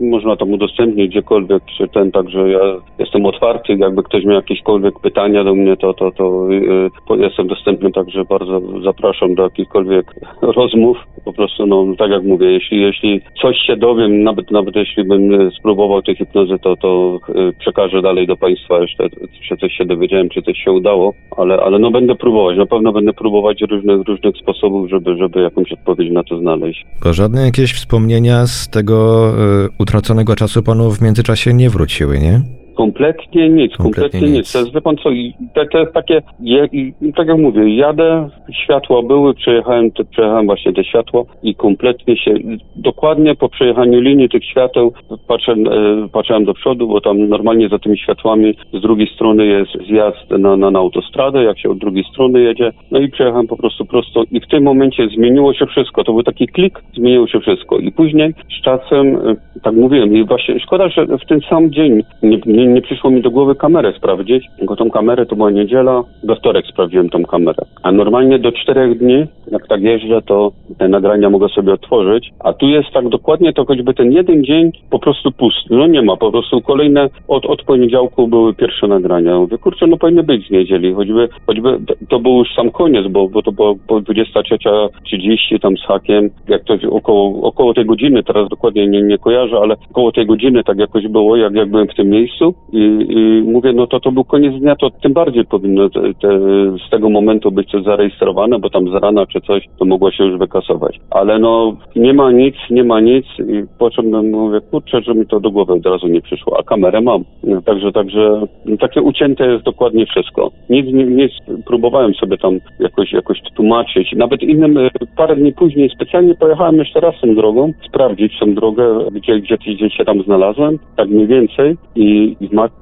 można 0.00 0.36
tam 0.36 0.52
udostępnić 0.52 1.14
gdziekolwiek, 1.26 1.62
czy 1.78 1.88
ten, 1.88 2.12
także 2.12 2.48
ja 2.50 2.60
jestem 2.98 3.26
otwarty, 3.26 3.76
jakby 3.78 4.02
ktoś 4.02 4.24
miał 4.24 4.36
jakiekolwiek 4.36 5.00
pytania 5.00 5.44
do 5.44 5.54
mnie, 5.54 5.76
to, 5.76 5.94
to, 5.94 6.10
to 6.10 6.48
yy, 6.50 6.90
jestem 7.18 7.46
dostępny, 7.46 7.92
także 7.92 8.24
bardzo 8.24 8.60
zapraszam 8.84 9.34
do 9.34 9.42
jakichkolwiek 9.42 10.14
rozmów. 10.56 10.96
Po 11.24 11.32
prostu, 11.32 11.66
no, 11.66 11.86
tak 11.98 12.10
jak 12.10 12.22
mówię, 12.22 12.46
jeśli, 12.46 12.80
jeśli 12.80 13.20
coś 13.42 13.56
się 13.66 13.76
dowiem, 13.76 14.22
nawet, 14.22 14.50
nawet 14.50 14.76
jeśli 14.76 15.04
bym 15.04 15.50
spróbował 15.58 16.02
tej 16.02 16.16
hipnozy, 16.16 16.58
to, 16.58 16.76
to 16.76 17.18
yy, 17.34 17.52
przekażę 17.52 18.02
dalej 18.02 18.26
do 18.26 18.36
Państwa 18.36 18.80
jeszcze, 18.80 19.08
czy 19.48 19.56
coś 19.56 19.72
się 19.72 19.84
dowiedziałem, 19.84 20.28
czy 20.28 20.42
coś 20.42 20.58
się 20.58 20.72
udało, 20.72 21.14
ale, 21.36 21.56
ale 21.56 21.78
no 21.78 21.90
będę 21.90 22.14
próbować, 22.14 22.56
na 22.56 22.66
pewno 22.66 22.92
będę 22.92 23.12
próbować 23.12 23.60
różnych, 23.70 24.08
różnych 24.08 24.36
sposobów, 24.36 24.90
żeby, 24.90 25.16
żeby 25.16 25.42
jakąś 25.42 25.72
odpowiedź 25.72 26.12
na 26.12 26.24
to 26.24 26.38
znaleźć. 26.38 26.86
To 27.02 27.12
żadne 27.12 27.42
jakieś 27.42 27.72
wspomnienia 27.72 28.46
z 28.46 28.70
tego 28.70 29.30
y, 29.64 29.68
utraconego 29.78 30.36
czasu 30.36 30.62
panu 30.62 30.90
w 30.90 31.00
międzyczasie 31.16 31.54
nie 31.54 31.70
wróciły, 31.70 32.18
nie? 32.18 32.42
Kompletnie 32.76 33.48
nic, 33.48 33.76
kompletnie, 33.76 34.10
kompletnie 34.10 34.38
nic. 34.38 34.52
To 34.52 34.58
jest, 34.58 34.74
wie 34.74 34.80
pan 34.80 34.96
co, 34.96 35.10
to, 35.54 35.64
to 35.72 35.78
jest 35.78 35.92
takie, 35.92 36.22
je, 36.40 36.68
tak 37.16 37.28
jak 37.28 37.38
mówię, 37.38 37.76
jadę, 37.76 38.28
światła 38.64 39.02
były, 39.02 39.34
przejechałem, 39.34 39.90
przejechałem 40.10 40.46
właśnie 40.46 40.72
te 40.72 40.84
światła 40.84 41.22
i 41.42 41.54
kompletnie 41.54 42.16
się, 42.16 42.34
dokładnie 42.76 43.34
po 43.34 43.48
przejechaniu 43.48 44.00
linii 44.00 44.28
tych 44.28 44.44
świateł 44.44 44.92
patrzę, 45.28 45.52
e, 45.52 46.08
patrzyłem 46.12 46.44
do 46.44 46.54
przodu, 46.54 46.88
bo 46.88 47.00
tam 47.00 47.28
normalnie 47.28 47.68
za 47.68 47.78
tymi 47.78 47.98
światłami 47.98 48.54
z 48.72 48.80
drugiej 48.80 49.08
strony 49.14 49.46
jest 49.46 49.88
zjazd 49.88 50.30
na, 50.30 50.56
na, 50.56 50.70
na 50.70 50.78
autostradę, 50.78 51.44
jak 51.44 51.58
się 51.58 51.70
od 51.70 51.78
drugiej 51.78 52.04
strony 52.04 52.40
jedzie, 52.40 52.72
no 52.90 52.98
i 52.98 53.08
przejechałem 53.08 53.46
po 53.46 53.56
prostu 53.56 53.84
prosto 53.84 54.22
i 54.30 54.40
w 54.40 54.46
tym 54.46 54.62
momencie 54.62 55.08
zmieniło 55.08 55.54
się 55.54 55.66
wszystko, 55.66 56.04
to 56.04 56.12
był 56.12 56.22
taki 56.22 56.46
klik, 56.48 56.82
zmieniło 56.94 57.26
się 57.26 57.40
wszystko. 57.40 57.78
I 57.78 57.92
później 57.92 58.34
z 58.58 58.62
czasem, 58.62 59.16
e, 59.16 59.60
tak 59.62 59.74
mówiłem, 59.74 60.16
i 60.16 60.24
właśnie 60.24 60.60
szkoda, 60.60 60.88
że 60.88 61.06
w 61.06 61.26
ten 61.28 61.40
sam 61.50 61.70
dzień 61.70 62.02
nie, 62.22 62.38
nie 62.46 62.65
nie 62.74 62.82
przyszło 62.82 63.10
mi 63.10 63.22
do 63.22 63.30
głowy 63.30 63.54
kamerę 63.54 63.92
sprawdzić, 63.96 64.46
bo 64.66 64.76
tą 64.76 64.90
kamerę 64.90 65.26
to 65.26 65.36
była 65.36 65.50
niedziela, 65.50 66.02
we 66.24 66.36
wtorek 66.36 66.66
sprawdziłem 66.66 67.08
tą 67.10 67.24
kamerę. 67.24 67.64
A 67.82 67.92
normalnie 67.92 68.38
do 68.38 68.52
czterech 68.52 68.98
dni, 68.98 69.26
jak 69.52 69.68
tak 69.68 69.82
jeżdżę, 69.82 70.22
to 70.22 70.52
te 70.78 70.88
nagrania 70.88 71.30
mogę 71.30 71.48
sobie 71.48 71.72
otworzyć. 71.72 72.30
A 72.40 72.52
tu 72.52 72.68
jest 72.68 72.90
tak 72.90 73.08
dokładnie, 73.08 73.52
to 73.52 73.64
choćby 73.64 73.94
ten 73.94 74.12
jeden 74.12 74.44
dzień 74.44 74.72
po 74.90 74.98
prostu 74.98 75.32
pusty. 75.32 75.74
No 75.74 75.86
nie 75.86 76.02
ma, 76.02 76.16
po 76.16 76.30
prostu 76.30 76.60
kolejne, 76.60 77.08
od, 77.28 77.46
od 77.46 77.62
poniedziałku 77.62 78.28
były 78.28 78.54
pierwsze 78.54 78.86
nagrania. 78.86 79.38
Mówię, 79.38 79.58
kurczę, 79.58 79.86
no 79.86 79.96
powinny 79.96 80.22
być 80.22 80.48
z 80.48 80.50
niedzieli, 80.50 80.94
choćby, 80.94 81.28
choćby 81.46 81.78
to 82.08 82.18
był 82.18 82.38
już 82.38 82.54
sam 82.54 82.70
koniec, 82.70 83.06
bo, 83.10 83.28
bo 83.28 83.42
to 83.42 83.52
było 83.52 83.74
po 83.86 84.00
23.30 84.00 85.60
tam 85.60 85.76
z 85.76 85.86
hakiem, 85.86 86.30
jak 86.48 86.64
to 86.64 86.74
około, 86.90 87.42
około 87.42 87.74
tej 87.74 87.86
godziny, 87.86 88.22
teraz 88.22 88.48
dokładnie 88.48 88.86
nie, 88.86 89.02
nie 89.02 89.18
kojarzę, 89.18 89.56
ale 89.56 89.76
około 89.90 90.12
tej 90.12 90.26
godziny 90.26 90.64
tak 90.64 90.78
jakoś 90.78 91.08
było, 91.08 91.36
jak, 91.36 91.54
jak 91.54 91.70
byłem 91.70 91.88
w 91.88 91.94
tym 91.94 92.10
miejscu 92.10 92.54
i, 92.72 93.06
i 93.08 93.42
mówię, 93.42 93.72
no 93.72 93.86
to 93.86 94.00
to 94.00 94.12
był 94.12 94.24
koniec 94.24 94.60
dnia, 94.60 94.76
to 94.76 94.90
tym 94.90 95.12
bardziej 95.12 95.44
powinno 95.44 95.90
te, 95.90 96.00
te, 96.00 96.40
z 96.86 96.90
tego 96.90 97.10
momentu 97.10 97.52
być 97.52 97.70
coś 97.70 97.84
zarejestrowane, 97.84 98.58
bo 98.58 98.70
tam 98.70 98.88
z 98.88 99.02
rana 99.02 99.26
czy 99.26 99.40
coś, 99.40 99.64
to 99.78 99.84
mogło 99.84 100.10
się 100.10 100.24
już 100.24 100.38
wykasować. 100.38 101.00
Ale 101.10 101.38
no 101.38 101.76
nie 101.96 102.14
ma 102.14 102.32
nic, 102.32 102.54
nie 102.70 102.84
ma 102.84 103.00
nic 103.00 103.26
i 103.38 103.64
po 103.78 103.90
czym 103.90 104.30
mówię, 104.30 104.60
kurczę, 104.70 105.02
że 105.02 105.14
mi 105.14 105.26
to 105.26 105.40
do 105.40 105.50
głowy 105.50 105.72
od 105.72 105.86
razu 105.86 106.08
nie 106.08 106.20
przyszło, 106.20 106.58
a 106.58 106.62
kamerę 106.62 107.00
mam. 107.00 107.24
Także, 107.64 107.92
także 107.92 108.46
no, 108.64 108.76
takie 108.76 109.02
ucięte 109.02 109.46
jest 109.46 109.64
dokładnie 109.64 110.06
wszystko. 110.06 110.50
Nic, 110.70 110.86
nic 110.92 111.32
próbowałem 111.66 112.14
sobie 112.14 112.38
tam 112.38 112.58
jakoś, 112.80 113.12
jakoś 113.12 113.38
tłumaczyć. 113.56 114.12
Nawet 114.16 114.42
innym, 114.42 114.78
e, 114.78 114.90
parę 115.16 115.36
dni 115.36 115.52
później 115.52 115.90
specjalnie 115.90 116.34
pojechałem 116.34 116.76
jeszcze 116.76 117.00
raz 117.00 117.14
tą 117.20 117.34
drogą, 117.34 117.72
sprawdzić 117.88 118.38
tą 118.40 118.54
drogę, 118.54 118.98
gdzie, 119.12 119.40
gdzie, 119.40 119.56
gdzie 119.56 119.90
się 119.90 120.04
tam 120.04 120.22
znalazłem, 120.22 120.78
tak 120.96 121.08
mniej 121.08 121.26
więcej 121.26 121.76
i 121.96 122.36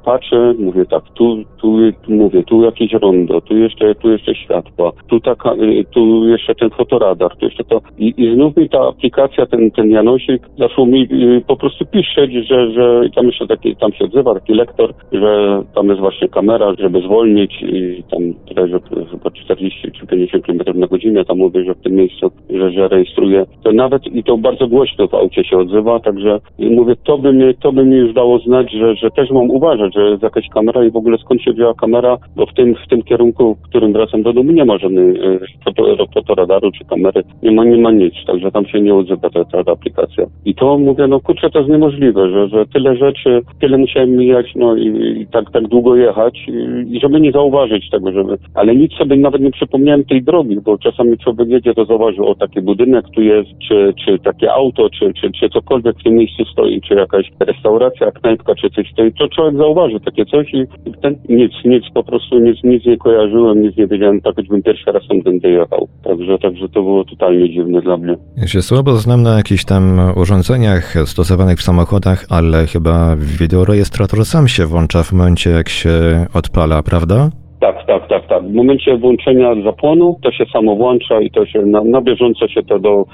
patrzę, 0.05 0.55
mówię 0.59 0.85
tak, 0.87 1.03
tu, 1.15 1.37
tu, 1.61 1.79
tu 2.03 2.13
mówię, 2.13 2.43
tu 2.43 2.63
jakieś 2.63 2.93
rondo, 2.93 3.41
tu 3.41 3.57
jeszcze, 3.57 3.95
tu 3.95 4.11
jeszcze 4.11 4.35
światła, 4.35 4.93
tu 5.09 5.21
taka, 5.21 5.53
y, 5.55 5.85
tu 5.91 6.29
jeszcze 6.29 6.55
ten 6.55 6.71
fotoradar, 6.71 7.37
to 7.37 7.47
jeszcze 7.47 7.65
to. 7.65 7.81
I, 7.99 8.15
i 8.17 8.35
znów 8.35 8.57
mi 8.57 8.69
ta 8.69 8.81
aplikacja, 8.81 9.47
ten, 9.47 9.71
ten 9.71 9.91
Janosik 9.91 10.43
zaczął 10.59 10.87
mi 10.87 11.03
y, 11.03 11.43
po 11.47 11.57
prostu 11.57 11.87
pisać, 11.87 12.33
że, 12.33 12.73
że 12.73 13.03
tam 13.15 13.27
jeszcze 13.27 13.47
taki, 13.47 13.77
tam 13.77 13.93
się 13.93 14.05
odzywa 14.05 14.35
taki 14.35 14.55
lektor, 14.55 14.95
że 15.13 15.63
tam 15.75 15.89
jest 15.89 16.01
właśnie 16.01 16.29
kamera, 16.29 16.75
żeby 16.79 17.01
zwolnić 17.01 17.63
i 17.63 18.03
tam 18.11 18.35
że 18.69 18.81
chyba 19.11 19.31
40 19.31 19.93
czy 19.93 20.07
50 20.07 20.47
km 20.47 20.59
na 20.75 20.87
godzinę, 20.87 21.25
tam 21.25 21.39
mówię, 21.39 21.65
że 21.65 21.75
w 21.75 21.83
tym 21.83 21.93
miejscu, 21.93 22.31
że, 22.51 22.73
że 22.73 22.89
rejestruje, 22.89 23.47
to 23.65 23.73
nawet 23.73 24.07
i 24.07 24.25
to 24.25 24.39
bardzo 24.39 24.67
głośno 24.67 25.09
w 25.09 25.15
aucie 25.15 25.45
się 25.45 25.59
odzywa, 25.59 26.01
także 26.01 26.41
mówię, 26.59 26.95
to 27.05 27.19
by 27.19 27.33
mi, 27.33 27.55
to 27.55 27.73
by 27.73 27.85
mi 27.85 27.97
już 27.97 28.15
dało 28.15 28.39
znać, 28.39 28.73
że, 28.73 28.97
że 28.97 29.11
też 29.11 29.31
mam 29.31 29.51
uważać, 29.55 29.95
że 29.95 30.11
jest 30.11 30.23
jakaś 30.23 30.49
kamera 30.49 30.85
i 30.85 30.91
w 30.91 30.97
ogóle 30.97 31.19
skąd 31.19 31.43
się 31.43 31.53
wzięła 31.53 31.75
kamera, 31.75 32.19
bo 32.37 32.47
w 32.47 32.55
tym, 32.55 32.75
w 32.75 32.89
tym 32.89 33.03
kierunku, 33.03 33.55
w 33.55 33.69
którym 33.69 33.93
wracam 33.93 34.23
do 34.23 34.33
domu 34.33 34.53
nie 34.53 34.65
ma 34.65 34.79
żadnej 34.79 35.17
e, 35.17 35.39
foto, 35.65 36.07
fotoradaru 36.15 36.73
czy 36.73 36.85
kamery, 36.85 37.23
nie 37.43 37.51
ma, 37.51 37.65
nie 37.65 37.77
ma 37.77 37.91
nic, 37.91 38.15
także 38.27 38.51
tam 38.51 38.67
się 38.67 38.81
nie 38.81 38.95
odzywa 38.95 39.31
ta, 39.31 39.45
ta, 39.45 39.65
ta 39.65 39.73
aplikacja. 39.73 40.27
I 40.45 40.55
to 40.55 40.79
mówię, 40.79 41.07
no 41.07 41.21
kurczę, 41.21 41.51
to 41.51 41.59
jest 41.59 41.71
niemożliwe, 41.71 42.31
że, 42.31 42.49
że 42.49 42.67
tyle 42.67 42.97
rzeczy, 42.97 43.43
tyle 43.61 43.79
musiałem 43.79 44.11
mijać, 44.17 44.47
no 44.57 44.77
i, 44.77 44.87
i 45.21 45.27
tak, 45.27 45.51
tak 45.51 45.69
długo 45.69 45.97
jechać 45.97 46.39
i, 46.49 46.97
i 46.97 47.01
żeby 47.01 47.21
nie 47.21 47.33
zauważyć 47.33 47.91
tego, 47.91 48.13
żeby, 48.13 48.39
ale 48.55 48.77
nic 48.77 48.93
sobie 48.93 49.17
nawet 49.17 49.43
nie 49.43 49.51
przypomniałem 49.51 50.05
tej 50.05 50.23
drogi, 50.23 50.61
bo 50.61 50.79
czasami 50.79 51.19
człowiek 51.19 51.49
jedzie, 51.49 51.75
to 51.75 51.85
zauważył, 51.85 52.27
o 52.27 52.35
taki 52.35 52.61
budynek 52.61 53.05
tu 53.15 53.23
jest, 53.23 53.51
czy, 53.69 53.95
czy 54.05 54.19
takie 54.19 54.53
auto, 54.53 54.91
czy, 54.91 55.13
czy, 55.21 55.31
czy 55.41 55.49
cokolwiek 55.49 55.99
w 55.99 56.03
tym 56.03 56.15
miejscu 56.15 56.45
stoi, 56.45 56.81
czy 56.81 56.95
jakaś 56.95 57.31
restauracja, 57.41 58.11
knajpka, 58.11 58.55
czy 58.55 58.71
coś, 58.71 58.93
to, 58.97 59.03
to 59.19 59.29
człowiek 59.35 59.57
zauważy 59.57 60.01
takie 60.01 60.27
coś 60.27 60.55
i 60.55 60.67
ten, 61.03 61.17
nic, 61.29 61.53
nic, 61.65 61.85
po 61.95 62.05
prostu 62.05 62.39
nic, 62.39 62.57
nic 62.65 62.87
nie 62.87 62.97
kojarzyłem, 62.97 63.63
nic 63.63 63.77
nie 63.77 63.87
wiedziałem, 63.87 64.21
tak 64.21 64.37
choćbym 64.37 64.63
pierwszy 64.63 64.93
raz 64.93 65.03
tam 65.09 65.23
tędy 65.23 65.51
jechał. 65.51 65.89
Także, 66.05 66.39
także 66.39 66.69
to 66.69 66.83
było 66.83 67.05
totalnie 67.05 67.51
dziwne 67.51 67.81
dla 67.81 67.97
mnie. 67.97 68.17
Ja 68.37 68.47
się 68.47 68.63
słabo 68.63 68.93
znam 68.93 69.23
na 69.23 69.37
jakichś 69.37 69.65
tam 69.65 70.01
urządzeniach 70.17 70.95
stosowanych 71.07 71.59
w 71.59 71.63
samochodach, 71.63 72.27
ale 72.31 72.67
chyba 72.67 73.17
wideorejestrator 73.17 74.25
sam 74.25 74.49
się 74.49 74.67
włącza 74.67 75.03
w 75.03 75.13
momencie, 75.13 75.51
jak 75.51 75.69
się 75.69 75.91
odpala, 76.35 76.83
prawda? 76.83 77.31
Tak, 77.65 77.87
tak, 77.87 78.09
tak, 78.09 78.27
tak. 78.27 78.43
W 78.45 78.55
momencie 78.55 78.97
włączenia 78.97 79.55
zapłonu 79.65 80.17
to 80.23 80.33
się 80.33 80.45
samo 80.53 80.77
włącza 80.77 81.21
i 81.21 81.31
to 81.31 81.47
się 81.47 81.67
na, 81.67 81.85
na 81.85 82.01
bieżąco 82.01 82.49
się 82.49 82.63
to 82.63 82.79
do, 82.79 83.05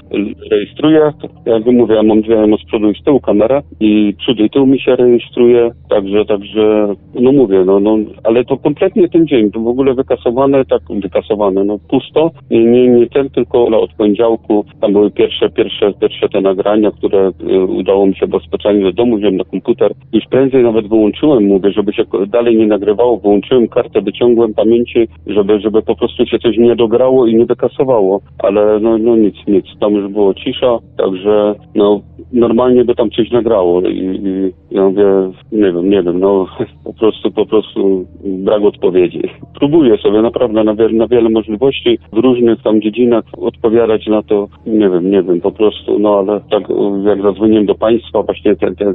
rejestruje. 0.51 1.11
Jak 1.45 1.65
mówię, 1.65 1.95
ja 1.95 2.03
mam 2.03 2.21
dwie 2.21 2.35
z 2.63 2.65
przodu 2.65 2.91
i 2.91 2.99
z 2.99 3.03
tyłu 3.03 3.19
kamerę 3.19 3.61
i 3.79 4.13
przód 4.17 4.39
i 4.39 4.49
tył 4.49 4.65
mi 4.65 4.79
się 4.79 4.95
rejestruje, 4.95 5.71
także, 5.89 6.25
także, 6.25 6.95
no 7.15 7.31
mówię, 7.31 7.63
no, 7.65 7.79
no, 7.79 7.97
ale 8.23 8.45
to 8.45 8.57
kompletnie 8.57 9.09
ten 9.09 9.27
dzień, 9.27 9.51
to 9.51 9.59
w 9.59 9.67
ogóle 9.67 9.93
wykasowane, 9.93 10.65
tak, 10.65 10.81
wykasowane, 10.89 11.63
no 11.63 11.77
pusto, 11.89 12.31
nie, 12.49 12.65
nie, 12.65 12.87
nie 12.87 13.07
ten, 13.07 13.29
tylko 13.29 13.65
od 13.65 13.93
poniedziałku, 13.93 14.65
tam 14.81 14.93
były 14.93 15.11
pierwsze, 15.11 15.49
pierwsze, 15.49 15.93
pierwsze 16.01 16.29
te 16.29 16.41
nagrania, 16.41 16.91
które 16.91 17.31
y, 17.51 17.59
udało 17.65 18.05
mi 18.05 18.15
się, 18.15 18.25
specjalnie 18.47 18.83
do 18.83 18.93
domu 18.93 19.17
wziąłem 19.17 19.37
na 19.37 19.43
komputer, 19.43 19.93
już 20.13 20.25
prędzej 20.25 20.63
nawet 20.63 20.87
wyłączyłem, 20.87 21.43
mówię, 21.43 21.71
żeby 21.71 21.93
się 21.93 22.03
dalej 22.27 22.57
nie 22.57 22.67
nagrywało, 22.67 23.17
wyłączyłem 23.17 23.67
kartę, 23.67 24.01
wyciągłem 24.01 24.40
pamięci, 24.47 25.07
żeby, 25.27 25.59
żeby 25.59 25.81
po 25.81 25.95
prostu 25.95 26.25
się 26.25 26.39
coś 26.39 26.57
nie 26.57 26.75
dograło 26.75 27.27
i 27.27 27.35
nie 27.35 27.45
wykasowało, 27.45 28.21
ale 28.39 28.79
no, 28.79 28.97
no 28.97 29.15
nic, 29.15 29.35
nic, 29.47 29.65
tam 29.79 29.93
już 29.93 30.11
było 30.11 30.33
cisza, 30.33 30.79
także 30.97 31.55
no 31.75 32.01
normalnie 32.33 32.85
by 32.85 32.95
tam 32.95 33.09
coś 33.09 33.31
nagrało. 33.31 33.81
I, 33.81 33.97
i 33.97 34.53
ja 34.71 34.83
mówię, 34.83 35.05
nie 35.51 35.73
wiem, 35.73 35.89
nie 35.89 36.03
wiem, 36.03 36.19
no 36.19 36.47
po 36.85 36.93
prostu, 36.93 37.31
po 37.31 37.45
prostu 37.45 38.05
brak 38.23 38.63
odpowiedzi. 38.63 39.21
Próbuję 39.59 39.97
sobie 39.97 40.21
naprawdę 40.21 40.63
na 40.63 40.75
wiele, 40.75 40.93
na 40.93 41.07
wiele 41.07 41.29
możliwości 41.29 41.99
w 42.13 42.17
różnych 42.17 42.61
tam 42.63 42.81
dziedzinach 42.81 43.23
odpowiadać 43.37 44.07
na 44.07 44.23
to, 44.23 44.47
nie 44.65 44.89
wiem, 44.89 45.11
nie 45.11 45.23
wiem, 45.23 45.41
po 45.41 45.51
prostu, 45.51 45.99
no 45.99 46.17
ale 46.17 46.41
tak 46.51 46.63
jak 47.05 47.21
zadzwoniłem 47.21 47.65
do 47.65 47.75
Państwa, 47.75 48.23
właśnie 48.23 48.55
te, 48.55 48.75
te, 48.75 48.93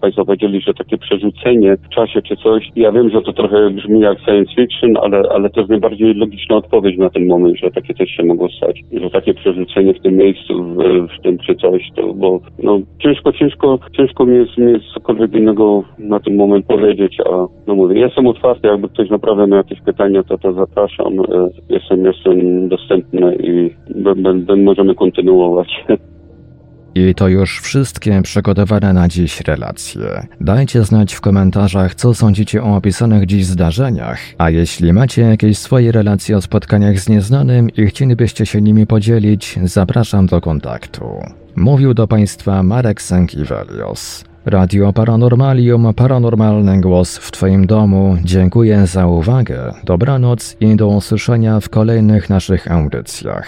Państwo 0.00 0.24
powiedzieli, 0.24 0.60
że 0.60 0.74
takie 0.74 0.98
przerzucenie 0.98 1.76
w 1.76 1.88
czasie 1.88 2.22
czy 2.22 2.36
coś, 2.36 2.68
ja 2.76 2.92
wiem, 2.92 3.10
że 3.10 3.22
to 3.22 3.32
trochę 3.32 3.70
brzmi 3.70 4.00
jak 4.00 4.20
science 4.20 4.51
fiction, 4.54 4.96
ale, 5.02 5.22
ale 5.30 5.50
to 5.50 5.60
jest 5.60 5.70
najbardziej 5.70 6.14
logiczna 6.14 6.56
odpowiedź 6.56 6.98
na 6.98 7.10
ten 7.10 7.26
moment, 7.26 7.58
że 7.58 7.70
takie 7.70 7.94
coś 7.94 8.10
się 8.10 8.24
mogło 8.24 8.48
stać, 8.48 8.80
że 8.92 9.10
takie 9.10 9.34
przerzucenie 9.34 9.94
w 9.94 10.00
tym 10.00 10.16
miejscu, 10.16 10.64
w, 10.64 10.76
w 11.18 11.22
tym 11.22 11.38
czy 11.38 11.54
coś, 11.54 11.82
to, 11.96 12.14
bo 12.14 12.40
no 12.62 12.80
ciężko, 12.98 13.32
ciężko, 13.32 13.78
ciężko 13.96 14.26
mi 14.26 14.36
jest, 14.36 14.58
mi 14.58 14.72
jest 14.72 14.84
cokolwiek 14.94 15.34
innego 15.34 15.84
na 15.98 16.20
ten 16.20 16.36
moment 16.36 16.66
powiedzieć, 16.66 17.16
a 17.20 17.46
no 17.66 17.74
mówię, 17.74 18.00
jestem 18.00 18.26
otwarty, 18.26 18.68
jakby 18.68 18.88
ktoś 18.88 19.10
naprawdę 19.10 19.46
miał 19.46 19.56
jakieś 19.56 19.80
pytania, 19.80 20.22
to 20.22 20.38
to 20.38 20.52
zapraszam, 20.52 21.20
e, 21.20 21.48
jestem, 21.68 22.04
jestem 22.04 22.68
dostępny 22.68 23.36
i 23.36 23.70
możemy 24.56 24.94
kontynuować. 24.94 25.84
I 26.94 27.14
to 27.14 27.28
już 27.28 27.60
wszystkie 27.60 28.22
przygotowane 28.22 28.92
na 28.92 29.08
dziś 29.08 29.40
relacje. 29.40 30.26
Dajcie 30.40 30.84
znać 30.84 31.14
w 31.14 31.20
komentarzach, 31.20 31.94
co 31.94 32.14
sądzicie 32.14 32.62
o 32.62 32.76
opisanych 32.76 33.26
dziś 33.26 33.46
zdarzeniach, 33.46 34.18
a 34.38 34.50
jeśli 34.50 34.92
macie 34.92 35.22
jakieś 35.22 35.58
swoje 35.58 35.92
relacje 35.92 36.36
o 36.36 36.40
spotkaniach 36.40 36.98
z 36.98 37.08
nieznanym 37.08 37.70
i 37.70 37.86
chcielibyście 37.86 38.46
się 38.46 38.62
nimi 38.62 38.86
podzielić, 38.86 39.58
zapraszam 39.64 40.26
do 40.26 40.40
kontaktu. 40.40 41.04
Mówił 41.56 41.94
do 41.94 42.06
Państwa 42.06 42.62
Marek 42.62 43.02
Sankiewelios. 43.02 44.24
Radio 44.46 44.92
Paranormalium, 44.92 45.94
paranormalny 45.94 46.80
głos 46.80 47.16
w 47.16 47.30
Twoim 47.30 47.66
domu. 47.66 48.16
Dziękuję 48.24 48.86
za 48.86 49.06
uwagę, 49.06 49.74
dobranoc 49.84 50.56
i 50.60 50.76
do 50.76 50.88
usłyszenia 50.88 51.60
w 51.60 51.68
kolejnych 51.68 52.30
naszych 52.30 52.70
audycjach. 52.70 53.46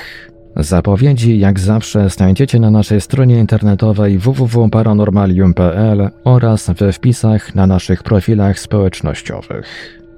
Zapowiedzi 0.57 1.39
jak 1.39 1.61
zawsze 1.61 2.11
znajdziecie 2.11 2.61
na 2.61 2.71
naszej 2.71 3.01
stronie 3.01 3.39
internetowej 3.39 4.19
www.paranormalium.pl 4.19 6.11
oraz 6.25 6.71
we 6.71 6.93
wpisach 6.93 7.55
na 7.55 7.67
naszych 7.67 8.03
profilach 8.03 8.59
społecznościowych. 8.59 9.67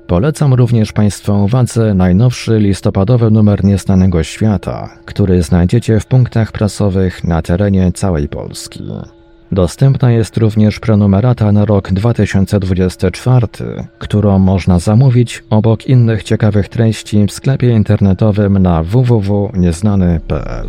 Polecam 0.06 0.54
również 0.54 0.92
Państwu 0.92 1.44
uwadze 1.44 1.94
najnowszy 1.94 2.58
listopadowy 2.58 3.30
numer 3.30 3.64
Nieznanego 3.64 4.22
Świata, 4.22 4.88
który 5.04 5.42
znajdziecie 5.42 6.00
w 6.00 6.06
punktach 6.06 6.52
prasowych 6.52 7.24
na 7.24 7.42
terenie 7.42 7.92
całej 7.92 8.28
Polski. 8.28 8.84
Dostępna 9.52 10.12
jest 10.12 10.36
również 10.36 10.81
prenumerata 10.81 11.52
na 11.52 11.64
rok 11.64 11.93
2024, 11.93 13.47
którą 13.98 14.39
można 14.39 14.78
zamówić 14.78 15.44
obok 15.51 15.86
innych 15.86 16.23
ciekawych 16.23 16.68
treści 16.68 17.27
w 17.27 17.32
sklepie 17.32 17.70
internetowym 17.70 18.59
na 18.59 18.82
www.nieznany.pl. 18.82 20.68